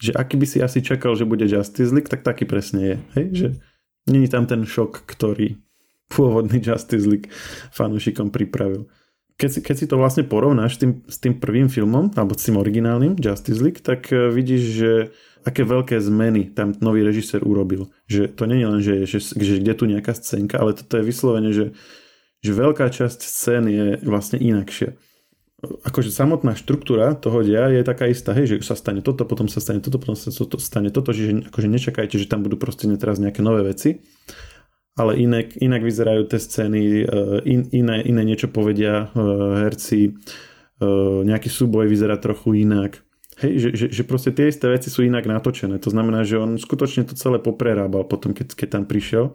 že 0.00 0.16
aký 0.16 0.40
by 0.40 0.46
si 0.48 0.58
asi 0.64 0.80
čakal, 0.80 1.16
že 1.16 1.28
bude 1.28 1.44
Justice 1.44 1.92
League, 1.92 2.08
tak 2.08 2.24
taký 2.24 2.48
presne 2.48 2.80
je. 2.80 2.96
Hej? 3.16 3.26
Že 3.32 3.48
není 4.08 4.28
tam 4.32 4.48
ten 4.48 4.64
šok, 4.64 5.04
ktorý 5.04 5.60
pôvodný 6.08 6.62
Justice 6.62 7.04
League 7.04 7.28
fanúšikom 7.74 8.32
pripravil 8.32 8.88
keď 9.40 9.50
si, 9.50 9.60
keď 9.64 9.76
si 9.80 9.86
to 9.88 9.96
vlastne 9.96 10.28
porovnáš 10.28 10.76
s 10.76 10.78
tým, 10.84 10.92
s 11.08 11.16
tým 11.16 11.34
prvým 11.40 11.72
filmom, 11.72 12.12
alebo 12.12 12.36
s 12.36 12.44
tým 12.44 12.60
originálnym 12.60 13.16
Justice 13.16 13.64
League, 13.64 13.80
tak 13.80 14.12
e, 14.12 14.28
vidíš, 14.28 14.62
že 14.76 14.92
aké 15.40 15.64
veľké 15.64 15.96
zmeny 15.96 16.52
tam 16.52 16.76
nový 16.84 17.00
režisér 17.00 17.40
urobil. 17.40 17.88
Že 18.04 18.36
to 18.36 18.44
nie 18.44 18.60
je 18.60 18.66
len, 18.68 18.80
že, 18.84 18.94
že, 19.08 19.18
že 19.32 19.54
kde 19.64 19.72
tu 19.72 19.88
nejaká 19.88 20.12
scénka, 20.12 20.60
ale 20.60 20.76
toto 20.76 21.00
je 21.00 21.08
vyslovene, 21.08 21.50
že, 21.56 21.72
že 22.44 22.52
veľká 22.52 22.92
časť 22.92 23.20
scén 23.24 23.64
je 23.64 23.96
vlastne 24.04 24.36
inakšia. 24.36 24.92
Akože 25.60 26.12
samotná 26.12 26.56
štruktúra 26.56 27.16
toho 27.16 27.40
dia 27.40 27.68
je 27.72 27.84
taká 27.84 28.08
istá, 28.08 28.32
hej, 28.36 28.56
že 28.56 28.56
sa 28.64 28.76
stane 28.76 29.00
toto, 29.00 29.24
potom 29.24 29.48
sa 29.48 29.60
stane 29.60 29.80
toto, 29.80 30.00
potom 30.00 30.16
sa 30.16 30.32
toto, 30.32 30.56
stane 30.60 30.92
toto, 30.92 31.12
že 31.16 31.48
akože 31.48 31.68
nečakajte, 31.68 32.16
že 32.16 32.28
tam 32.28 32.44
budú 32.44 32.60
proste 32.60 32.88
teraz 32.96 33.20
nejaké 33.20 33.40
nové 33.40 33.64
veci 33.64 34.04
ale 34.98 35.16
inak, 35.22 35.54
inak 35.60 35.82
vyzerajú 35.84 36.26
tie 36.26 36.40
scény, 36.40 36.82
e, 36.82 37.04
in, 37.46 37.60
iné, 37.70 38.02
iné 38.02 38.22
niečo 38.26 38.50
povedia 38.50 39.06
e, 39.14 39.26
herci, 39.66 40.10
e, 40.10 40.10
nejaký 41.24 41.46
súboj 41.46 41.86
vyzerá 41.86 42.18
trochu 42.18 42.66
inak. 42.66 42.98
Hej, 43.40 43.52
že, 43.56 43.68
že, 43.72 43.86
že 43.88 44.02
proste 44.04 44.34
tie 44.34 44.52
isté 44.52 44.68
veci 44.68 44.92
sú 44.92 45.00
inak 45.00 45.24
natočené. 45.24 45.80
To 45.80 45.88
znamená, 45.88 46.26
že 46.28 46.36
on 46.36 46.60
skutočne 46.60 47.08
to 47.08 47.16
celé 47.16 47.40
poprerábal 47.40 48.04
potom, 48.04 48.36
keď, 48.36 48.52
keď 48.52 48.68
tam 48.76 48.84
prišiel 48.84 49.32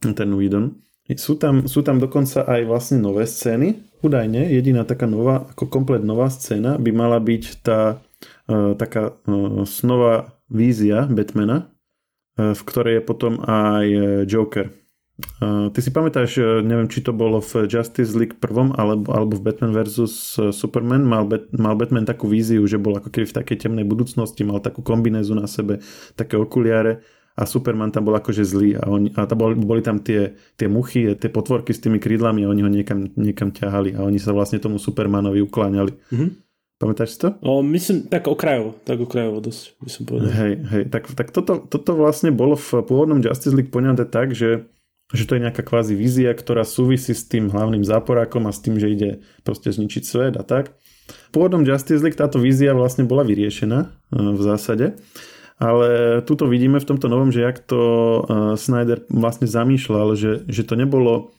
ten 0.00 0.30
Whedon. 0.32 0.80
Sú 1.20 1.36
tam, 1.36 1.68
sú 1.68 1.84
tam 1.84 2.00
dokonca 2.00 2.48
aj 2.48 2.64
vlastne 2.64 3.04
nové 3.04 3.28
scény. 3.28 3.84
Údajne 4.00 4.48
jediná 4.48 4.88
taká 4.88 5.04
nová, 5.04 5.44
ako 5.52 5.68
komplet 5.68 6.00
nová 6.00 6.32
scéna 6.32 6.80
by 6.80 6.90
mala 6.96 7.20
byť 7.20 7.44
tá 7.60 8.00
uh, 8.48 8.72
taká 8.72 9.12
snová 9.68 10.40
vízia 10.48 11.04
Batmana, 11.04 11.68
v 12.36 12.62
ktorej 12.64 13.00
je 13.00 13.02
potom 13.04 13.44
aj 13.44 13.86
Joker 14.24 14.72
ty 15.70 15.78
si 15.78 15.94
pamätáš, 15.94 16.42
neviem, 16.66 16.90
či 16.90 16.98
to 16.98 17.14
bolo 17.14 17.38
v 17.38 17.70
Justice 17.70 18.18
League 18.18 18.42
prvom, 18.42 18.74
alebo, 18.74 19.14
alebo 19.14 19.38
v 19.38 19.46
Batman 19.46 19.70
vs. 19.70 20.42
Superman, 20.50 21.06
mal, 21.06 21.22
Bat, 21.22 21.54
mal 21.54 21.78
Batman 21.78 22.02
takú 22.02 22.26
víziu, 22.26 22.66
že 22.66 22.82
bol 22.82 22.98
ako 22.98 23.14
keby 23.14 23.26
v 23.30 23.36
takej 23.38 23.56
temnej 23.68 23.86
budúcnosti, 23.86 24.42
mal 24.42 24.58
takú 24.58 24.82
kombinézu 24.82 25.38
na 25.38 25.46
sebe, 25.46 25.78
také 26.18 26.34
okuliare 26.34 27.06
a 27.34 27.46
Superman 27.46 27.90
tam 27.90 28.06
bol 28.06 28.14
akože 28.14 28.46
zlý 28.46 28.78
a, 28.78 28.86
oni, 28.86 29.10
a 29.14 29.26
tam 29.26 29.38
boli, 29.38 29.54
boli 29.58 29.82
tam 29.82 29.98
tie, 29.98 30.38
tie 30.54 30.70
muchy, 30.70 31.18
tie 31.18 31.30
potvorky 31.30 31.74
s 31.74 31.82
tými 31.82 31.98
krídlami 31.98 32.46
a 32.46 32.50
oni 32.50 32.62
ho 32.62 32.70
niekam, 32.70 33.10
niekam 33.18 33.50
ťahali 33.50 33.98
a 33.98 34.06
oni 34.06 34.22
sa 34.22 34.30
vlastne 34.30 34.62
tomu 34.62 34.78
Supermanovi 34.78 35.42
ukláňali. 35.42 35.92
Mm-hmm. 36.14 36.30
Pamätáš 36.74 37.14
si 37.14 37.18
to? 37.22 37.38
O, 37.42 37.62
myslím, 37.62 38.10
tak 38.10 38.26
okrajovo, 38.26 38.74
tak 38.82 38.98
okrajovo 38.98 39.38
dosť, 39.38 39.62
by 39.78 39.90
som 39.90 40.02
povedal. 40.10 40.30
Hej, 40.30 40.52
hej, 40.74 40.82
tak, 40.90 41.06
tak 41.14 41.30
toto, 41.30 41.62
toto 41.62 41.94
vlastne 41.94 42.34
bolo 42.34 42.58
v 42.58 42.82
pôvodnom 42.82 43.22
Justice 43.22 43.54
League 43.54 43.70
poňaté 43.70 44.06
tak, 44.10 44.34
že 44.34 44.66
že 45.12 45.28
to 45.28 45.36
je 45.36 45.44
nejaká 45.44 45.60
kvázi 45.60 45.92
vízia, 45.92 46.32
ktorá 46.32 46.64
súvisí 46.64 47.12
s 47.12 47.28
tým 47.28 47.52
hlavným 47.52 47.84
záporákom 47.84 48.48
a 48.48 48.56
s 48.56 48.64
tým, 48.64 48.80
že 48.80 48.88
ide 48.88 49.10
proste 49.44 49.68
zničiť 49.68 50.02
svet 50.02 50.34
a 50.40 50.44
tak. 50.46 50.72
Pôvodom 51.36 51.66
Justice 51.66 52.00
League 52.00 52.16
táto 52.16 52.40
vízia 52.40 52.72
vlastne 52.72 53.04
bola 53.04 53.20
vyriešená 53.26 53.78
e, 53.84 53.88
v 54.16 54.40
zásade, 54.40 54.96
ale 55.60 56.20
tuto 56.24 56.48
vidíme 56.48 56.80
v 56.80 56.88
tomto 56.88 57.12
novom, 57.12 57.28
že 57.28 57.44
jak 57.44 57.60
to 57.60 57.80
e, 57.80 58.20
Snyder 58.56 59.04
vlastne 59.12 59.44
zamýšľal, 59.44 60.16
že, 60.16 60.48
že 60.48 60.64
to 60.64 60.80
nebolo 60.80 61.36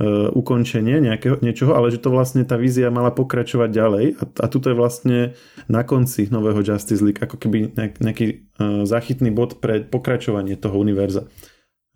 e, 0.00 0.32
ukončenie 0.32 1.04
nejakého, 1.04 1.44
niečoho, 1.44 1.76
ale 1.76 1.92
že 1.92 2.00
to 2.00 2.08
vlastne 2.08 2.48
tá 2.48 2.56
vízia 2.56 2.88
mala 2.88 3.12
pokračovať 3.12 3.68
ďalej 3.68 4.04
a, 4.16 4.22
a 4.24 4.46
tuto 4.48 4.72
je 4.72 4.80
vlastne 4.80 5.18
na 5.68 5.84
konci 5.84 6.32
nového 6.32 6.64
Justice 6.64 7.04
League 7.04 7.20
ako 7.20 7.36
keby 7.36 7.76
nejaký 8.00 8.48
záchytný 8.88 9.28
bod 9.28 9.60
pre 9.60 9.84
pokračovanie 9.84 10.56
toho 10.56 10.80
univerza. 10.80 11.28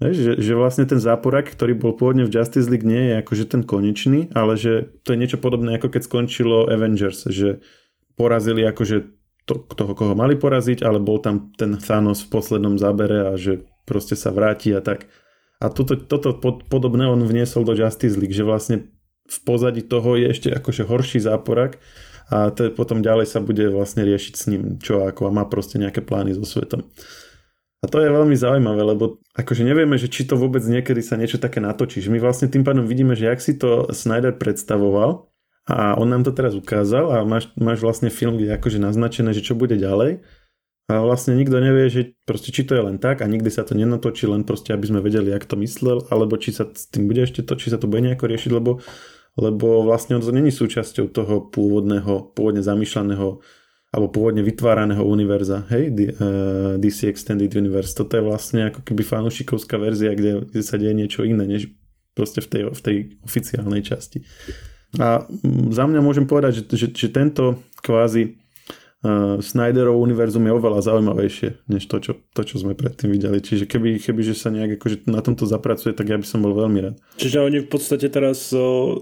Že, 0.01 0.41
že 0.41 0.53
vlastne 0.57 0.89
ten 0.89 0.97
záporak, 0.97 1.53
ktorý 1.53 1.77
bol 1.77 1.93
pôvodne 1.93 2.25
v 2.25 2.33
Justice 2.33 2.73
League, 2.73 2.89
nie 2.89 3.13
je 3.13 3.15
akože 3.21 3.45
ten 3.53 3.61
konečný, 3.61 4.33
ale 4.33 4.57
že 4.57 4.89
to 5.05 5.13
je 5.13 5.21
niečo 5.21 5.37
podobné, 5.37 5.77
ako 5.77 5.93
keď 5.93 6.09
skončilo 6.09 6.73
Avengers, 6.73 7.29
že 7.29 7.61
porazili 8.17 8.65
akože 8.65 8.97
to, 9.45 9.61
toho, 9.77 9.93
koho 9.93 10.17
mali 10.17 10.41
poraziť, 10.41 10.81
ale 10.81 11.05
bol 11.05 11.21
tam 11.21 11.53
ten 11.53 11.77
Thanos 11.77 12.25
v 12.25 12.33
poslednom 12.33 12.81
zábere 12.81 13.29
a 13.29 13.37
že 13.37 13.69
proste 13.85 14.17
sa 14.17 14.33
vráti 14.33 14.73
a 14.73 14.81
tak. 14.81 15.05
A 15.61 15.69
toto, 15.69 16.01
toto 16.01 16.33
pod, 16.33 16.65
podobné 16.73 17.05
on 17.05 17.21
vniesol 17.21 17.69
do 17.69 17.77
Justice 17.77 18.17
League, 18.17 18.33
že 18.33 18.49
vlastne 18.49 18.89
v 19.29 19.39
pozadí 19.45 19.85
toho 19.85 20.17
je 20.17 20.33
ešte 20.33 20.49
akože 20.49 20.89
horší 20.89 21.21
záporak 21.21 21.77
a 22.31 22.49
to 22.55 22.71
potom 22.73 23.03
ďalej 23.03 23.27
sa 23.27 23.43
bude 23.43 23.67
vlastne 23.69 24.07
riešiť 24.07 24.35
s 24.39 24.45
ním, 24.49 24.63
čo 24.79 25.05
ako 25.05 25.29
a 25.29 25.35
má 25.35 25.45
proste 25.45 25.77
nejaké 25.77 26.01
plány 26.01 26.33
so 26.33 26.47
svetom. 26.47 26.87
A 27.81 27.89
to 27.89 27.97
je 27.97 28.13
veľmi 28.13 28.37
zaujímavé, 28.37 28.85
lebo 28.85 29.25
akože 29.33 29.65
nevieme, 29.65 29.97
že 29.97 30.13
či 30.13 30.29
to 30.29 30.37
vôbec 30.37 30.61
niekedy 30.61 31.01
sa 31.01 31.17
niečo 31.17 31.41
také 31.41 31.65
natočí. 31.65 32.05
Že 32.05 32.13
my 32.13 32.19
vlastne 32.21 32.53
tým 32.53 32.61
pádom 32.61 32.85
vidíme, 32.85 33.17
že 33.17 33.33
ak 33.33 33.41
si 33.41 33.57
to 33.57 33.89
Snyder 33.89 34.37
predstavoval 34.37 35.33
a 35.65 35.97
on 35.97 36.13
nám 36.13 36.29
to 36.29 36.37
teraz 36.37 36.53
ukázal 36.53 37.09
a 37.09 37.25
máš, 37.25 37.49
máš 37.57 37.81
vlastne 37.81 38.13
film, 38.13 38.37
kde 38.37 38.53
akože 38.53 38.77
naznačené, 38.77 39.33
že 39.33 39.41
čo 39.41 39.57
bude 39.57 39.81
ďalej. 39.81 40.21
A 40.91 41.07
vlastne 41.07 41.39
nikto 41.39 41.57
nevie, 41.63 41.87
že 41.87 42.19
proste 42.27 42.51
či 42.51 42.67
to 42.67 42.75
je 42.75 42.83
len 42.83 42.99
tak 42.99 43.23
a 43.23 43.31
nikdy 43.31 43.49
sa 43.49 43.63
to 43.63 43.79
nenatočí, 43.79 44.27
len 44.27 44.43
proste 44.43 44.75
aby 44.75 44.91
sme 44.91 45.01
vedeli, 45.01 45.31
jak 45.31 45.47
to 45.47 45.55
myslel, 45.57 46.05
alebo 46.11 46.35
či 46.37 46.51
sa 46.51 46.67
s 46.67 46.91
tým 46.91 47.07
bude 47.07 47.23
ešte 47.23 47.47
to, 47.47 47.55
či 47.55 47.71
sa 47.71 47.79
to 47.79 47.87
bude 47.87 48.03
nejako 48.03 48.27
riešiť, 48.27 48.51
lebo, 48.51 48.83
lebo 49.39 49.87
vlastne 49.87 50.19
on 50.19 50.23
to 50.27 50.35
není 50.35 50.51
súčasťou 50.51 51.15
toho 51.15 51.47
pôvodného, 51.49 52.35
pôvodne 52.35 52.61
zamýšľaného 52.67 53.39
alebo 53.91 54.07
pôvodne 54.07 54.47
vytváraného 54.47 55.03
univerza, 55.03 55.67
hej, 55.67 55.91
DC 56.79 57.11
Extended 57.11 57.51
Universe. 57.51 57.91
Toto 57.91 58.15
je 58.15 58.23
vlastne 58.23 58.71
ako 58.71 58.87
keby 58.87 59.03
fanúšikovská 59.03 59.83
verzia, 59.83 60.15
kde, 60.15 60.47
kde 60.47 60.63
sa 60.63 60.79
deje 60.79 60.95
niečo 60.95 61.27
iné, 61.27 61.43
než 61.43 61.75
proste 62.15 62.39
v 62.39 62.49
tej, 62.49 62.63
v 62.71 62.81
tej 62.81 62.97
oficiálnej 63.27 63.83
časti. 63.83 64.23
A 64.99 65.27
za 65.71 65.85
mňa 65.87 66.01
môžem 66.03 66.27
povedať, 66.27 66.63
že, 66.63 66.87
že, 66.87 66.87
že 66.91 67.09
tento 67.11 67.63
kvázi 67.83 68.39
uh, 69.03 69.39
Snyderov 69.43 69.99
univerzum 69.99 70.47
je 70.47 70.55
oveľa 70.55 70.87
zaujímavejšie, 70.87 71.67
než 71.71 71.87
to 71.87 72.03
čo, 72.03 72.13
to, 72.35 72.43
čo 72.47 72.63
sme 72.63 72.79
predtým 72.79 73.11
videli. 73.11 73.43
Čiže 73.43 73.71
keby, 73.71 74.03
keby 74.03 74.21
že 74.23 74.35
sa 74.39 74.55
nejak 74.55 74.79
akože 74.79 75.07
na 75.11 75.23
tomto 75.23 75.47
zapracuje, 75.47 75.95
tak 75.95 76.11
ja 76.11 76.19
by 76.19 76.27
som 76.27 76.43
bol 76.43 76.55
veľmi 76.55 76.79
rád. 76.79 76.97
Čiže 77.19 77.43
oni 77.43 77.59
v 77.63 77.71
podstate 77.71 78.07
teraz 78.11 78.51
uh, 78.55 78.99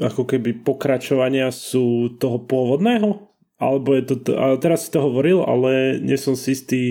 ako 0.00 0.22
keby 0.28 0.64
pokračovania 0.64 1.52
sú 1.52 2.16
toho 2.20 2.44
pôvodného? 2.44 3.27
Alebo 3.58 3.94
je 3.94 4.02
to, 4.06 4.14
ale 4.38 4.56
teraz 4.62 4.86
si 4.86 4.94
to 4.94 5.02
hovoril, 5.02 5.42
ale 5.42 5.98
nie 5.98 6.14
som 6.14 6.38
si 6.38 6.54
istý, 6.54 6.82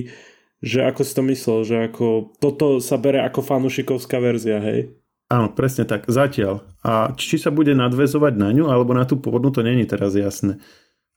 že 0.59 0.83
ako 0.83 1.01
si 1.07 1.11
to 1.15 1.23
myslel, 1.23 1.57
že 1.63 1.75
ako 1.87 2.35
toto 2.43 2.83
sa 2.83 2.99
bere 2.99 3.23
ako 3.23 3.39
fanušikovská 3.39 4.19
verzia, 4.19 4.59
hej? 4.59 4.91
Áno, 5.27 5.51
presne 5.51 5.83
tak, 5.83 6.07
zatiaľ. 6.07 6.63
A 6.83 7.11
či 7.15 7.35
sa 7.35 7.51
bude 7.51 7.75
nadvezovať 7.75 8.33
na 8.39 8.51
ňu, 8.55 8.71
alebo 8.71 8.95
na 8.95 9.03
tú 9.03 9.19
pôvodnú, 9.19 9.51
to 9.51 9.59
není 9.59 9.83
teraz 9.83 10.15
jasné. 10.15 10.59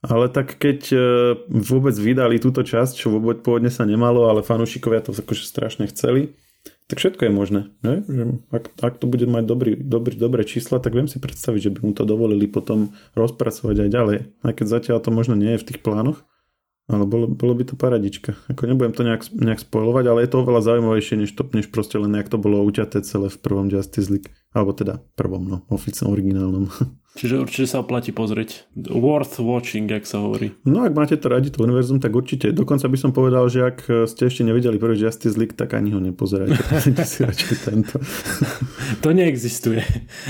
Ale 0.02 0.32
tak 0.32 0.58
keď 0.58 0.80
e, 0.90 0.98
vôbec 1.46 1.92
vydali 1.94 2.42
túto 2.42 2.64
časť, 2.66 2.96
čo 2.96 3.12
vôbec 3.12 3.44
pôvodne 3.44 3.70
sa 3.70 3.86
nemalo, 3.86 4.26
ale 4.26 4.42
fanúšikovia 4.42 5.04
to 5.04 5.14
akože 5.14 5.44
strašne 5.46 5.86
chceli, 5.92 6.34
tak 6.90 6.98
všetko 6.98 7.22
je 7.22 7.32
možné. 7.32 7.60
Ne? 7.86 8.02
Že 8.02 8.42
ak, 8.50 8.64
ak 8.82 8.94
to 8.98 9.06
bude 9.06 9.22
mať 9.30 9.46
dobrý, 9.46 9.72
dobrý, 9.78 10.18
dobré 10.18 10.42
čísla, 10.42 10.82
tak 10.82 10.98
viem 10.98 11.06
si 11.06 11.22
predstaviť, 11.22 11.70
že 11.70 11.72
by 11.78 11.80
mu 11.86 11.92
to 11.94 12.02
dovolili 12.02 12.50
potom 12.50 12.90
rozpracovať 13.14 13.86
aj 13.86 13.90
ďalej. 13.94 14.18
Aj 14.42 14.52
keď 14.52 14.66
zatiaľ 14.66 14.98
to 14.98 15.14
možno 15.14 15.38
nie 15.38 15.54
je 15.54 15.62
v 15.62 15.66
tých 15.70 15.80
plánoch, 15.86 16.26
ale 16.90 17.06
bolo, 17.06 17.30
bolo 17.30 17.54
by 17.54 17.62
to 17.62 17.78
paradička. 17.78 18.34
Ako 18.50 18.66
nebudem 18.66 18.90
to 18.90 19.06
nejak, 19.06 19.22
nejak 19.30 19.62
spojovať, 19.62 20.04
ale 20.10 20.26
je 20.26 20.30
to 20.34 20.42
oveľa 20.42 20.60
zaujímavejšie, 20.66 21.22
než, 21.22 21.30
to, 21.38 21.46
než 21.54 21.70
proste 21.70 21.94
len 21.94 22.10
nejak 22.10 22.26
to 22.26 22.42
bolo 22.42 22.66
uťaté 22.66 23.06
celé 23.06 23.30
v 23.30 23.38
prvom 23.38 23.70
Justice 23.70 24.10
League. 24.10 24.34
Alebo 24.50 24.74
teda 24.74 24.98
prvom, 25.14 25.46
no, 25.46 25.58
oficiálnom, 25.70 26.14
originálnom. 26.14 26.64
Čiže 27.10 27.42
určite 27.42 27.66
sa 27.66 27.82
oplatí 27.82 28.14
pozrieť. 28.14 28.70
Worth 28.74 29.42
watching, 29.42 29.90
jak 29.90 30.06
sa 30.06 30.22
hovorí. 30.22 30.54
No 30.62 30.86
ak 30.86 30.94
máte 30.94 31.18
to 31.18 31.26
radi, 31.26 31.50
to 31.50 31.66
univerzum, 31.66 31.98
tak 31.98 32.14
určite. 32.14 32.54
Dokonca 32.54 32.86
by 32.86 32.98
som 32.98 33.10
povedal, 33.10 33.50
že 33.50 33.66
ak 33.66 34.06
ste 34.06 34.30
ešte 34.30 34.46
nevideli 34.46 34.78
prvý 34.78 34.94
Justice 34.94 35.34
League, 35.34 35.58
tak 35.58 35.74
ani 35.74 35.90
ho 35.90 35.98
nepozerajte. 35.98 36.62
si 37.10 37.26
radšej 37.26 37.56
tento. 37.66 37.98
to 39.02 39.10
neexistuje. 39.10 39.82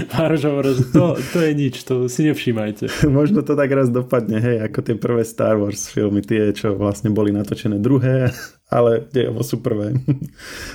Mároš 0.09 0.40
hovorí, 0.48 0.70
že 0.72 0.85
to, 0.88 1.04
to 1.20 1.38
je 1.44 1.52
nič, 1.52 1.74
to 1.85 1.94
si 2.09 2.24
nevšímajte. 2.24 2.88
Možno 3.12 3.44
to 3.44 3.52
tak 3.52 3.68
raz 3.68 3.92
dopadne, 3.92 4.40
hej, 4.40 4.64
ako 4.64 4.78
tie 4.80 4.96
prvé 4.96 5.22
Star 5.28 5.61
Wars 5.61 5.85
filmy, 5.92 6.24
tie, 6.24 6.48
čo 6.56 6.80
vlastne 6.80 7.12
boli 7.12 7.28
natočené 7.28 7.76
druhé, 7.76 8.33
ale 8.70 9.04
dejovo 9.11 9.42
sú 9.42 9.59
prvé. 9.59 9.98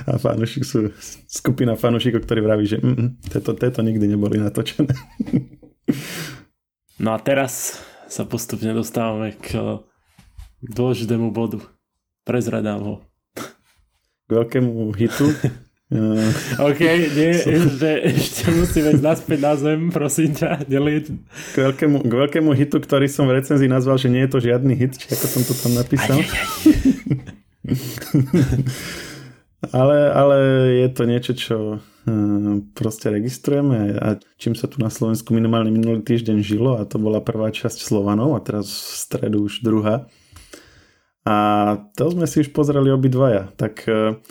A 0.05 0.19
fanúšik 0.19 0.67
sú 0.67 0.91
skupina 1.25 1.79
fanúšikov, 1.79 2.27
ktorí 2.27 2.43
vraví, 2.43 2.67
že 2.67 2.77
mm, 2.83 2.91
mm, 2.91 3.09
tieto, 3.31 3.55
tieto 3.55 3.79
nikdy 3.79 4.05
neboli 4.11 4.37
natočené. 4.37 4.91
No 6.99 7.15
a 7.15 7.17
teraz 7.19 7.79
sa 8.11 8.27
postupne 8.27 8.75
dostávame 8.75 9.35
k 9.39 9.79
dôležitému 10.61 11.31
bodu. 11.31 11.63
Prezradám 12.27 12.81
ho. 12.83 12.95
K 14.25 14.29
veľkému 14.29 14.91
hitu. 14.95 15.31
OK, 16.65 16.81
nie, 17.13 17.29
ešte, 17.37 17.89
ešte 18.09 18.43
musíme 18.49 18.97
ísť 18.97 19.05
naspäť 19.05 19.39
na 19.39 19.53
zem, 19.53 19.93
prosím 19.93 20.33
ťa, 20.33 20.65
nelieť. 20.65 21.13
K 21.53 21.55
veľkému, 21.61 22.01
k 22.01 22.13
veľkému 22.25 22.51
hitu, 22.57 22.81
ktorý 22.81 23.05
som 23.05 23.29
v 23.29 23.37
recenzii 23.37 23.69
nazval, 23.69 24.01
že 24.01 24.09
nie 24.09 24.25
je 24.25 24.31
to 24.33 24.39
žiadny 24.41 24.73
hit, 24.73 24.97
či 24.97 25.13
ako 25.13 25.25
som 25.29 25.41
to 25.45 25.53
tam 25.53 25.77
napísal. 25.77 26.17
Aj, 26.17 26.25
aj, 26.25 26.41
aj. 27.21 27.34
ale, 29.79 29.97
ale 30.13 30.35
je 30.85 30.89
to 30.93 31.03
niečo, 31.09 31.33
čo 31.33 31.57
Hm, 32.05 32.77
proste 32.77 33.09
registrujeme 33.09 33.97
a 33.97 34.21
čím 34.37 34.53
sa 34.53 34.69
tu 34.69 34.77
na 34.77 34.93
Slovensku 34.93 35.33
minimálne 35.33 35.73
minulý 35.73 36.05
týždeň 36.05 36.37
žilo 36.45 36.77
a 36.77 36.85
to 36.85 37.01
bola 37.01 37.17
prvá 37.17 37.49
časť 37.49 37.81
Slovanov 37.81 38.37
a 38.37 38.45
teraz 38.45 38.69
v 38.69 38.93
stredu 38.93 39.49
už 39.49 39.65
druhá. 39.65 40.05
A 41.25 41.35
to 41.97 42.13
sme 42.13 42.29
si 42.29 42.45
už 42.45 42.53
pozreli 42.53 42.93
obidvaja, 42.93 43.49
tak 43.57 43.89
uh, 43.89 44.21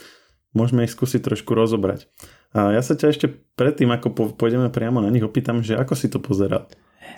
môžeme 0.55 0.87
ich 0.87 0.95
skúsiť 0.95 1.27
trošku 1.27 1.51
rozobrať. 1.51 2.07
A 2.55 2.71
ja 2.71 2.79
sa 2.79 2.95
ťa 2.95 3.11
ešte 3.11 3.27
predtým, 3.59 3.91
ako 3.91 4.39
pôjdeme 4.39 4.71
priamo 4.71 5.03
na 5.03 5.11
nich, 5.11 5.27
opýtam, 5.27 5.59
že 5.59 5.75
ako 5.75 5.99
si 5.99 6.07
to 6.07 6.23
pozeral? 6.23 6.71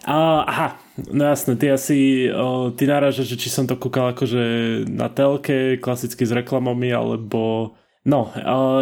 Uh, 0.05 0.45
aha, 0.45 0.77
no 1.09 1.25
jasné, 1.25 1.57
ty 1.57 1.73
asi, 1.73 2.29
uh, 2.29 2.69
ty 2.77 2.85
náražaš, 2.85 3.33
že 3.33 3.41
či 3.41 3.49
som 3.49 3.65
to 3.65 3.79
kúkal 3.79 4.13
akože 4.13 4.45
na 4.91 5.09
telke, 5.09 5.81
klasicky 5.81 6.27
s 6.27 6.35
reklamami, 6.37 6.93
alebo 6.93 7.73
No, 8.07 8.31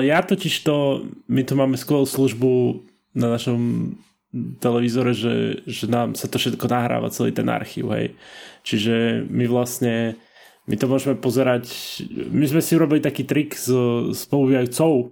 ja 0.04 0.20
totiž 0.20 0.68
to, 0.68 1.08
my 1.32 1.48
tu 1.48 1.56
máme 1.56 1.80
skvelú 1.80 2.04
službu 2.04 2.84
na 3.16 3.32
našom 3.32 3.96
televízore, 4.60 5.16
že, 5.16 5.64
že 5.64 5.88
nám 5.88 6.12
sa 6.12 6.28
to 6.28 6.36
všetko 6.36 6.68
nahráva, 6.68 7.08
celý 7.08 7.32
ten 7.32 7.48
archív, 7.48 7.88
hej. 7.96 8.12
Čiže 8.68 9.24
my 9.24 9.48
vlastne, 9.48 10.20
my 10.64 10.80
to 10.80 10.88
môžeme 10.88 11.12
pozerať, 11.20 11.68
my 12.08 12.48
sme 12.48 12.64
si 12.64 12.72
urobili 12.72 13.04
taký 13.04 13.28
trik 13.28 13.52
s, 13.52 13.68
s. 14.16 14.24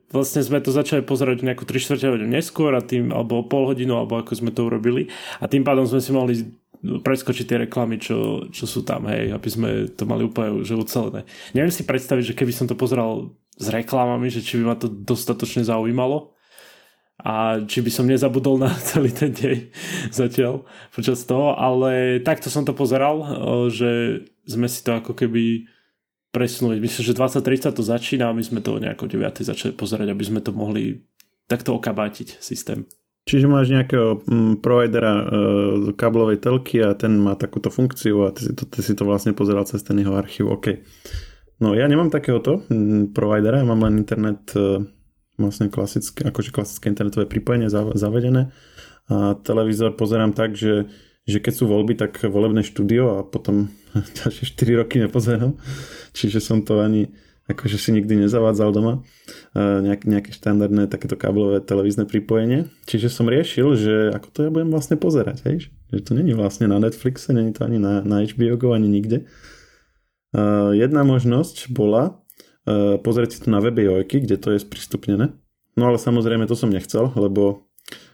Vlastne 0.08 0.40
sme 0.40 0.64
to 0.64 0.72
začali 0.72 1.04
pozerať 1.04 1.44
nejakú 1.44 1.68
3 1.68 1.76
čtvrte 1.76 2.08
hodinu 2.08 2.32
neskôr 2.32 2.72
a 2.72 2.80
tým, 2.80 3.12
alebo 3.12 3.44
pol 3.44 3.68
hodinu, 3.68 4.00
alebo 4.00 4.16
ako 4.16 4.32
sme 4.32 4.48
to 4.48 4.64
urobili. 4.64 5.12
A 5.44 5.52
tým 5.52 5.60
pádom 5.60 5.84
sme 5.84 6.00
si 6.00 6.08
mohli 6.08 6.34
preskočiť 6.82 7.44
tie 7.44 7.58
reklamy, 7.68 8.00
čo, 8.00 8.48
čo 8.48 8.64
sú 8.64 8.82
tam, 8.82 9.06
hej, 9.06 9.30
aby 9.30 9.48
sme 9.52 9.68
to 9.92 10.08
mali 10.08 10.26
úplne 10.26 10.64
že 10.64 10.74
ucelené. 10.74 11.28
Neviem 11.54 11.70
si 11.70 11.84
predstaviť, 11.84 12.32
že 12.32 12.36
keby 12.36 12.52
som 12.56 12.66
to 12.66 12.74
pozeral 12.74 13.36
s 13.54 13.68
reklamami, 13.68 14.32
že 14.32 14.40
či 14.40 14.56
by 14.58 14.64
ma 14.72 14.76
to 14.80 14.88
dostatočne 14.88 15.62
zaujímalo 15.62 16.31
a 17.22 17.62
či 17.62 17.82
by 17.82 17.90
som 17.90 18.10
nezabudol 18.10 18.58
na 18.58 18.70
celý 18.90 19.14
ten 19.14 19.30
deň 19.30 19.58
zatiaľ 20.10 20.66
počas 20.90 21.22
toho, 21.22 21.54
ale 21.54 22.18
takto 22.20 22.50
som 22.50 22.66
to 22.66 22.74
pozeral, 22.74 23.22
že 23.70 24.22
sme 24.46 24.66
si 24.66 24.82
to 24.82 24.98
ako 24.98 25.14
keby 25.14 25.70
presunuli. 26.34 26.80
Myslím, 26.80 27.12
že 27.12 27.18
2030 27.18 27.76
to 27.76 27.82
začína 27.84 28.32
a 28.32 28.36
my 28.36 28.42
sme 28.42 28.64
to 28.64 28.80
nejako 28.80 29.06
9. 29.06 29.44
začali 29.44 29.76
pozerať, 29.76 30.10
aby 30.10 30.24
sme 30.24 30.40
to 30.40 30.50
mohli 30.50 31.04
takto 31.46 31.76
okabátiť 31.76 32.40
systém. 32.40 32.88
Čiže 33.22 33.46
máš 33.46 33.70
nejakého 33.70 34.18
mm, 34.26 34.54
providera 34.58 35.22
e, 35.22 35.24
káblovej 35.94 36.42
telky 36.42 36.82
a 36.82 36.90
ten 36.98 37.14
má 37.22 37.38
takúto 37.38 37.70
funkciu 37.70 38.26
a 38.26 38.34
ty 38.34 38.50
si, 38.50 38.52
to, 38.56 38.66
ty 38.66 38.82
si 38.82 38.98
to 38.98 39.06
vlastne 39.06 39.30
pozeral 39.30 39.62
cez 39.62 39.78
ten 39.86 39.94
jeho 39.94 40.18
archív. 40.18 40.50
OK. 40.50 40.82
No 41.62 41.78
ja 41.78 41.86
nemám 41.86 42.10
takéhoto 42.10 42.66
mm, 42.66 43.14
providera, 43.14 43.62
ja 43.62 43.66
mám 43.68 43.86
len 43.86 44.02
internet 44.02 44.42
e, 44.58 44.82
vlastne 45.42 45.68
klasické, 45.68 46.30
akože 46.30 46.54
klasické 46.54 46.86
internetové 46.88 47.26
pripojenie 47.26 47.66
zavedené 47.72 48.54
a 49.10 49.34
televízor 49.34 49.98
pozerám 49.98 50.32
tak, 50.32 50.54
že, 50.54 50.86
že 51.26 51.42
keď 51.42 51.52
sú 51.52 51.64
voľby, 51.66 51.98
tak 51.98 52.22
volebné 52.22 52.62
štúdio 52.62 53.18
a 53.18 53.26
potom 53.26 53.74
ďalšie 54.22 54.46
4 54.54 54.80
roky 54.80 55.02
nepozerám. 55.02 55.58
Čiže 56.14 56.38
som 56.38 56.62
to 56.62 56.78
ani 56.78 57.10
akože 57.42 57.74
si 57.74 57.90
nikdy 57.90 58.22
nezavádzal 58.22 58.70
doma 58.70 59.02
nejak, 59.58 60.06
nejaké 60.06 60.30
štandardné 60.30 60.86
takéto 60.86 61.18
káblové 61.18 61.58
televízne 61.58 62.06
pripojenie. 62.06 62.70
Čiže 62.86 63.10
som 63.10 63.26
riešil, 63.26 63.74
že 63.74 63.94
ako 64.14 64.28
to 64.30 64.38
ja 64.46 64.50
budem 64.54 64.70
vlastne 64.70 64.94
pozerať, 64.94 65.42
hej? 65.50 65.56
že 65.90 66.00
to 66.06 66.14
není 66.14 66.32
vlastne 66.38 66.70
na 66.70 66.78
Netflixe, 66.78 67.34
není 67.34 67.50
to 67.50 67.66
ani 67.66 67.82
na, 67.82 68.00
na 68.06 68.22
HBO 68.22 68.54
Go, 68.54 68.72
ani 68.72 68.86
nikde. 68.86 69.26
Jedna 70.72 71.02
možnosť 71.04 71.68
bola 71.74 72.21
pozrieť 73.02 73.30
si 73.34 73.38
to 73.44 73.48
na 73.50 73.58
webe 73.58 73.82
Jojky, 73.82 74.22
kde 74.22 74.36
to 74.38 74.54
je 74.54 74.62
sprístupnené. 74.62 75.34
No 75.74 75.88
ale 75.88 75.96
samozrejme 75.96 76.44
to 76.46 76.54
som 76.54 76.68
nechcel, 76.68 77.10
lebo 77.16 77.72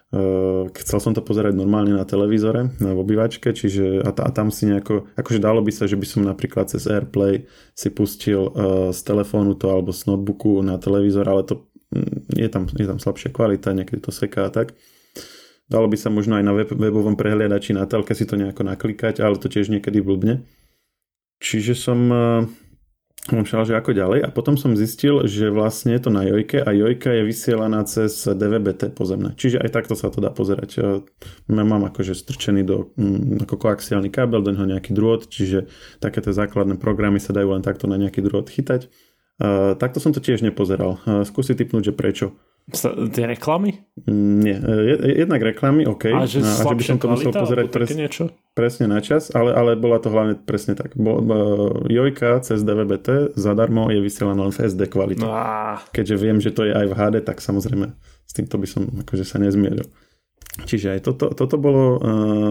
Uh, 0.09 0.73
chcel 0.73 1.05
som 1.05 1.13
to 1.13 1.21
pozerať 1.21 1.53
normálne 1.53 1.93
na 1.93 2.01
televízore, 2.01 2.73
na 2.81 2.97
obývačke, 2.97 3.53
čiže 3.53 4.01
a, 4.01 4.09
a 4.09 4.31
tam 4.33 4.49
si 4.49 4.65
nejako, 4.65 5.05
akože 5.13 5.37
dalo 5.37 5.61
by 5.61 5.69
sa, 5.69 5.85
že 5.85 6.01
by 6.01 6.07
som 6.09 6.25
napríklad 6.25 6.65
cez 6.65 6.89
Airplay 6.89 7.45
si 7.77 7.93
pustil 7.93 8.49
uh, 8.49 8.89
z 8.89 9.01
telefónu 9.05 9.53
to 9.53 9.69
alebo 9.69 9.93
z 9.93 10.09
notebooku 10.09 10.65
na 10.65 10.81
televízor, 10.81 11.29
ale 11.29 11.45
to 11.45 11.69
mm, 11.93 12.41
je 12.41 12.49
tam, 12.49 12.65
je 12.73 12.89
tam 12.89 12.97
slabšia 12.97 13.37
kvalita, 13.37 13.77
niekedy 13.77 14.01
to 14.01 14.09
seká 14.09 14.49
a 14.49 14.51
tak. 14.51 14.73
Dalo 15.69 15.93
by 15.93 16.01
sa 16.01 16.09
možno 16.09 16.41
aj 16.41 16.45
na 16.49 16.57
web, 16.57 16.73
webovom 16.73 17.13
prehliadači 17.13 17.77
na 17.77 17.85
telke 17.85 18.17
si 18.17 18.25
to 18.25 18.41
nejako 18.41 18.65
naklikať, 18.65 19.21
ale 19.21 19.37
to 19.37 19.53
tiež 19.53 19.69
niekedy 19.69 20.01
blbne. 20.01 20.41
Čiže 21.37 21.77
som 21.77 22.01
uh, 22.09 22.49
Omšal, 23.29 23.69
že 23.69 23.77
ako 23.77 23.93
ďalej 23.93 24.25
a 24.25 24.33
potom 24.33 24.57
som 24.57 24.73
zistil, 24.73 25.29
že 25.29 25.53
vlastne 25.53 25.93
je 25.93 26.01
to 26.01 26.09
na 26.09 26.25
Jojke 26.25 26.65
a 26.65 26.73
Jojka 26.73 27.13
je 27.13 27.29
vysielaná 27.29 27.85
cez 27.85 28.25
DVBT 28.25 28.97
pozemné. 28.97 29.37
Čiže 29.37 29.61
aj 29.61 29.69
takto 29.69 29.93
sa 29.93 30.09
to 30.09 30.25
dá 30.25 30.33
pozerať. 30.33 30.69
Ja 30.81 31.05
mám 31.53 31.85
akože 31.93 32.17
strčený 32.17 32.65
do 32.65 32.89
mm, 32.97 33.45
ako 33.45 33.69
koaxiálny 33.69 34.09
kábel, 34.09 34.41
do 34.41 34.57
neho 34.57 34.65
nejaký 34.65 34.97
drôt, 34.97 35.29
čiže 35.29 35.69
takéto 36.01 36.33
základné 36.33 36.81
programy 36.81 37.21
sa 37.21 37.37
dajú 37.37 37.53
len 37.53 37.61
takto 37.61 37.85
na 37.85 38.01
nejaký 38.01 38.25
drôt 38.25 38.49
chytať. 38.49 38.89
Uh, 39.39 39.79
takto 39.79 40.03
som 40.03 40.11
to 40.11 40.19
tiež 40.19 40.43
nepozeral. 40.43 40.99
Uh, 41.07 41.23
skúsi 41.23 41.55
typnúť, 41.55 41.91
že 41.91 41.95
prečo. 41.95 42.27
Tie 42.69 43.25
reklamy? 43.25 43.81
Mm, 44.05 44.37
nie, 44.45 44.53
e, 44.53 45.25
jednak 45.25 45.41
reklamy, 45.41 45.89
OK. 45.89 46.13
A 46.13 46.29
že, 46.29 46.45
a, 46.45 46.53
že 46.53 46.77
by 46.77 46.85
som 46.85 47.01
to 47.01 47.09
musel 47.09 47.33
pozerať 47.33 47.73
pres, 47.73 47.97
niečo? 47.97 48.29
presne 48.53 48.85
na 48.93 49.01
čas, 49.01 49.33
ale, 49.33 49.57
ale 49.57 49.73
bola 49.73 49.97
to 49.97 50.13
hlavne 50.13 50.37
presne 50.37 50.77
tak. 50.77 50.93
Bo, 50.93 51.25
bo, 51.25 51.37
Jojka 51.89 52.45
cez 52.45 52.61
DVBT 52.61 53.41
zadarmo 53.41 53.89
je 53.89 54.05
vysielaná 54.05 54.45
len 54.45 54.53
v 54.53 54.69
SD 54.69 54.85
kvalite. 54.93 55.25
No 55.25 55.33
a... 55.33 55.81
Keďže 55.97 56.17
viem, 56.21 56.45
že 56.45 56.53
to 56.53 56.69
je 56.69 56.77
aj 56.77 56.87
v 56.93 56.97
HD, 56.99 57.17
tak 57.25 57.41
samozrejme 57.41 57.89
s 58.29 58.33
týmto 58.37 58.61
by 58.61 58.69
som 58.69 58.85
akože 59.01 59.25
sa 59.25 59.41
nezmieril. 59.41 59.89
Čiže 60.69 60.99
aj 60.99 61.01
toto, 61.09 61.33
toto 61.33 61.57
bolo 61.57 61.97
uh, 61.97 61.99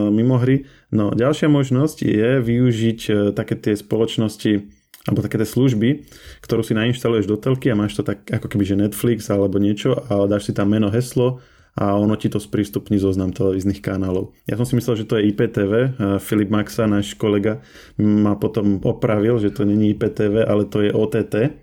mimo 0.09 0.41
hry. 0.41 0.65
No 0.89 1.13
ďalšia 1.13 1.51
možnosť 1.51 2.07
je 2.07 2.29
využiť 2.41 2.99
uh, 3.11 3.15
také 3.37 3.53
tie 3.53 3.77
spoločnosti 3.77 4.76
alebo 5.07 5.23
také 5.23 5.39
tie 5.39 5.47
služby, 5.47 6.03
ktorú 6.43 6.61
si 6.61 6.75
nainštaluješ 6.75 7.25
do 7.31 7.39
telky 7.39 7.71
a 7.71 7.79
máš 7.79 7.95
to 7.95 8.03
tak 8.03 8.27
ako 8.27 8.51
keby 8.51 8.67
že 8.67 8.75
Netflix 8.75 9.31
alebo 9.31 9.55
niečo 9.55 9.95
a 9.95 10.27
dáš 10.27 10.51
si 10.51 10.53
tam 10.53 10.75
meno, 10.75 10.91
heslo 10.91 11.39
a 11.79 11.95
ono 11.95 12.17
ti 12.19 12.27
to 12.27 12.41
sprístupní 12.41 12.99
zoznam 12.99 13.31
televíznych 13.31 13.79
kanálov. 13.79 14.35
Ja 14.49 14.57
som 14.59 14.65
si 14.65 14.75
myslel, 14.75 15.05
že 15.05 15.07
to 15.07 15.15
je 15.21 15.29
IPTV. 15.29 15.73
Filip 16.17 16.49
Maxa, 16.49 16.89
náš 16.89 17.13
kolega, 17.13 17.61
ma 18.01 18.33
potom 18.33 18.81
opravil, 18.81 19.37
že 19.37 19.53
to 19.53 19.61
není 19.61 19.93
IPTV, 19.93 20.41
ale 20.41 20.65
to 20.65 20.81
je 20.81 20.89
OTT, 20.89 21.53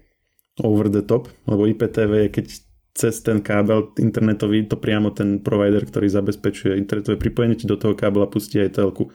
over 0.62 0.86
the 0.86 1.02
top, 1.02 1.26
lebo 1.50 1.66
IPTV 1.66 2.30
je 2.30 2.30
keď 2.30 2.46
cez 2.94 3.26
ten 3.26 3.42
kábel 3.42 3.90
internetový 3.98 4.70
to 4.70 4.78
priamo 4.78 5.10
ten 5.10 5.42
provider, 5.42 5.82
ktorý 5.82 6.06
zabezpečuje 6.06 6.78
internetové 6.78 7.18
pripojenie 7.18 7.58
ti 7.58 7.66
do 7.66 7.74
toho 7.74 7.98
kábla 7.98 8.30
pustí 8.30 8.62
aj 8.62 8.78
telku. 8.78 9.10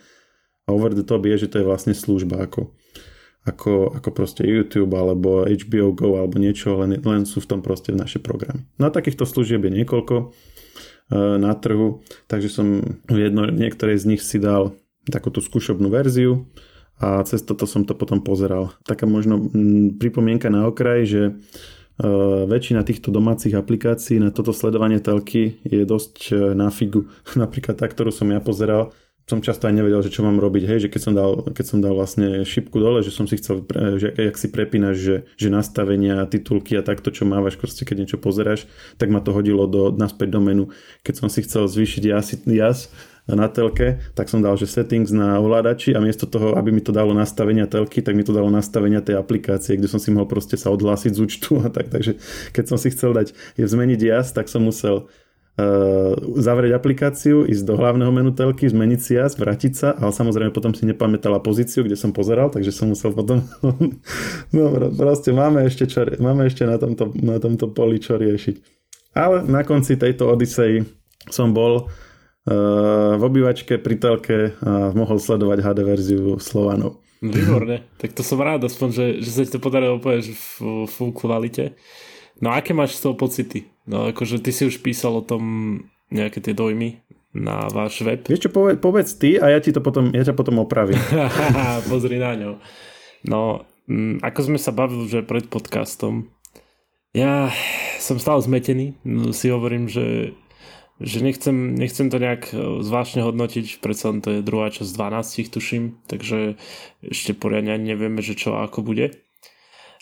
A 0.68 0.76
over 0.76 0.92
the 0.92 1.08
top 1.08 1.24
je, 1.24 1.48
že 1.48 1.48
to 1.48 1.64
je 1.64 1.66
vlastne 1.66 1.96
služba 1.96 2.44
ako 2.44 2.76
ako, 3.50 3.98
ako 3.98 4.10
proste 4.14 4.46
YouTube 4.46 4.94
alebo 4.94 5.44
HBO 5.50 5.92
Go 5.98 6.22
alebo 6.22 6.38
niečo, 6.38 6.78
len, 6.78 7.02
len 7.02 7.26
sú 7.26 7.42
v 7.42 7.50
tom 7.58 7.60
proste 7.66 7.90
naše 7.92 8.22
programy. 8.22 8.70
No 8.78 8.94
takýchto 8.94 9.26
služieb 9.26 9.66
je 9.66 9.74
niekoľko 9.82 10.16
e, 10.22 10.26
na 11.42 11.58
trhu, 11.58 12.06
takže 12.30 12.50
som 12.54 12.68
jedno, 13.10 13.50
niektoré 13.50 13.98
z 13.98 14.16
nich 14.16 14.22
si 14.22 14.38
dal 14.38 14.78
takúto 15.10 15.42
skúšobnú 15.42 15.90
verziu 15.90 16.46
a 17.00 17.24
cez 17.26 17.42
toto 17.42 17.66
som 17.66 17.88
to 17.88 17.96
potom 17.96 18.22
pozeral. 18.22 18.76
Taká 18.84 19.08
možno 19.08 19.40
pripomienka 19.98 20.52
na 20.52 20.68
okraj, 20.68 21.08
že 21.08 21.22
e, 21.26 21.32
väčšina 22.46 22.86
týchto 22.86 23.10
domácich 23.10 23.56
aplikácií 23.56 24.22
na 24.22 24.30
toto 24.30 24.54
sledovanie 24.54 25.02
telky 25.02 25.58
je 25.66 25.84
dosť 25.88 26.16
e, 26.30 26.34
na 26.54 26.70
figu. 26.70 27.10
Napríklad 27.40 27.80
tá, 27.80 27.88
ktorú 27.88 28.14
som 28.14 28.30
ja 28.30 28.44
pozeral, 28.44 28.92
som 29.30 29.46
často 29.46 29.70
aj 29.70 29.78
nevedel, 29.78 30.02
že 30.02 30.10
čo 30.10 30.26
mám 30.26 30.42
robiť, 30.42 30.66
hej, 30.66 30.80
že 30.82 30.90
keď 30.90 31.02
som 31.06 31.14
dal, 31.14 31.46
keď 31.54 31.66
som 31.70 31.78
dal 31.78 31.94
vlastne 31.94 32.42
šipku 32.42 32.82
dole, 32.82 33.06
že 33.06 33.14
som 33.14 33.30
si 33.30 33.38
chcel, 33.38 33.62
že 34.02 34.10
jak 34.10 34.34
si 34.34 34.50
prepínaš, 34.50 34.98
že, 34.98 35.16
že 35.38 35.54
nastavenia, 35.54 36.26
titulky 36.26 36.74
a 36.74 36.82
takto, 36.82 37.14
čo 37.14 37.30
mávaš, 37.30 37.62
proste 37.62 37.86
keď 37.86 37.96
niečo 38.02 38.18
pozeráš, 38.18 38.66
tak 38.98 39.14
ma 39.14 39.22
to 39.22 39.30
hodilo 39.30 39.70
do, 39.70 39.94
naspäť 39.94 40.34
do 40.34 40.42
menu. 40.42 40.66
Keď 41.06 41.14
som 41.22 41.30
si 41.30 41.46
chcel 41.46 41.70
zvýšiť 41.70 42.04
jas, 42.10 42.34
jas 42.50 42.90
na 43.30 43.46
telke, 43.46 44.02
tak 44.18 44.26
som 44.34 44.42
dal, 44.42 44.58
že 44.58 44.66
settings 44.66 45.14
na 45.14 45.38
ovládači 45.38 45.94
a 45.94 46.02
miesto 46.02 46.26
toho, 46.26 46.58
aby 46.58 46.74
mi 46.74 46.82
to 46.82 46.90
dalo 46.90 47.14
nastavenia 47.14 47.70
telky, 47.70 48.02
tak 48.02 48.18
mi 48.18 48.26
to 48.26 48.34
dalo 48.34 48.50
nastavenia 48.50 49.06
tej 49.06 49.22
aplikácie, 49.22 49.78
kde 49.78 49.86
som 49.86 50.02
si 50.02 50.10
mohol 50.10 50.26
proste 50.26 50.58
sa 50.58 50.74
odhlásiť 50.74 51.14
z 51.14 51.20
účtu 51.22 51.62
a 51.62 51.70
tak. 51.70 51.94
Takže 51.94 52.18
keď 52.50 52.66
som 52.66 52.82
si 52.82 52.90
chcel 52.90 53.14
dať 53.14 53.38
je 53.54 53.66
zmeniť 53.70 54.00
jas, 54.02 54.34
tak 54.34 54.50
som 54.50 54.66
musel 54.66 55.06
zavrieť 56.40 56.78
aplikáciu, 56.78 57.44
ísť 57.44 57.64
do 57.66 57.74
hlavného 57.76 58.12
menu 58.14 58.32
telky, 58.32 58.70
zmeniť 58.70 59.00
si 59.00 59.18
jas, 59.18 59.34
vrátiť 59.36 59.74
sa, 59.74 59.90
ale 59.98 60.14
samozrejme 60.14 60.54
potom 60.54 60.72
si 60.72 60.86
nepamätala 60.86 61.42
pozíciu, 61.42 61.84
kde 61.84 61.98
som 61.98 62.14
pozeral, 62.14 62.54
takže 62.54 62.72
som 62.72 62.92
musel 62.92 63.12
potom... 63.12 63.44
no 64.56 64.64
proste 64.94 65.34
máme 65.34 65.66
ešte, 65.66 65.90
čo, 65.90 66.06
máme 66.22 66.48
ešte 66.48 66.64
na, 66.70 66.78
tomto, 66.78 67.12
na 67.20 67.42
tomto 67.42 67.72
poli 67.74 67.98
čo 67.98 68.16
riešiť. 68.16 68.56
Ale 69.18 69.42
na 69.50 69.66
konci 69.66 69.98
tejto 69.98 70.30
Odisei 70.30 70.86
som 71.28 71.52
bol 71.52 71.86
uh, 71.86 73.14
v 73.18 73.24
obývačke 73.26 73.82
pri 73.82 73.96
telke 73.98 74.54
a 74.62 74.94
mohol 74.94 75.18
sledovať 75.18 75.66
HD 75.66 75.80
verziu 75.82 76.24
Slovanov. 76.38 77.02
Výborne, 77.20 77.84
tak 78.00 78.16
to 78.16 78.24
som 78.24 78.40
rád 78.40 78.64
aspoň, 78.64 78.90
že, 78.96 79.06
že 79.20 79.30
sa 79.36 79.42
ti 79.44 79.52
to 79.52 79.60
podarilo 79.60 80.00
úplne 80.00 80.24
v 80.24 80.88
full 80.88 81.12
kvalite. 81.12 81.76
No 82.40 82.56
aké 82.56 82.72
máš 82.72 83.00
z 83.00 83.08
toho 83.08 83.16
pocity? 83.20 83.68
No 83.84 84.08
akože 84.08 84.40
ty 84.40 84.56
si 84.56 84.64
už 84.68 84.80
písal 84.80 85.20
o 85.20 85.24
tom 85.24 85.44
nejaké 86.10 86.40
tie 86.40 86.56
dojmy 86.56 87.00
na 87.36 87.70
váš 87.70 88.02
web. 88.02 88.26
Vieš 88.26 88.50
čo, 88.50 88.50
povedz, 88.50 88.82
povedz 88.82 89.12
ty 89.22 89.38
a 89.38 89.54
ja, 89.54 89.60
ti 89.62 89.70
to 89.70 89.86
potom, 89.86 90.10
ja 90.16 90.26
ťa 90.26 90.34
potom 90.34 90.58
opravím. 90.58 90.98
Pozri 91.92 92.18
na 92.18 92.34
ňo. 92.34 92.52
No, 93.28 93.70
m, 93.86 94.18
mm, 94.18 94.26
ako 94.26 94.40
sme 94.50 94.60
sa 94.60 94.74
bavili 94.74 95.06
že 95.06 95.22
pred 95.22 95.46
podcastom, 95.46 96.34
ja 97.14 97.50
som 98.02 98.22
stále 98.22 98.42
zmetený. 98.42 98.98
No, 99.06 99.30
si 99.34 99.50
hovorím, 99.54 99.90
že, 99.90 100.38
že 100.98 101.22
nechcem, 101.22 101.78
nechcem 101.78 102.10
to 102.10 102.18
nejak 102.18 102.50
e, 102.50 102.82
zvláštne 102.82 103.22
hodnotiť, 103.26 103.82
predsa 103.82 104.14
to 104.22 104.40
je 104.40 104.46
druhá 104.46 104.74
časť 104.74 104.90
12, 104.90 105.54
tuším, 105.54 105.84
takže 106.10 106.58
ešte 107.06 107.38
poriadne 107.38 107.78
nevieme, 107.78 108.22
že 108.22 108.34
čo 108.34 108.58
a 108.58 108.66
ako 108.66 108.86
bude 108.86 109.18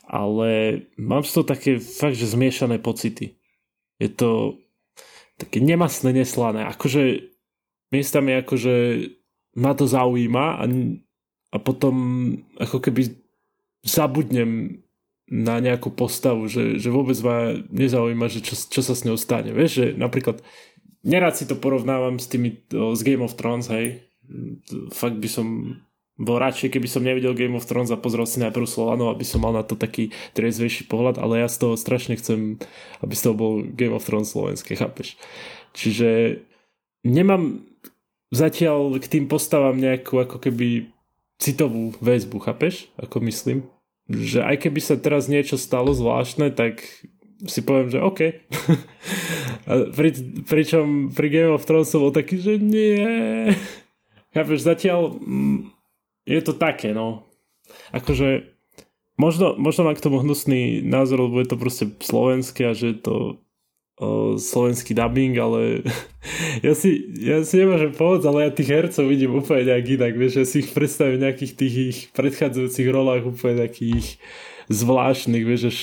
ale 0.07 0.81
mám 0.95 1.27
z 1.27 1.31
toho 1.35 1.45
také 1.45 1.71
fakt, 1.83 2.15
že 2.15 2.31
zmiešané 2.31 2.79
pocity. 2.79 3.35
Je 3.99 4.09
to 4.09 4.55
také 5.35 5.59
nemasné, 5.59 6.15
neslané. 6.15 6.65
Akože 6.65 7.27
miestami 7.91 8.39
akože 8.39 9.05
ma 9.59 9.75
to 9.75 9.85
zaujíma 9.87 10.59
a, 10.59 10.63
a 11.53 11.57
potom 11.59 11.95
ako 12.57 12.79
keby 12.79 13.15
zabudnem 13.83 14.83
na 15.27 15.59
nejakú 15.59 15.91
postavu, 15.91 16.47
že, 16.47 16.79
že 16.79 16.87
vôbec 16.87 17.19
ma 17.19 17.51
nezaujíma, 17.67 18.31
že 18.31 18.39
čo, 18.39 18.55
čo 18.55 18.79
sa 18.79 18.95
s 18.95 19.03
ňou 19.03 19.19
stane. 19.19 19.51
Vieš, 19.51 19.71
že 19.71 19.85
napríklad 19.99 20.39
nerad 21.03 21.35
si 21.35 21.43
to 21.43 21.59
porovnávam 21.59 22.15
s 22.15 22.31
tými 22.31 22.63
z 22.71 23.01
Game 23.03 23.23
of 23.23 23.35
Thrones, 23.35 23.67
hej. 23.67 24.07
Fakt 24.91 25.19
by 25.19 25.27
som 25.27 25.79
bol 26.17 26.41
radšej, 26.41 26.73
keby 26.73 26.87
som 26.89 27.05
nevidel 27.05 27.37
Game 27.37 27.53
of 27.53 27.69
Thrones 27.69 27.93
a 27.93 28.01
pozrel 28.01 28.25
si 28.25 28.41
najprv 28.41 28.65
Slovanov, 28.65 29.13
aby 29.13 29.21
som 29.21 29.45
mal 29.45 29.53
na 29.53 29.61
to 29.61 29.77
taký 29.77 30.09
triezvejší 30.33 30.89
pohľad, 30.89 31.21
ale 31.21 31.45
ja 31.45 31.47
z 31.47 31.61
toho 31.61 31.73
strašne 31.77 32.17
chcem, 32.17 32.57
aby 33.05 33.13
z 33.13 33.21
toho 33.21 33.35
bol 33.37 33.53
Game 33.61 33.93
of 33.93 34.01
Thrones 34.01 34.33
slovenské, 34.33 34.73
chápeš? 34.73 35.13
Čiže 35.77 36.41
nemám 37.05 37.61
zatiaľ 38.33 38.97
k 38.97 39.05
tým 39.05 39.25
postavám 39.29 39.77
nejakú 39.77 40.17
ako 40.17 40.41
keby 40.41 40.89
citovú 41.37 41.93
väzbu, 42.01 42.41
chápeš? 42.41 42.89
Ako 42.97 43.21
myslím. 43.21 43.69
Že 44.09 44.41
aj 44.41 44.55
keby 44.65 44.79
sa 44.81 44.97
teraz 44.97 45.29
niečo 45.29 45.53
stalo 45.61 45.93
zvláštne, 45.93 46.49
tak 46.49 46.81
si 47.45 47.61
poviem, 47.61 47.93
že 47.93 48.01
OK. 48.01 48.19
pri, 49.97 50.09
pričom 50.49 51.13
pri 51.13 51.27
Game 51.29 51.53
of 51.53 51.69
Thrones 51.69 51.93
som 51.93 52.01
bol 52.01 52.09
taký, 52.09 52.41
že 52.41 52.57
nie. 52.57 53.53
Chápeš, 54.33 54.65
zatiaľ 54.65 55.21
je 56.27 56.41
to 56.43 56.51
také, 56.51 56.91
no. 56.91 57.23
Akože 57.95 58.51
možno, 59.15 59.55
možno 59.55 59.87
mám 59.87 59.95
k 59.95 60.03
tomu 60.03 60.19
hnusný 60.19 60.83
názor, 60.83 61.25
lebo 61.25 61.39
je 61.39 61.47
to 61.47 61.57
proste 61.57 61.85
slovenské 62.03 62.67
a 62.67 62.75
že 62.75 62.93
je 62.93 62.99
to 62.99 63.15
uh, 64.03 64.35
slovenský 64.35 64.91
dubbing, 64.91 65.39
ale 65.39 65.87
ja 66.67 66.75
si, 66.75 67.07
ja 67.17 67.41
si 67.47 67.63
nemôžem 67.63 67.95
povedať, 67.95 68.23
ale 68.27 68.39
ja 68.47 68.51
tých 68.51 68.69
hercov 68.71 69.07
vidím 69.07 69.39
úplne 69.39 69.71
nejak 69.71 69.85
inak, 69.87 70.13
vieš, 70.19 70.33
ja 70.37 70.45
si 70.45 70.67
ich 70.67 70.75
predstavím 70.75 71.23
v 71.23 71.25
nejakých 71.31 71.53
tých 71.55 71.75
ich 71.79 71.99
predchádzajúcich 72.11 72.87
rolách 72.91 73.23
úplne 73.23 73.63
takých 73.63 74.19
zvláštnych, 74.67 75.43
vieš, 75.47 75.63
až, 75.71 75.79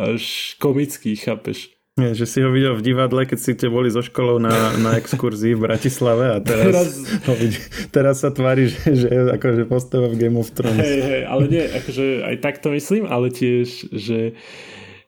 až 0.00 0.22
komických, 0.56 1.20
chápeš. 1.20 1.68
Nie, 1.92 2.16
že 2.16 2.24
si 2.24 2.40
ho 2.40 2.48
videl 2.48 2.72
v 2.72 2.80
divadle, 2.80 3.28
keď 3.28 3.36
si 3.36 3.52
ste 3.52 3.68
boli 3.68 3.92
so 3.92 4.00
školou 4.00 4.40
na, 4.40 4.72
na 4.80 4.96
exkurzii 4.96 5.52
v 5.52 5.68
Bratislave 5.68 6.32
a 6.32 6.38
teraz, 6.40 6.72
teraz... 6.72 6.88
Ho 7.28 7.34
vidí, 7.36 7.60
teraz 7.92 8.24
sa 8.24 8.32
tvári, 8.32 8.72
že, 8.72 8.96
že 8.96 9.08
je 9.12 9.20
akože 9.28 9.68
postava 9.68 10.08
v 10.08 10.16
Game 10.16 10.40
of 10.40 10.48
Thrones. 10.56 10.80
Hej, 10.80 11.00
hej, 11.04 11.22
ale 11.28 11.44
nie, 11.52 11.60
akože 11.68 12.24
aj 12.24 12.36
tak 12.40 12.64
to 12.64 12.72
myslím, 12.72 13.04
ale 13.04 13.28
tiež, 13.28 13.92
že 13.92 14.32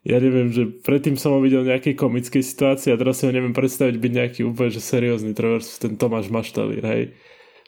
ja 0.05 0.21
neviem, 0.21 0.53
že 0.53 0.69
predtým 0.69 1.17
som 1.17 1.33
ho 1.33 1.41
videl 1.41 1.65
v 1.65 1.73
nejakej 1.73 1.97
komickej 1.97 2.45
situácii 2.45 2.93
a 2.93 3.01
teraz 3.01 3.17
si 3.17 3.25
ho 3.25 3.33
neviem 3.33 3.57
predstaviť 3.57 3.97
byť 3.97 4.13
nejaký 4.13 4.41
úplne 4.45 4.69
že 4.69 4.85
seriózny 4.85 5.33
trovers, 5.33 5.81
ten 5.81 5.97
Tomáš 5.97 6.29
Maštalír, 6.29 6.85
hej 6.85 7.17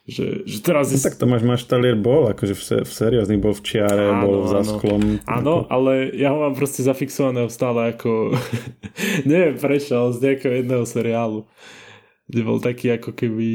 že, 0.07 0.47
že 0.47 0.59
teraz... 0.63 0.95
No, 0.95 1.03
tak 1.03 1.19
Tomáš 1.19 1.43
Maštalier 1.43 1.99
bol, 1.99 2.31
akože 2.31 2.55
v, 2.55 2.63
v 2.87 2.93
seriózny, 2.95 3.43
bol 3.43 3.59
v 3.59 3.63
čiare, 3.67 4.07
áno, 4.07 4.23
bol 4.23 4.37
v 4.47 4.49
zasklom. 4.55 5.03
Áno, 5.27 5.67
ako... 5.67 5.71
ale 5.75 5.93
ja 6.15 6.31
ho 6.31 6.47
mám 6.47 6.55
proste 6.55 6.87
zafixovaného 6.87 7.51
stále 7.51 7.91
ako 7.91 8.31
neviem 9.31 9.59
prečo, 9.59 9.99
ale 9.99 10.15
z 10.15 10.23
nejakého 10.23 10.55
jedného 10.63 10.85
seriálu. 10.87 11.41
Kde 12.31 12.41
bol 12.47 12.59
taký 12.63 12.95
ako 12.95 13.19
keby 13.19 13.49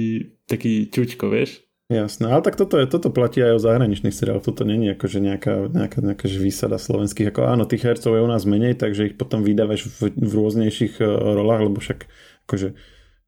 taký 0.44 0.92
ťučko, 0.92 1.32
vieš? 1.32 1.64
Jasné, 1.92 2.32
ale 2.32 2.40
tak 2.40 2.56
toto, 2.56 2.80
je, 2.80 2.88
toto 2.88 3.12
platí 3.12 3.44
aj 3.44 3.60
o 3.60 3.64
zahraničných 3.64 4.16
seriáloch. 4.16 4.48
Toto 4.48 4.64
není 4.64 4.92
akože 4.96 5.20
nejaká, 5.20 5.72
nejaká, 5.72 6.00
nejaká 6.00 6.28
výsada 6.40 6.80
slovenských. 6.80 7.36
Ako 7.36 7.48
áno, 7.48 7.68
tých 7.68 7.84
hercov 7.84 8.16
je 8.16 8.24
u 8.24 8.30
nás 8.32 8.48
menej, 8.48 8.80
takže 8.80 9.12
ich 9.12 9.16
potom 9.20 9.44
vydávaš 9.44 9.92
v, 10.00 10.16
v 10.16 10.32
rôznejších 10.32 11.04
eh, 11.04 11.08
rolách, 11.08 11.68
lebo 11.68 11.84
však 11.84 12.08
akože 12.48 12.80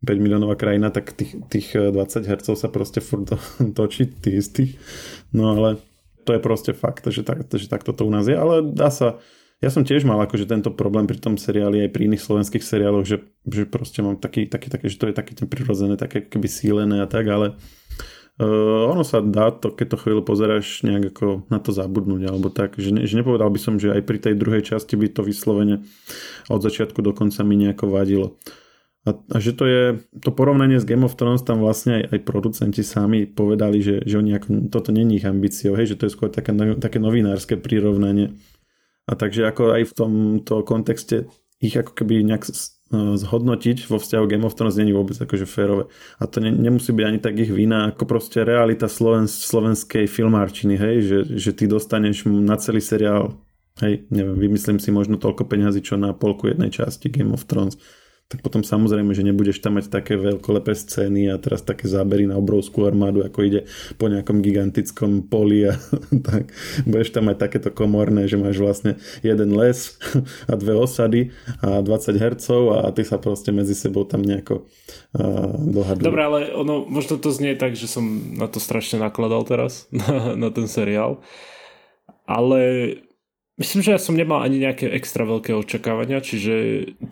5 0.04 0.20
miliónová 0.20 0.60
krajina, 0.60 0.92
tak 0.92 1.16
tých, 1.16 1.40
tých 1.48 1.68
20 1.74 1.96
eh, 1.96 2.28
hercov 2.28 2.60
sa 2.60 2.68
proste 2.68 3.00
furt 3.00 3.32
to, 3.32 3.38
točí, 3.78 4.12
tých 4.12 4.36
istých. 4.44 4.72
No 5.32 5.56
ale 5.56 5.80
to 6.28 6.36
je 6.36 6.42
proste 6.44 6.72
fakt, 6.76 7.08
že, 7.08 7.24
tak, 7.24 7.48
že 7.48 7.68
takto 7.68 7.96
to 7.96 8.08
u 8.08 8.12
nás 8.12 8.28
je, 8.28 8.36
ale 8.36 8.64
dá 8.64 8.92
sa, 8.92 9.20
ja 9.64 9.72
som 9.72 9.88
tiež 9.88 10.04
mal 10.04 10.20
akože 10.24 10.48
tento 10.48 10.72
problém 10.72 11.08
pri 11.08 11.20
tom 11.20 11.40
seriáli 11.40 11.88
aj 11.88 11.92
pri 11.92 12.12
iných 12.12 12.24
slovenských 12.24 12.64
seriáloch, 12.64 13.08
že, 13.08 13.24
že 13.48 13.64
proste 13.64 14.04
mám 14.04 14.20
taký, 14.20 14.48
taký, 14.48 14.68
taký, 14.72 14.92
že 14.92 15.00
to 15.00 15.08
je 15.12 15.16
také 15.16 15.32
prirodzené, 15.48 15.96
také 16.00 16.24
keby 16.24 16.48
sílené 16.48 17.04
a 17.04 17.08
tak, 17.08 17.28
ale 17.28 17.56
uh, 18.44 18.92
ono 18.92 19.04
sa 19.04 19.24
dá 19.24 19.52
to, 19.52 19.72
keď 19.72 19.96
to 19.96 20.02
chvíľu 20.04 20.24
pozeráš 20.24 20.84
nejak 20.88 21.16
ako 21.16 21.48
na 21.48 21.60
to 21.60 21.76
zabudnúť, 21.76 22.24
alebo 22.28 22.48
tak, 22.52 22.80
že, 22.80 22.92
ne, 22.92 23.04
že 23.04 23.20
nepovedal 23.20 23.52
by 23.52 23.60
som, 23.60 23.76
že 23.80 23.92
aj 23.92 24.04
pri 24.04 24.20
tej 24.20 24.36
druhej 24.40 24.64
časti 24.64 24.96
by 24.96 25.12
to 25.12 25.24
vyslovene 25.24 25.84
od 26.48 26.60
začiatku 26.60 27.00
do 27.04 27.12
konca 27.12 27.44
mi 27.44 27.56
nejako 27.60 27.88
vadilo. 27.88 28.40
A, 29.04 29.12
a 29.12 29.38
že 29.44 29.52
to 29.52 29.68
je, 29.68 29.84
to 30.24 30.32
porovnanie 30.32 30.80
s 30.80 30.88
Game 30.88 31.04
of 31.04 31.20
Thrones 31.20 31.44
tam 31.44 31.60
vlastne 31.60 32.00
aj, 32.00 32.04
aj 32.16 32.20
producenti 32.24 32.88
sami 32.88 33.28
povedali, 33.28 33.84
že, 33.84 34.00
že 34.08 34.16
oni 34.16 34.32
ako, 34.40 34.72
toto 34.72 34.96
není 34.96 35.20
ich 35.20 35.28
ambíciou, 35.28 35.76
hej, 35.76 35.92
že 35.92 36.00
to 36.00 36.08
je 36.08 36.16
skôr 36.16 36.32
také, 36.32 36.56
také 36.80 37.04
novinárske 37.04 37.60
prirovnanie 37.60 38.32
a 39.04 39.20
takže 39.20 39.44
ako 39.44 39.76
aj 39.76 39.84
v 39.92 39.94
tomto 39.94 40.64
kontexte 40.64 41.28
ich 41.60 41.76
ako 41.76 41.92
keby 41.92 42.24
nejak 42.24 42.48
e, 42.48 42.52
zhodnotiť 43.20 43.92
vo 43.92 44.00
vzťahu 44.00 44.24
Game 44.28 44.48
of 44.48 44.56
Thrones 44.56 44.80
není 44.80 44.96
vôbec 44.96 45.20
akože 45.20 45.44
férové. 45.44 45.92
A 46.20 46.28
to 46.28 46.40
ne, 46.40 46.56
nemusí 46.56 46.96
byť 46.96 47.06
ani 47.08 47.20
tak 47.20 47.36
ich 47.36 47.52
vina, 47.52 47.92
ako 47.92 48.08
proste 48.08 48.48
realita 48.48 48.88
sloven, 48.88 49.28
slovenskej 49.28 50.08
filmárčiny, 50.08 50.80
hej, 50.80 50.96
že, 51.04 51.20
že 51.36 51.52
ty 51.52 51.68
dostaneš 51.68 52.28
na 52.28 52.56
celý 52.56 52.80
seriál, 52.80 53.36
hej, 53.84 54.08
neviem, 54.08 54.40
vymyslím 54.40 54.80
si 54.80 54.96
možno 54.96 55.20
toľko 55.20 55.44
peňazí, 55.48 55.84
čo 55.84 56.00
na 56.00 56.16
polku 56.16 56.48
jednej 56.48 56.72
časti 56.72 57.12
Game 57.12 57.36
of 57.36 57.44
Thrones 57.44 57.76
tak 58.32 58.42
potom 58.42 58.66
samozrejme, 58.66 59.14
že 59.14 59.22
nebudeš 59.22 59.62
tam 59.62 59.78
mať 59.78 59.94
také 59.94 60.18
veľkolepé 60.18 60.74
scény 60.74 61.30
a 61.30 61.38
teraz 61.38 61.62
také 61.62 61.86
zábery 61.86 62.26
na 62.26 62.34
obrovskú 62.42 62.82
armádu, 62.90 63.22
ako 63.22 63.46
ide 63.46 63.70
po 64.02 64.10
nejakom 64.10 64.42
gigantickom 64.42 65.30
poli 65.30 65.70
a 65.70 65.78
tak. 66.30 66.50
Budeš 66.90 67.14
tam 67.14 67.30
mať 67.30 67.38
takéto 67.38 67.70
komorné, 67.70 68.26
že 68.26 68.42
máš 68.42 68.58
vlastne 68.58 68.98
jeden 69.22 69.54
les 69.54 70.02
a 70.52 70.54
dve 70.58 70.74
osady 70.74 71.30
a 71.62 71.86
20 71.86 72.18
hercov 72.18 72.62
a 72.74 72.90
ty 72.90 73.06
sa 73.06 73.22
proste 73.22 73.54
medzi 73.54 73.78
sebou 73.78 74.02
tam 74.02 74.26
nejako 74.26 74.66
uh, 75.14 75.54
dohadujú. 75.70 76.02
Dobre, 76.02 76.22
ale 76.26 76.40
ono, 76.58 76.90
možno 76.90 77.22
to 77.22 77.30
znie 77.30 77.54
tak, 77.54 77.78
že 77.78 77.86
som 77.86 78.34
na 78.34 78.50
to 78.50 78.58
strašne 78.58 78.98
nakladal 78.98 79.46
teraz, 79.46 79.86
na, 79.94 80.34
na 80.34 80.50
ten 80.50 80.66
seriál. 80.66 81.22
Ale 82.26 82.98
Myslím, 83.54 83.86
že 83.86 83.94
ja 83.94 84.02
som 84.02 84.18
nemal 84.18 84.42
ani 84.42 84.58
nejaké 84.58 84.90
extra 84.90 85.30
veľké 85.30 85.54
očakávania, 85.54 86.26
čiže 86.26 86.54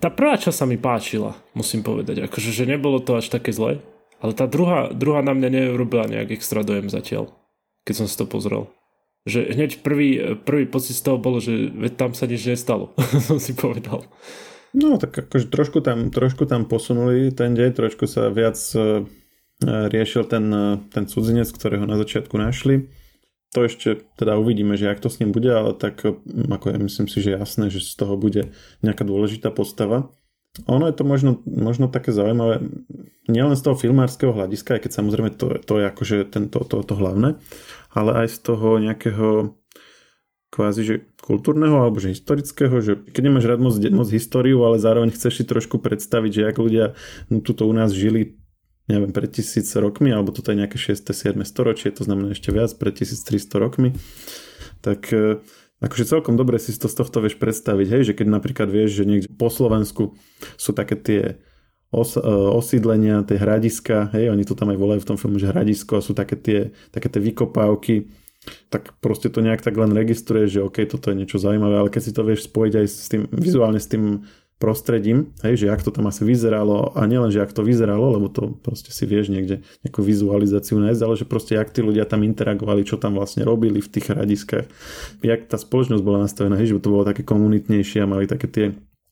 tá 0.02 0.10
prvá 0.10 0.42
časť 0.42 0.58
sa 0.58 0.66
mi 0.66 0.74
páčila, 0.74 1.38
musím 1.54 1.86
povedať. 1.86 2.26
Akože, 2.26 2.50
že 2.50 2.66
nebolo 2.66 2.98
to 2.98 3.22
až 3.22 3.30
také 3.30 3.54
zlé, 3.54 3.78
ale 4.18 4.34
tá 4.34 4.50
druhá, 4.50 4.90
druhá 4.90 5.22
na 5.22 5.38
mňa 5.38 5.50
neurobila 5.54 6.10
nejak 6.10 6.34
extra 6.34 6.66
dojem 6.66 6.90
zatiaľ, 6.90 7.30
keď 7.86 7.94
som 7.94 8.08
si 8.10 8.18
to 8.18 8.26
pozrel. 8.26 8.74
Že 9.30 9.54
hneď 9.54 9.72
prvý, 9.86 10.34
prvý 10.42 10.66
pocit 10.66 10.98
z 10.98 11.06
toho 11.06 11.22
bolo, 11.22 11.38
že 11.38 11.70
tam 11.94 12.18
sa 12.18 12.26
nič 12.26 12.42
nestalo, 12.50 12.98
som 13.30 13.38
si 13.38 13.54
povedal. 13.54 14.02
No 14.74 14.98
tak 14.98 15.14
akože 15.14 15.46
trošku 15.46 15.86
tam, 15.86 16.10
trošku 16.10 16.50
tam 16.50 16.66
posunuli 16.66 17.30
ten 17.30 17.54
deň, 17.54 17.70
trošku 17.78 18.10
sa 18.10 18.34
viac 18.34 18.58
uh, 18.74 19.06
riešil 19.62 20.26
ten, 20.26 20.50
uh, 20.50 20.82
ten 20.90 21.06
cudzinec, 21.06 21.54
ktorého 21.54 21.86
na 21.86 22.02
začiatku 22.02 22.34
našli 22.34 22.90
to 23.52 23.68
ešte 23.68 24.08
teda 24.16 24.40
uvidíme, 24.40 24.80
že 24.80 24.88
ak 24.88 25.04
to 25.04 25.12
s 25.12 25.20
ním 25.20 25.36
bude, 25.36 25.52
ale 25.52 25.76
tak 25.76 26.08
mm, 26.08 26.52
ako 26.52 26.72
ja 26.72 26.80
myslím 26.80 27.08
si, 27.12 27.20
že 27.20 27.36
jasné, 27.36 27.68
že 27.68 27.84
z 27.84 27.94
toho 28.00 28.16
bude 28.16 28.56
nejaká 28.80 29.04
dôležitá 29.04 29.52
postava. 29.52 30.12
Ono 30.68 30.84
je 30.88 30.96
to 30.96 31.08
možno, 31.08 31.40
možno 31.48 31.88
také 31.88 32.12
zaujímavé, 32.12 32.60
nielen 33.32 33.56
z 33.56 33.64
toho 33.64 33.76
filmárskeho 33.80 34.36
hľadiska, 34.36 34.76
aj 34.76 34.82
keď 34.84 34.92
samozrejme 34.92 35.30
to, 35.36 35.60
to 35.64 35.74
je 35.80 35.86
akože 35.88 36.18
tento, 36.28 36.60
to, 36.68 36.84
to 36.84 36.94
hlavné, 36.96 37.40
ale 37.96 38.12
aj 38.24 38.28
z 38.36 38.38
toho 38.52 38.76
nejakého 38.80 39.56
kvázi, 40.52 40.84
že 40.84 40.96
kultúrneho 41.24 41.80
alebo 41.80 42.04
že 42.04 42.12
historického, 42.12 42.84
že 42.84 43.00
keď 43.00 43.22
nemáš 43.32 43.48
rád 43.48 43.64
moc, 43.64 43.80
moc 43.80 44.12
históriu, 44.12 44.60
ale 44.68 44.84
zároveň 44.84 45.16
chceš 45.16 45.40
si 45.40 45.44
trošku 45.48 45.80
predstaviť, 45.80 46.32
že 46.32 46.48
ak 46.52 46.58
ľudia 46.60 46.86
no, 47.32 47.40
tuto 47.40 47.64
u 47.64 47.72
nás 47.72 47.96
žili 47.96 48.41
neviem, 48.90 49.12
pred 49.14 49.30
tisíc 49.30 49.70
rokmi, 49.78 50.10
alebo 50.10 50.34
toto 50.34 50.50
je 50.54 50.62
nejaké 50.62 50.78
6. 50.80 51.14
7. 51.14 51.38
storočie, 51.46 51.94
to 51.94 52.06
znamená 52.06 52.34
ešte 52.34 52.50
viac, 52.50 52.74
pred 52.78 52.94
1300 52.98 53.62
rokmi, 53.62 53.90
tak 54.82 55.12
e, 55.14 55.42
akože 55.82 56.06
celkom 56.10 56.38
dobre 56.38 56.58
si 56.58 56.74
to 56.74 56.90
z 56.90 56.96
tohto 56.98 57.22
vieš 57.22 57.38
predstaviť, 57.38 57.88
hej, 57.88 58.02
že 58.12 58.14
keď 58.18 58.28
napríklad 58.30 58.68
vieš, 58.70 59.02
že 59.02 59.04
niekde 59.06 59.30
po 59.30 59.54
Slovensku 59.54 60.18
sú 60.58 60.72
také 60.74 60.98
tie 60.98 61.22
os, 61.94 62.18
e, 62.18 62.24
osídlenia, 62.26 63.22
tie 63.28 63.38
hradiska, 63.38 64.10
hej, 64.18 64.34
oni 64.34 64.48
to 64.48 64.58
tam 64.58 64.74
aj 64.74 64.80
volajú 64.80 65.00
v 65.06 65.10
tom 65.14 65.18
filmu, 65.20 65.38
že 65.38 65.52
hradisko 65.52 66.00
a 66.00 66.06
sú 66.06 66.18
také 66.18 66.40
tie, 66.40 66.60
také 66.90 67.12
tie 67.12 67.22
vykopávky, 67.22 68.10
tak 68.74 68.98
proste 68.98 69.30
to 69.30 69.46
nejak 69.46 69.62
tak 69.62 69.78
len 69.78 69.94
registruje, 69.94 70.50
že 70.50 70.66
OK, 70.66 70.82
toto 70.90 71.14
je 71.14 71.20
niečo 71.22 71.38
zaujímavé, 71.38 71.78
ale 71.78 71.94
keď 71.94 72.02
si 72.02 72.12
to 72.16 72.26
vieš 72.26 72.50
spojiť 72.50 72.74
aj 72.74 72.86
s 72.90 73.08
tým, 73.12 73.22
vizuálne 73.30 73.78
s 73.78 73.86
tým 73.86 74.26
prostredím, 74.62 75.34
hej, 75.42 75.66
že 75.66 75.74
ak 75.74 75.82
to 75.82 75.90
tam 75.90 76.06
asi 76.06 76.22
vyzeralo 76.22 76.94
a 76.94 77.02
nielen, 77.10 77.34
že 77.34 77.42
ak 77.42 77.50
to 77.50 77.66
vyzeralo, 77.66 78.14
lebo 78.14 78.30
to 78.30 78.54
proste 78.62 78.94
si 78.94 79.10
vieš 79.10 79.34
niekde 79.34 79.66
nejakú 79.82 80.06
vizualizáciu 80.06 80.78
nájsť, 80.78 81.02
ale 81.02 81.16
že 81.18 81.26
proste 81.26 81.58
jak 81.58 81.74
tí 81.74 81.82
ľudia 81.82 82.06
tam 82.06 82.22
interagovali, 82.22 82.86
čo 82.86 83.02
tam 83.02 83.18
vlastne 83.18 83.42
robili 83.42 83.82
v 83.82 83.90
tých 83.90 84.14
hradiskách, 84.14 84.70
jak 85.26 85.42
tá 85.50 85.58
spoločnosť 85.58 86.06
bola 86.06 86.30
nastavená, 86.30 86.54
hej, 86.62 86.78
že 86.78 86.86
to 86.86 86.94
bolo 86.94 87.10
také 87.10 87.26
komunitnejšie 87.26 88.06
a 88.06 88.08
mali 88.08 88.30
také 88.30 88.46
tie 88.46 88.66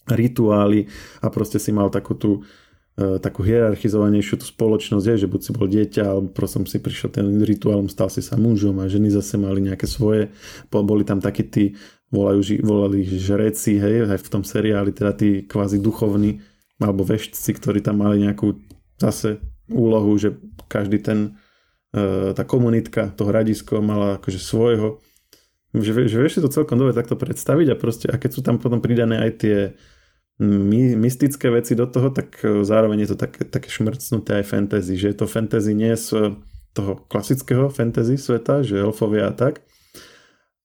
rituály 0.06 0.86
a 1.26 1.34
proste 1.34 1.58
si 1.58 1.74
mal 1.74 1.90
takú 1.90 2.14
tú 2.14 2.46
e, 2.94 3.18
takú 3.18 3.42
hierarchizovanejšiu 3.42 4.38
tú 4.38 4.46
spoločnosť, 4.46 5.06
je, 5.06 5.16
že 5.26 5.32
buď 5.32 5.42
si 5.42 5.52
bol 5.58 5.66
dieťa, 5.66 6.04
alebo 6.06 6.30
proste 6.30 6.62
si 6.70 6.78
prišiel 6.78 7.10
ten 7.10 7.26
rituálom, 7.42 7.90
stal 7.90 8.14
si 8.14 8.22
sa 8.22 8.38
mužom 8.38 8.78
a 8.78 8.86
ženy 8.86 9.10
zase 9.10 9.42
mali 9.42 9.66
nejaké 9.66 9.90
svoje, 9.90 10.30
boli 10.70 11.02
tam 11.02 11.18
takí 11.18 11.42
tí 11.42 11.66
volajú, 12.10 12.42
volali 12.66 13.06
žreci, 13.06 13.78
hej, 13.78 14.10
aj 14.10 14.20
v 14.22 14.32
tom 14.32 14.44
seriáli, 14.46 14.94
teda 14.94 15.14
tí 15.14 15.46
kvázi 15.46 15.78
duchovní 15.78 16.42
alebo 16.82 17.06
veštci, 17.06 17.52
ktorí 17.60 17.80
tam 17.86 18.02
mali 18.02 18.24
nejakú 18.24 18.58
zase 18.98 19.44
úlohu, 19.70 20.18
že 20.18 20.36
každý 20.66 20.98
ten 21.00 21.38
e, 21.94 22.34
tá 22.34 22.44
komunitka, 22.44 23.14
to 23.14 23.30
hradisko 23.30 23.84
mala 23.84 24.18
akože 24.18 24.40
svojho. 24.42 25.04
Že, 25.70 26.10
že 26.10 26.18
vieš 26.18 26.34
si 26.40 26.42
to 26.42 26.50
celkom 26.50 26.82
dobre 26.82 26.98
takto 26.98 27.14
predstaviť 27.14 27.68
a 27.70 27.76
proste 27.78 28.10
a 28.10 28.18
keď 28.18 28.32
sú 28.34 28.42
tam 28.42 28.58
potom 28.58 28.82
pridané 28.82 29.22
aj 29.22 29.32
tie 29.38 29.58
my, 30.42 30.98
mystické 30.98 31.52
veci 31.54 31.78
do 31.78 31.86
toho, 31.86 32.10
tak 32.10 32.42
e, 32.42 32.66
zároveň 32.66 33.06
je 33.06 33.10
to 33.14 33.18
také, 33.20 33.46
také 33.46 33.70
šmrcnuté 33.70 34.42
aj 34.42 34.46
fantasy, 34.50 34.98
že 34.98 35.14
je 35.14 35.18
to 35.20 35.30
fantasy 35.30 35.78
nie 35.78 35.94
z 35.94 36.34
toho 36.74 37.06
klasického 37.12 37.70
fantasy 37.70 38.18
sveta, 38.18 38.66
že 38.66 38.82
elfovia 38.82 39.30
a 39.30 39.34
tak, 39.36 39.62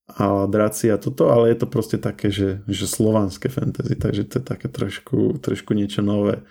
a 0.04 0.44
draci 0.44 0.92
a 0.92 1.00
toto, 1.00 1.32
ale 1.32 1.48
je 1.52 1.64
to 1.64 1.66
proste 1.66 1.96
také, 1.96 2.28
že, 2.28 2.60
že 2.68 2.84
slovanské 2.84 3.48
fantasy, 3.48 3.96
takže 3.96 4.28
to 4.28 4.34
je 4.40 4.44
také 4.44 4.68
trošku, 4.68 5.40
trošku 5.40 5.72
niečo 5.72 6.04
nové. 6.04 6.44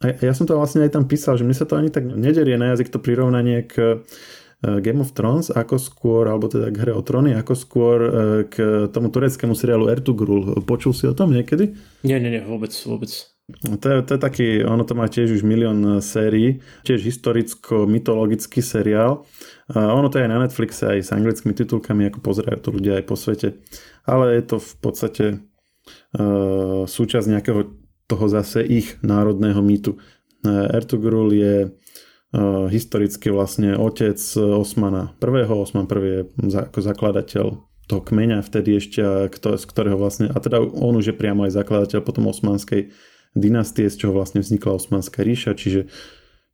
A 0.00 0.16
ja 0.24 0.32
som 0.32 0.48
to 0.48 0.56
vlastne 0.56 0.84
aj 0.84 0.96
tam 0.96 1.04
písal, 1.04 1.36
že 1.36 1.44
mne 1.44 1.56
sa 1.56 1.68
to 1.68 1.76
ani 1.76 1.92
tak 1.92 2.08
nederie 2.08 2.56
na 2.56 2.72
jazyk 2.72 2.88
to 2.88 3.00
prirovnanie 3.00 3.64
k 3.64 3.76
e, 3.80 4.80
Game 4.80 5.04
of 5.04 5.12
Thrones, 5.12 5.52
ako 5.52 5.76
skôr, 5.76 6.28
alebo 6.28 6.48
teda 6.48 6.72
k 6.72 6.80
hre 6.80 6.92
o 6.96 7.04
tróny, 7.04 7.36
ako 7.36 7.52
skôr 7.52 7.98
e, 8.00 8.10
k 8.48 8.88
tomu 8.88 9.12
tureckému 9.12 9.52
seriálu 9.52 9.92
Ertugrul. 9.92 10.64
Počul 10.64 10.96
si 10.96 11.04
o 11.04 11.16
tom 11.16 11.32
niekedy? 11.32 11.76
Nie, 12.04 12.16
nie, 12.20 12.32
nie, 12.32 12.42
vôbec, 12.44 12.72
vôbec. 12.88 13.33
No 13.44 13.76
to 13.76 13.88
je, 13.88 13.96
to 14.08 14.10
je 14.16 14.20
taký, 14.20 14.46
ono 14.64 14.88
to 14.88 14.96
má 14.96 15.04
tiež 15.04 15.36
už 15.36 15.44
milión 15.44 16.00
sérií, 16.00 16.64
tiež 16.80 17.04
historicko-mytologický 17.04 18.64
seriál. 18.64 19.28
A 19.68 19.92
ono 19.92 20.08
to 20.08 20.16
je 20.16 20.24
aj 20.24 20.32
na 20.32 20.40
Netflixe 20.40 20.88
aj 20.88 21.04
s 21.04 21.12
anglickými 21.12 21.52
titulkami, 21.52 22.08
ako 22.08 22.24
pozerajú 22.24 22.58
to 22.64 22.72
ľudia 22.72 22.96
aj 22.96 23.04
po 23.04 23.20
svete. 23.20 23.60
Ale 24.08 24.40
je 24.40 24.42
to 24.48 24.56
v 24.56 24.72
podstate 24.80 25.26
uh, 25.36 26.88
súčasť 26.88 27.26
nejakého 27.28 27.68
toho 28.08 28.26
zase 28.32 28.64
ich 28.64 28.96
národného 29.04 29.60
mýtu. 29.60 30.00
Uh, 30.40 30.72
Ertugrul 30.72 31.36
je 31.36 31.68
uh, 31.68 32.64
historicky 32.72 33.28
vlastne 33.28 33.76
otec 33.76 34.16
Osmana 34.40 35.12
I. 35.20 35.44
Osman 35.52 35.84
I 35.84 36.00
je 36.00 36.20
za, 36.48 36.72
ako 36.72 36.80
zakladateľ 36.80 37.46
toho 37.84 38.00
kmeňa 38.00 38.40
vtedy 38.40 38.80
ešte, 38.80 39.28
kto, 39.28 39.60
z 39.60 39.64
ktorého 39.68 40.00
vlastne, 40.00 40.32
a 40.32 40.40
teda 40.40 40.64
on 40.64 40.96
už 40.96 41.12
je 41.12 41.16
priamo 41.20 41.44
aj 41.44 41.60
zakladateľ 41.60 42.00
potom 42.00 42.32
osmanskej 42.32 42.88
dynastie, 43.34 43.90
z 43.90 44.06
čoho 44.06 44.14
vlastne 44.14 44.40
vznikla 44.40 44.78
Osmanská 44.78 45.26
ríša, 45.26 45.58
čiže 45.58 45.90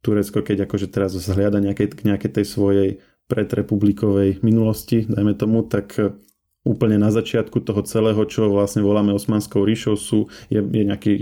Turecko, 0.00 0.40
keď 0.40 0.64
akože 0.64 0.88
teraz 0.88 1.12
zhliada 1.12 1.60
nejakej, 1.60 2.04
nejakej 2.08 2.30
tej 2.40 2.46
svojej 2.48 2.90
predrepublikovej 3.28 4.40
minulosti, 4.40 5.04
dajme 5.06 5.36
tomu, 5.36 5.62
tak 5.62 5.94
úplne 6.64 6.96
na 7.00 7.12
začiatku 7.12 7.60
toho 7.60 7.80
celého, 7.84 8.20
čo 8.26 8.48
vlastne 8.52 8.84
voláme 8.84 9.12
Osmanskou 9.12 9.64
ríšou, 9.64 9.96
sú, 9.96 10.28
je, 10.48 10.60
je 10.60 10.82
nejaký 10.84 11.14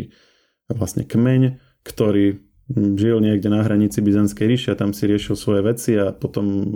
vlastne 0.70 1.06
kmeň, 1.06 1.58
ktorý 1.86 2.42
žil 2.76 3.24
niekde 3.24 3.48
na 3.48 3.64
hranici 3.64 4.04
Byzantskej 4.04 4.44
ríše 4.44 4.68
a 4.76 4.78
tam 4.78 4.92
si 4.92 5.08
riešil 5.08 5.40
svoje 5.40 5.64
veci 5.64 5.96
a 5.96 6.12
potom 6.12 6.68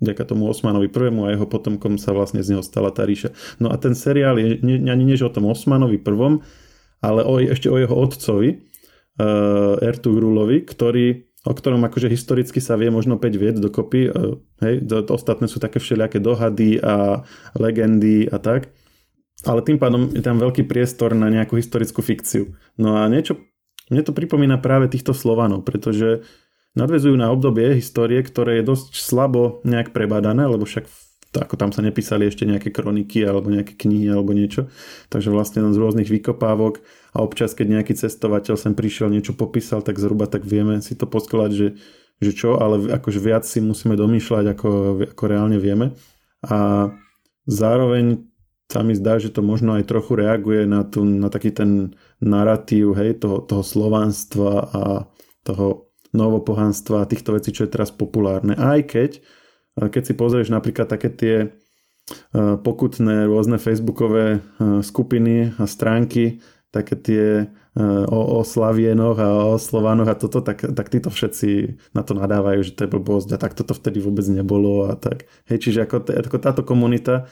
vďaka 0.00 0.24
tomu 0.24 0.48
Osmanovi 0.48 0.88
prvému 0.88 1.28
a 1.28 1.36
jeho 1.36 1.44
potomkom 1.44 2.00
sa 2.00 2.16
vlastne 2.16 2.40
z 2.40 2.56
neho 2.56 2.64
stala 2.64 2.88
tá 2.88 3.04
ríša. 3.04 3.36
No 3.60 3.68
a 3.68 3.76
ten 3.76 3.92
seriál 3.92 4.40
je 4.40 4.64
ani 4.64 5.04
než 5.04 5.28
o 5.28 5.30
tom 5.32 5.52
Osmanovi 5.52 6.00
prvom, 6.00 6.40
ale 7.00 7.24
o, 7.24 7.40
ešte 7.40 7.68
o 7.72 7.76
jeho 7.76 7.92
otcovi, 7.92 8.60
uh, 9.20 9.80
Ertugrulovi, 9.80 10.64
ktorý, 10.64 11.28
o 11.48 11.52
ktorom 11.52 11.80
akože 11.88 12.12
historicky 12.12 12.60
sa 12.60 12.76
vie 12.76 12.92
možno 12.92 13.16
5 13.16 13.40
vied 13.40 13.56
dokopy. 13.60 14.12
Uh, 14.12 14.40
hej, 14.60 14.84
to, 14.84 15.04
to 15.04 15.12
ostatné 15.16 15.48
sú 15.48 15.60
také 15.60 15.80
všelijaké 15.80 16.20
dohady 16.20 16.80
a 16.80 17.24
legendy 17.56 18.28
a 18.28 18.36
tak. 18.36 18.72
ale 19.48 19.64
tým 19.64 19.80
pádom 19.80 20.12
je 20.12 20.20
tam 20.20 20.36
veľký 20.36 20.68
priestor 20.68 21.16
na 21.16 21.32
nejakú 21.32 21.56
historickú 21.56 22.04
fikciu. 22.04 22.52
No 22.76 23.00
a 23.00 23.08
niečo, 23.08 23.40
mne 23.88 24.04
to 24.04 24.12
pripomína 24.12 24.60
práve 24.60 24.92
týchto 24.92 25.16
Slovanov, 25.16 25.64
pretože 25.64 26.22
nadvezujú 26.78 27.16
na 27.18 27.32
obdobie 27.32 27.80
histórie, 27.80 28.22
ktoré 28.22 28.60
je 28.60 28.68
dosť 28.70 29.00
slabo 29.00 29.64
nejak 29.66 29.90
prebadané, 29.90 30.46
lebo 30.46 30.62
však 30.68 30.86
ako 31.30 31.54
tam 31.54 31.70
sa 31.70 31.78
nepísali 31.86 32.26
ešte 32.26 32.42
nejaké 32.42 32.74
kroniky 32.74 33.22
alebo 33.22 33.54
nejaké 33.54 33.78
knihy 33.78 34.10
alebo 34.10 34.34
niečo. 34.34 34.66
Takže 35.14 35.30
vlastne 35.30 35.62
z 35.70 35.78
rôznych 35.78 36.10
vykopávok 36.10 36.82
a 37.14 37.22
občas, 37.22 37.54
keď 37.54 37.78
nejaký 37.78 37.94
cestovateľ 37.94 38.58
sem 38.58 38.74
prišiel, 38.74 39.14
niečo 39.14 39.38
popísal, 39.38 39.86
tak 39.86 40.02
zhruba 40.02 40.26
tak 40.26 40.42
vieme 40.42 40.82
si 40.82 40.98
to 40.98 41.06
poskladať, 41.06 41.52
že, 41.54 41.68
že 42.18 42.32
čo, 42.34 42.58
ale 42.58 42.90
akože 42.90 43.22
viac 43.22 43.46
si 43.46 43.62
musíme 43.62 43.94
domýšľať, 43.94 44.44
ako, 44.58 44.70
ako 45.14 45.24
reálne 45.30 45.62
vieme. 45.62 45.94
A 46.42 46.90
zároveň 47.46 48.26
sa 48.70 48.86
mi 48.86 48.94
zdá, 48.94 49.18
že 49.18 49.34
to 49.34 49.42
možno 49.42 49.74
aj 49.74 49.86
trochu 49.90 50.14
reaguje 50.14 50.62
na, 50.66 50.86
tu, 50.86 51.02
na 51.02 51.26
taký 51.26 51.50
ten 51.50 51.94
narratív 52.22 52.94
hej, 52.94 53.18
toho, 53.18 53.42
toho 53.42 53.66
slovanstva 53.66 54.70
a 54.70 54.82
toho 55.42 55.90
novopohanstva 56.14 57.02
a 57.02 57.10
týchto 57.10 57.34
vecí, 57.34 57.50
čo 57.50 57.66
je 57.66 57.74
teraz 57.74 57.90
populárne. 57.90 58.54
Aj 58.54 58.78
keď 58.82 59.22
keď 59.78 60.02
si 60.02 60.14
pozrieš 60.18 60.50
napríklad 60.50 60.90
také 60.90 61.08
tie 61.12 61.36
e, 61.38 61.48
pokutné 62.58 63.30
rôzne 63.30 63.56
facebookové 63.62 64.38
e, 64.38 64.80
skupiny 64.82 65.54
a 65.56 65.64
stránky, 65.70 66.42
také 66.74 66.94
tie 66.98 67.24
e, 67.42 67.44
o, 68.10 68.40
o 68.40 68.46
Slavienoch 68.46 69.18
a 69.18 69.28
o 69.54 69.56
Slovanoch 69.58 70.10
a 70.10 70.18
toto, 70.18 70.42
tak, 70.42 70.66
tak 70.66 70.86
títo 70.90 71.10
všetci 71.10 71.78
na 71.94 72.02
to 72.02 72.18
nadávajú, 72.18 72.66
že 72.66 72.74
to 72.74 72.86
je 72.86 72.92
blbosť 72.92 73.28
a 73.34 73.38
tak 73.38 73.54
toto 73.54 73.74
vtedy 73.74 74.02
vôbec 74.02 74.26
nebolo 74.26 74.90
a 74.90 74.98
tak. 74.98 75.30
Hej, 75.46 75.70
čiže 75.70 75.86
ako, 75.86 76.10
ako 76.10 76.38
táto 76.42 76.62
komunita 76.66 77.30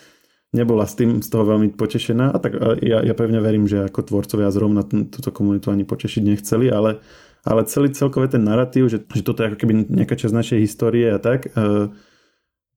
nebola 0.49 0.89
s 0.89 0.97
tým 0.97 1.20
z 1.20 1.28
toho 1.28 1.45
veľmi 1.45 1.76
potešená 1.76 2.32
a 2.32 2.39
tak 2.41 2.57
ja, 2.80 3.05
ja 3.05 3.12
pevne 3.12 3.36
verím, 3.45 3.68
že 3.68 3.84
ako 3.84 4.01
tvorcovia 4.09 4.49
zrovna 4.49 4.80
túto 4.86 5.28
komunitu 5.28 5.68
ani 5.68 5.84
potešiť 5.84 6.22
nechceli, 6.24 6.72
ale, 6.72 7.05
ale 7.45 7.68
celý 7.68 7.93
celkové 7.93 8.32
ten 8.32 8.49
narratív, 8.49 8.89
že, 8.89 9.05
že 9.12 9.20
toto 9.20 9.45
je 9.45 9.53
ako 9.53 9.61
keby 9.61 9.93
nejaká 9.93 10.16
časť 10.16 10.32
našej 10.32 10.59
histórie 10.64 11.12
a 11.12 11.20
tak, 11.20 11.53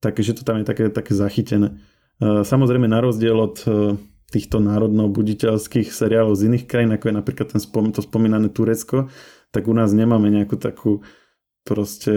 uh, 0.01 0.03
takže 0.03 0.33
to 0.33 0.41
tam 0.43 0.57
je 0.59 0.65
také, 0.65 0.89
také 0.89 1.13
zachytené. 1.13 1.77
E, 2.17 2.41
samozrejme 2.41 2.89
na 2.89 2.99
rozdiel 2.99 3.37
od 3.37 3.61
e, 3.63 3.69
týchto 4.33 4.57
národno-buditeľských 4.57 5.93
seriálov 5.93 6.33
z 6.33 6.49
iných 6.49 6.65
krajín, 6.65 6.91
ako 6.97 7.13
je 7.13 7.15
napríklad 7.21 7.47
ten 7.53 7.61
spom- 7.61 7.93
to 7.93 8.01
spomínané 8.01 8.49
Turecko, 8.49 9.13
tak 9.53 9.69
u 9.69 9.73
nás 9.77 9.93
nemáme 9.93 10.33
nejakú 10.33 10.57
takú 10.57 11.05
proste 11.61 12.11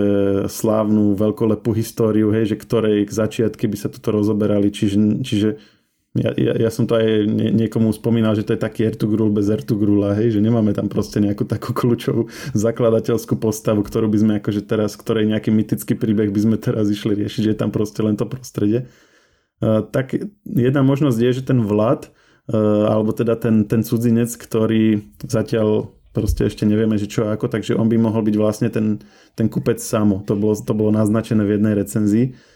slávnu, 0.49 1.12
veľkolepú 1.20 1.76
históriu, 1.76 2.32
hej, 2.32 2.57
že 2.57 2.57
ktorej 2.57 3.05
začiatky 3.12 3.68
by 3.68 3.76
sa 3.76 3.93
toto 3.93 4.16
rozoberali, 4.16 4.72
čiže, 4.72 5.20
čiže 5.20 5.61
ja, 6.15 6.31
ja, 6.39 6.55
ja 6.55 6.71
som 6.71 6.87
to 6.87 6.95
aj 6.95 7.27
nie, 7.27 7.51
niekomu 7.51 7.91
spomínal, 7.91 8.39
že 8.39 8.47
to 8.47 8.55
je 8.55 8.62
taký 8.62 8.87
Ertugrul 8.87 9.35
bez 9.35 9.51
Ertugrula, 9.51 10.15
hej, 10.15 10.39
že 10.39 10.41
nemáme 10.41 10.71
tam 10.71 10.87
proste 10.87 11.19
nejakú 11.19 11.43
takú 11.43 11.75
kľúčovú 11.75 12.31
zakladateľskú 12.55 13.35
postavu, 13.35 13.83
ktorú 13.83 14.07
by 14.07 14.19
sme 14.23 14.33
akože 14.39 14.62
teraz, 14.62 14.95
ktorej 14.95 15.27
nejaký 15.27 15.51
mytický 15.51 15.99
príbeh 15.99 16.31
by 16.31 16.41
sme 16.41 16.57
teraz 16.62 16.87
išli 16.87 17.19
riešiť, 17.19 17.51
že 17.51 17.51
je 17.51 17.59
tam 17.59 17.75
proste 17.75 17.99
len 17.99 18.15
to 18.15 18.31
prostredie. 18.31 18.87
Tak 19.65 20.15
jedna 20.47 20.87
možnosť 20.87 21.19
je, 21.19 21.31
že 21.35 21.43
ten 21.51 21.59
Vlad, 21.59 22.15
uh, 22.47 22.87
alebo 22.95 23.11
teda 23.11 23.35
ten, 23.35 23.67
ten 23.67 23.83
cudzinec, 23.83 24.31
ktorý 24.39 25.03
zatiaľ 25.19 25.99
proste 26.15 26.47
ešte 26.47 26.62
nevieme, 26.62 26.95
že 26.95 27.11
čo 27.11 27.27
ako, 27.27 27.51
takže 27.51 27.75
on 27.75 27.91
by 27.91 27.99
mohol 27.99 28.23
byť 28.23 28.37
vlastne 28.39 28.71
ten, 28.71 29.03
ten 29.35 29.51
kupec 29.51 29.83
samo. 29.83 30.23
To 30.31 30.39
bolo, 30.39 30.55
to 30.55 30.71
bolo 30.79 30.95
naznačené 30.95 31.43
v 31.43 31.59
jednej 31.59 31.75
recenzii 31.75 32.54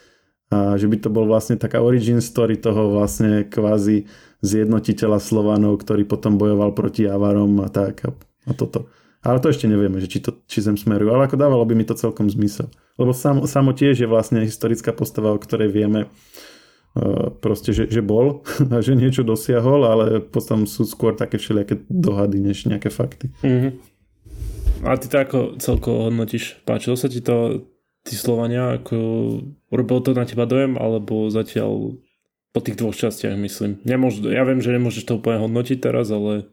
a 0.49 0.81
že 0.81 0.89
by 0.89 0.97
to 0.97 1.09
bol 1.13 1.29
vlastne 1.29 1.61
taká 1.61 1.85
origin 1.85 2.25
story 2.25 2.57
toho 2.57 2.97
vlastne 2.97 3.45
kvázi 3.45 4.09
zjednotiteľa 4.41 5.21
Slovanov, 5.21 5.85
ktorý 5.85 6.09
potom 6.09 6.41
bojoval 6.41 6.73
proti 6.73 7.05
Avarom 7.05 7.61
a 7.61 7.69
tak 7.69 8.07
a, 8.09 8.11
a 8.49 8.53
toto. 8.57 8.89
Ale 9.21 9.43
to 9.43 9.51
ešte 9.51 9.67
nevieme, 9.67 9.99
že 9.99 10.09
či, 10.09 10.23
to, 10.23 10.41
či 10.47 10.63
zem 10.63 10.79
smerujú. 10.79 11.11
Ale 11.11 11.27
ako 11.27 11.37
dávalo 11.37 11.67
by 11.67 11.75
mi 11.75 11.85
to 11.85 11.99
celkom 11.99 12.31
zmysel. 12.31 12.71
Lebo 12.97 13.11
sam, 13.11 13.45
samo 13.45 13.75
tiež 13.75 13.99
je 13.99 14.09
vlastne 14.09 14.47
historická 14.47 14.95
postava, 14.95 15.35
o 15.35 15.43
ktorej 15.43 15.75
vieme 15.75 16.07
uh, 16.07 17.29
proste, 17.43 17.75
že, 17.75 17.91
že 17.91 18.01
bol 18.01 18.47
a 18.75 18.79
že 18.79 18.95
niečo 18.95 19.27
dosiahol, 19.27 19.85
ale 19.85 20.05
potom 20.23 20.65
sú 20.65 20.87
skôr 20.87 21.19
také 21.19 21.37
všelijaké 21.37 21.83
dohady, 21.91 22.39
než 22.41 22.71
nejaké 22.71 22.89
fakty. 22.95 23.35
Mm-hmm. 23.43 23.73
A 24.87 24.95
ty 24.95 25.11
to 25.11 25.19
ako 25.19 25.39
celko 25.59 26.07
hodnotíš? 26.07 26.63
Páčilo 26.63 26.95
sa 26.95 27.11
ti 27.11 27.19
to 27.19 27.67
tí 28.05 28.15
Slovania, 28.15 28.79
ako 28.79 28.97
urobil 29.69 29.99
to 30.01 30.17
na 30.17 30.25
teba 30.25 30.45
dojem, 30.45 30.77
alebo 30.79 31.29
zatiaľ 31.29 31.99
po 32.53 32.61
tých 32.65 32.81
dvoch 32.81 32.97
častiach, 32.97 33.37
myslím. 33.37 33.79
Nemôž, 33.85 34.25
ja 34.25 34.43
viem, 34.43 34.59
že 34.59 34.73
nemôžeš 34.73 35.05
to 35.05 35.21
úplne 35.21 35.45
hodnotiť 35.45 35.79
teraz, 35.79 36.09
ale... 36.09 36.49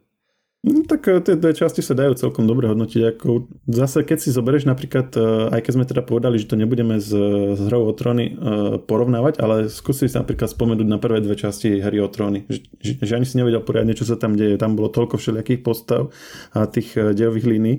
No, 0.65 0.81
tak 0.81 1.05
eh, 1.07 1.21
tie 1.21 1.37
dve 1.37 1.53
časti 1.53 1.85
sa 1.85 1.93
dajú 1.93 2.17
celkom 2.17 2.49
dobre 2.49 2.65
hodnotiť. 2.65 3.01
Ako 3.15 3.47
zase, 3.69 4.01
keď 4.01 4.17
si 4.17 4.33
zoberieš 4.33 4.65
napríklad, 4.65 5.13
eh, 5.13 5.53
aj 5.53 5.61
keď 5.61 5.71
sme 5.77 5.85
teda 5.85 6.01
povedali, 6.01 6.41
že 6.41 6.49
to 6.49 6.57
nebudeme 6.57 6.97
s, 6.97 7.13
s 7.53 7.61
hrou 7.69 7.85
o 7.85 7.93
tróny 7.93 8.33
eh, 8.33 8.35
porovnávať, 8.81 9.39
ale 9.39 9.69
skúsi 9.69 10.09
si 10.09 10.17
napríklad 10.17 10.49
spomenúť 10.49 10.87
na 10.89 10.97
prvé 10.97 11.21
dve 11.21 11.37
časti 11.37 11.79
hry 11.79 12.01
o 12.01 12.09
tróny. 12.09 12.49
Že, 12.49 12.91
že 12.97 13.13
ani 13.13 13.29
si 13.29 13.37
nevedel 13.37 13.61
poriadne, 13.61 13.93
čo 13.93 14.09
sa 14.09 14.17
tam 14.17 14.33
deje. 14.33 14.57
Tam 14.57 14.73
bolo 14.73 14.89
toľko 14.89 15.21
všelijakých 15.21 15.61
postav 15.61 16.09
a 16.51 16.65
tých 16.65 16.97
dejových 16.97 17.45
línií, 17.45 17.75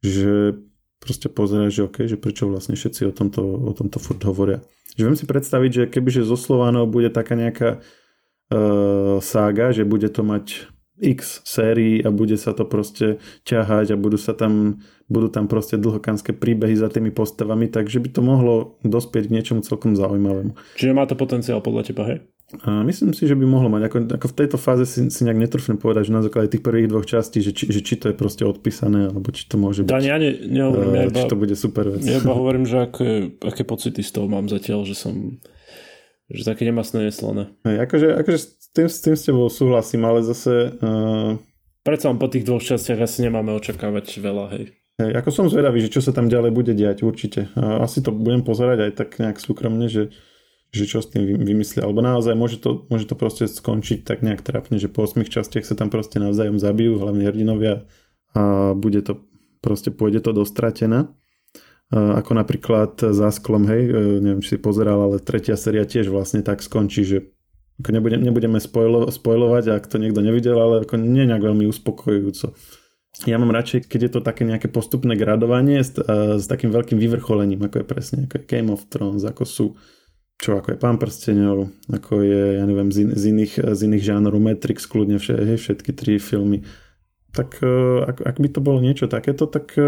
že 0.00 0.54
proste 1.04 1.28
pozerať, 1.28 1.70
že 1.70 1.82
OK, 1.84 1.98
že 2.08 2.16
prečo 2.16 2.48
vlastne 2.48 2.74
všetci 2.74 3.04
o 3.04 3.12
tomto, 3.12 3.44
o 3.44 3.72
tomto 3.76 4.00
furt 4.00 4.24
hovoria. 4.24 4.64
Že 4.96 5.02
viem 5.12 5.18
si 5.20 5.28
predstaviť, 5.28 5.70
že 5.70 5.84
kebyže 5.92 6.24
zo 6.24 6.40
Slovanov 6.40 6.88
bude 6.88 7.12
taká 7.12 7.36
nejaká 7.36 7.84
uh, 8.48 9.20
sága, 9.20 9.76
že 9.76 9.84
bude 9.84 10.08
to 10.08 10.24
mať 10.24 10.73
x 11.00 11.42
sérií 11.42 11.98
a 12.02 12.14
bude 12.14 12.38
sa 12.38 12.54
to 12.54 12.62
proste 12.62 13.18
ťahať 13.42 13.94
a 13.94 14.00
budú 14.00 14.14
sa 14.14 14.30
tam, 14.30 14.84
budú 15.10 15.26
tam 15.26 15.50
proste 15.50 15.74
dlhokánske 15.74 16.34
príbehy 16.36 16.78
za 16.78 16.86
tými 16.86 17.10
postavami, 17.10 17.66
takže 17.66 17.98
by 17.98 18.08
to 18.14 18.20
mohlo 18.22 18.54
dospieť 18.86 19.26
k 19.26 19.34
niečomu 19.34 19.60
celkom 19.66 19.98
zaujímavému. 19.98 20.54
Čiže 20.78 20.94
má 20.94 21.04
to 21.10 21.18
potenciál 21.18 21.58
podľa 21.58 21.82
teba, 21.90 22.02
hej? 22.06 22.18
A 22.62 22.86
myslím 22.86 23.16
si, 23.16 23.26
že 23.26 23.34
by 23.34 23.42
mohlo 23.48 23.66
mať. 23.66 23.82
Ako, 23.90 23.98
ako 24.14 24.26
v 24.30 24.36
tejto 24.36 24.56
fáze 24.60 24.84
si, 24.86 25.10
si 25.10 25.20
nejak 25.26 25.42
netrúfnem 25.42 25.80
povedať, 25.80 26.12
že 26.12 26.12
na 26.14 26.22
základe 26.22 26.52
tých 26.54 26.62
prvých 26.62 26.86
dvoch 26.86 27.08
častí, 27.08 27.42
že 27.42 27.50
či, 27.50 27.66
že 27.72 27.80
či 27.82 27.98
to 27.98 28.12
je 28.12 28.14
proste 28.14 28.46
odpísané, 28.46 29.10
alebo 29.10 29.32
či 29.34 29.48
to 29.48 29.58
môže 29.58 29.82
byť. 29.82 29.90
Dani, 29.90 30.08
ja 30.12 30.18
ne, 30.20 30.30
nehovorím, 30.30 30.92
uh, 30.92 30.94
ja 30.94 31.04
iba, 31.10 31.18
či 31.18 31.24
to 31.26 31.40
bude 31.40 31.56
super 31.58 31.90
vec. 31.90 32.04
Ja 32.06 32.22
iba 32.22 32.36
hovorím, 32.40 32.68
že 32.68 32.86
aké, 32.86 33.34
aké 33.42 33.66
pocity 33.66 34.04
z 34.04 34.10
toho 34.12 34.30
mám 34.30 34.46
zatiaľ, 34.46 34.86
že 34.86 34.94
som 34.94 35.40
že 36.30 36.42
také 36.44 36.64
nemasné 36.64 37.08
neslané. 37.10 37.52
Hej, 37.64 37.76
akože, 37.84 38.08
akože 38.24 38.38
s, 38.38 38.46
tým, 38.72 38.88
s 38.88 38.98
tým 39.00 39.16
s 39.16 39.22
tebou 39.28 39.48
súhlasím, 39.52 40.02
ale 40.08 40.24
zase... 40.24 40.76
Uh... 40.80 41.36
Predsa 41.84 42.16
po 42.16 42.32
tých 42.32 42.48
dvoch 42.48 42.64
častiach 42.64 43.04
asi 43.04 43.28
nemáme 43.28 43.52
očakávať 43.52 44.20
veľa, 44.20 44.44
hej. 44.56 44.64
Hej, 44.96 45.12
ako 45.20 45.30
som 45.34 45.52
zvedavý, 45.52 45.84
že 45.84 45.92
čo 45.92 46.00
sa 46.00 46.14
tam 46.14 46.32
ďalej 46.32 46.54
bude 46.54 46.72
diať, 46.72 47.04
určite. 47.04 47.50
Asi 47.58 48.00
to 48.00 48.14
budem 48.14 48.46
pozerať 48.46 48.88
aj 48.88 48.92
tak 48.94 49.08
nejak 49.20 49.36
súkromne, 49.42 49.90
že 49.90 50.14
že 50.74 50.90
čo 50.90 50.98
s 50.98 51.06
tým 51.06 51.22
vymyslia, 51.22 51.86
alebo 51.86 52.02
naozaj 52.02 52.34
môže 52.34 52.58
to, 52.58 52.82
môže 52.90 53.06
to 53.06 53.14
proste 53.14 53.46
skončiť 53.46 54.02
tak 54.02 54.26
nejak 54.26 54.42
trapne, 54.42 54.82
že 54.82 54.90
po 54.90 55.06
8 55.06 55.22
častiach 55.22 55.62
sa 55.62 55.78
tam 55.78 55.86
proste 55.86 56.18
navzájom 56.18 56.58
zabijú, 56.58 56.98
hlavne 56.98 57.30
hrdinovia 57.30 57.86
a 58.34 58.74
bude 58.74 58.98
to, 59.06 59.22
proste 59.62 59.94
pôjde 59.94 60.26
to 60.26 60.34
dostratená. 60.34 61.14
Ako 61.92 62.32
napríklad 62.32 62.96
za 62.96 63.28
sklom, 63.28 63.68
hej, 63.68 63.82
e, 63.86 63.92
neviem, 64.18 64.40
či 64.40 64.56
si 64.56 64.58
pozeral, 64.58 65.04
ale 65.04 65.20
tretia 65.20 65.54
séria 65.54 65.84
tiež 65.84 66.08
vlastne 66.08 66.40
tak 66.40 66.64
skončí, 66.64 67.04
že 67.04 67.18
ako 67.82 67.90
nebudem, 67.90 68.20
nebudeme 68.22 68.58
spojlo, 68.62 69.10
spojlovať, 69.10 69.74
ak 69.74 69.84
to 69.90 70.00
niekto 70.00 70.24
nevidel, 70.24 70.56
ale 70.58 70.74
ako 70.86 70.96
nie 70.96 71.26
nejak 71.28 71.44
veľmi 71.44 71.68
uspokojujúco. 71.68 72.54
Ja 73.30 73.38
mám 73.38 73.54
radšej, 73.54 73.86
keď 73.86 74.00
je 74.00 74.10
to 74.10 74.20
také 74.26 74.42
nejaké 74.42 74.66
postupné 74.66 75.14
gradovanie 75.14 75.78
s, 75.86 75.94
s 76.40 76.44
takým 76.50 76.74
veľkým 76.74 76.98
vyvrcholením, 76.98 77.62
ako 77.62 77.82
je 77.82 77.86
presne, 77.86 78.18
ako 78.26 78.42
je 78.42 78.48
Game 78.48 78.74
of 78.74 78.90
Thrones, 78.90 79.22
ako 79.22 79.42
sú 79.46 79.66
čo 80.34 80.58
ako 80.58 80.74
je 80.74 80.78
Pán 80.82 80.98
prstenov, 80.98 81.70
ako 81.86 82.26
je, 82.26 82.58
ja 82.58 82.64
neviem, 82.66 82.90
z, 82.90 83.06
in, 83.06 83.10
z, 83.14 83.22
iných, 83.30 83.54
z 83.70 83.80
iných 83.86 84.02
žánrov 84.02 84.42
Matrix, 84.42 84.82
kľudne 84.90 85.22
vše, 85.22 85.38
všetky 85.38 85.94
tri 85.94 86.18
filmy. 86.18 86.66
Tak 87.30 87.62
uh, 87.62 88.02
ak, 88.10 88.18
ak 88.18 88.36
by 88.42 88.48
to 88.50 88.60
bolo 88.60 88.82
niečo 88.82 89.06
takéto, 89.06 89.46
tak 89.46 89.78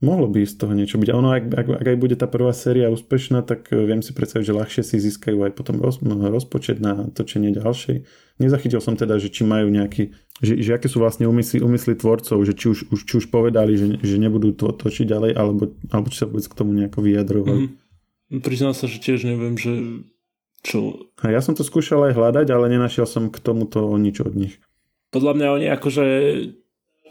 mohlo 0.00 0.26
by 0.28 0.44
z 0.48 0.56
toho 0.56 0.72
niečo 0.72 0.96
byť. 0.96 1.08
A 1.12 1.18
ono, 1.20 1.28
ak, 1.36 1.44
ak, 1.52 1.66
ak 1.80 1.86
aj 1.92 1.98
bude 2.00 2.16
tá 2.16 2.24
prvá 2.24 2.52
séria 2.56 2.88
úspešná, 2.88 3.44
tak 3.44 3.68
uh, 3.72 3.84
viem 3.84 4.00
si 4.00 4.16
predstaviť, 4.16 4.44
že 4.48 4.56
ľahšie 4.56 4.82
si 4.84 4.96
získajú 4.96 5.44
aj 5.44 5.52
potom 5.52 5.80
roz, 5.80 6.00
rozpočet 6.04 6.80
na 6.80 7.08
točenie 7.12 7.52
ďalšej. 7.52 8.04
Nezachytil 8.40 8.80
som 8.80 8.96
teda, 8.96 9.20
že 9.20 9.28
či 9.28 9.44
majú 9.44 9.68
nejaký, 9.68 10.16
že, 10.40 10.56
že 10.64 10.70
aké 10.72 10.88
sú 10.88 11.04
vlastne 11.04 11.28
úmysly, 11.28 11.60
úmysly 11.60 11.94
tvorcov, 12.00 12.40
že 12.48 12.56
či 12.56 12.72
už, 12.72 12.78
už, 12.88 13.00
či 13.04 13.14
už 13.20 13.28
povedali, 13.28 13.76
že, 13.76 13.86
že 14.00 14.16
nebudú 14.16 14.56
to 14.56 14.72
točiť 14.72 15.04
ďalej, 15.04 15.30
alebo, 15.36 15.76
alebo 15.92 16.08
či 16.08 16.24
sa 16.24 16.26
vôbec 16.26 16.48
k 16.48 16.56
tomu 16.56 16.72
nejako 16.72 17.04
vyjadrovali. 17.04 17.68
Mm-hmm. 17.68 18.40
Priznám 18.40 18.72
sa, 18.72 18.88
že 18.88 19.02
tiež 19.02 19.28
neviem, 19.28 19.60
že 19.60 20.00
čo... 20.64 21.08
A 21.20 21.32
ja 21.32 21.44
som 21.44 21.52
to 21.52 21.64
skúšal 21.64 22.08
aj 22.08 22.16
hľadať, 22.16 22.46
ale 22.52 22.72
nenašiel 22.72 23.04
som 23.04 23.28
k 23.28 23.36
tomuto 23.40 23.92
nič 24.00 24.20
od 24.24 24.32
nich. 24.36 24.60
Podľa 25.10 25.32
mňa 25.36 25.48
oni 25.56 25.66
akože 25.74 26.04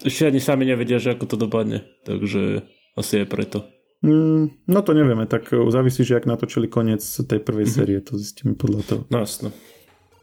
ešte 0.05 0.31
ani 0.31 0.39
sami 0.39 0.63
nevedia, 0.63 0.97
že 1.01 1.11
ako 1.11 1.25
to 1.27 1.35
dopadne. 1.35 1.83
Takže 2.07 2.63
asi 2.97 3.21
je 3.21 3.25
preto. 3.25 3.67
Mm, 3.99 4.55
no 4.63 4.79
to 4.79 4.95
nevieme, 4.95 5.27
tak 5.27 5.51
závisí, 5.51 6.07
že 6.07 6.15
ak 6.15 6.25
natočili 6.25 6.71
koniec 6.71 7.03
tej 7.03 7.43
prvej 7.43 7.67
mm-hmm. 7.67 7.77
série, 7.83 7.99
to 7.99 8.15
zistíme 8.15 8.55
podľa 8.55 8.81
toho. 8.87 9.01
No 9.11 9.19
jasno. 9.21 9.51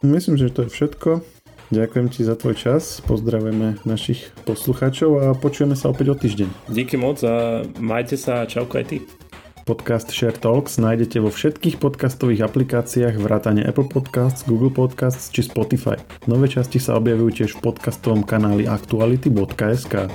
Myslím, 0.00 0.40
že 0.40 0.48
to 0.48 0.64
je 0.64 0.72
všetko. 0.72 1.20
Ďakujem 1.66 2.06
ti 2.14 2.22
za 2.22 2.38
tvoj 2.38 2.54
čas, 2.54 3.02
pozdravujeme 3.02 3.82
našich 3.82 4.30
poslucháčov 4.46 5.10
a 5.18 5.34
počujeme 5.34 5.74
sa 5.74 5.90
opäť 5.90 6.14
o 6.14 6.16
týždeň. 6.16 6.48
Díky 6.70 6.94
moc 6.94 7.18
a 7.26 7.66
majte 7.82 8.14
sa 8.14 8.46
a 8.46 8.48
čauko 8.48 8.78
aj 8.78 8.86
ty. 8.86 8.96
Podcast 9.66 10.14
Share 10.14 10.38
Talks 10.38 10.78
nájdete 10.78 11.18
vo 11.18 11.26
všetkých 11.26 11.82
podcastových 11.82 12.46
aplikáciách 12.46 13.18
vrátane 13.18 13.66
Apple 13.66 13.90
Podcasts, 13.90 14.46
Google 14.46 14.70
Podcasts 14.70 15.26
či 15.34 15.42
Spotify. 15.42 15.98
Nové 16.30 16.46
časti 16.46 16.78
sa 16.78 16.94
objavujú 17.02 17.42
tiež 17.42 17.58
v 17.58 17.74
podcastovom 17.74 18.22
kanáli 18.22 18.70
aktuality.sk. 18.70 20.06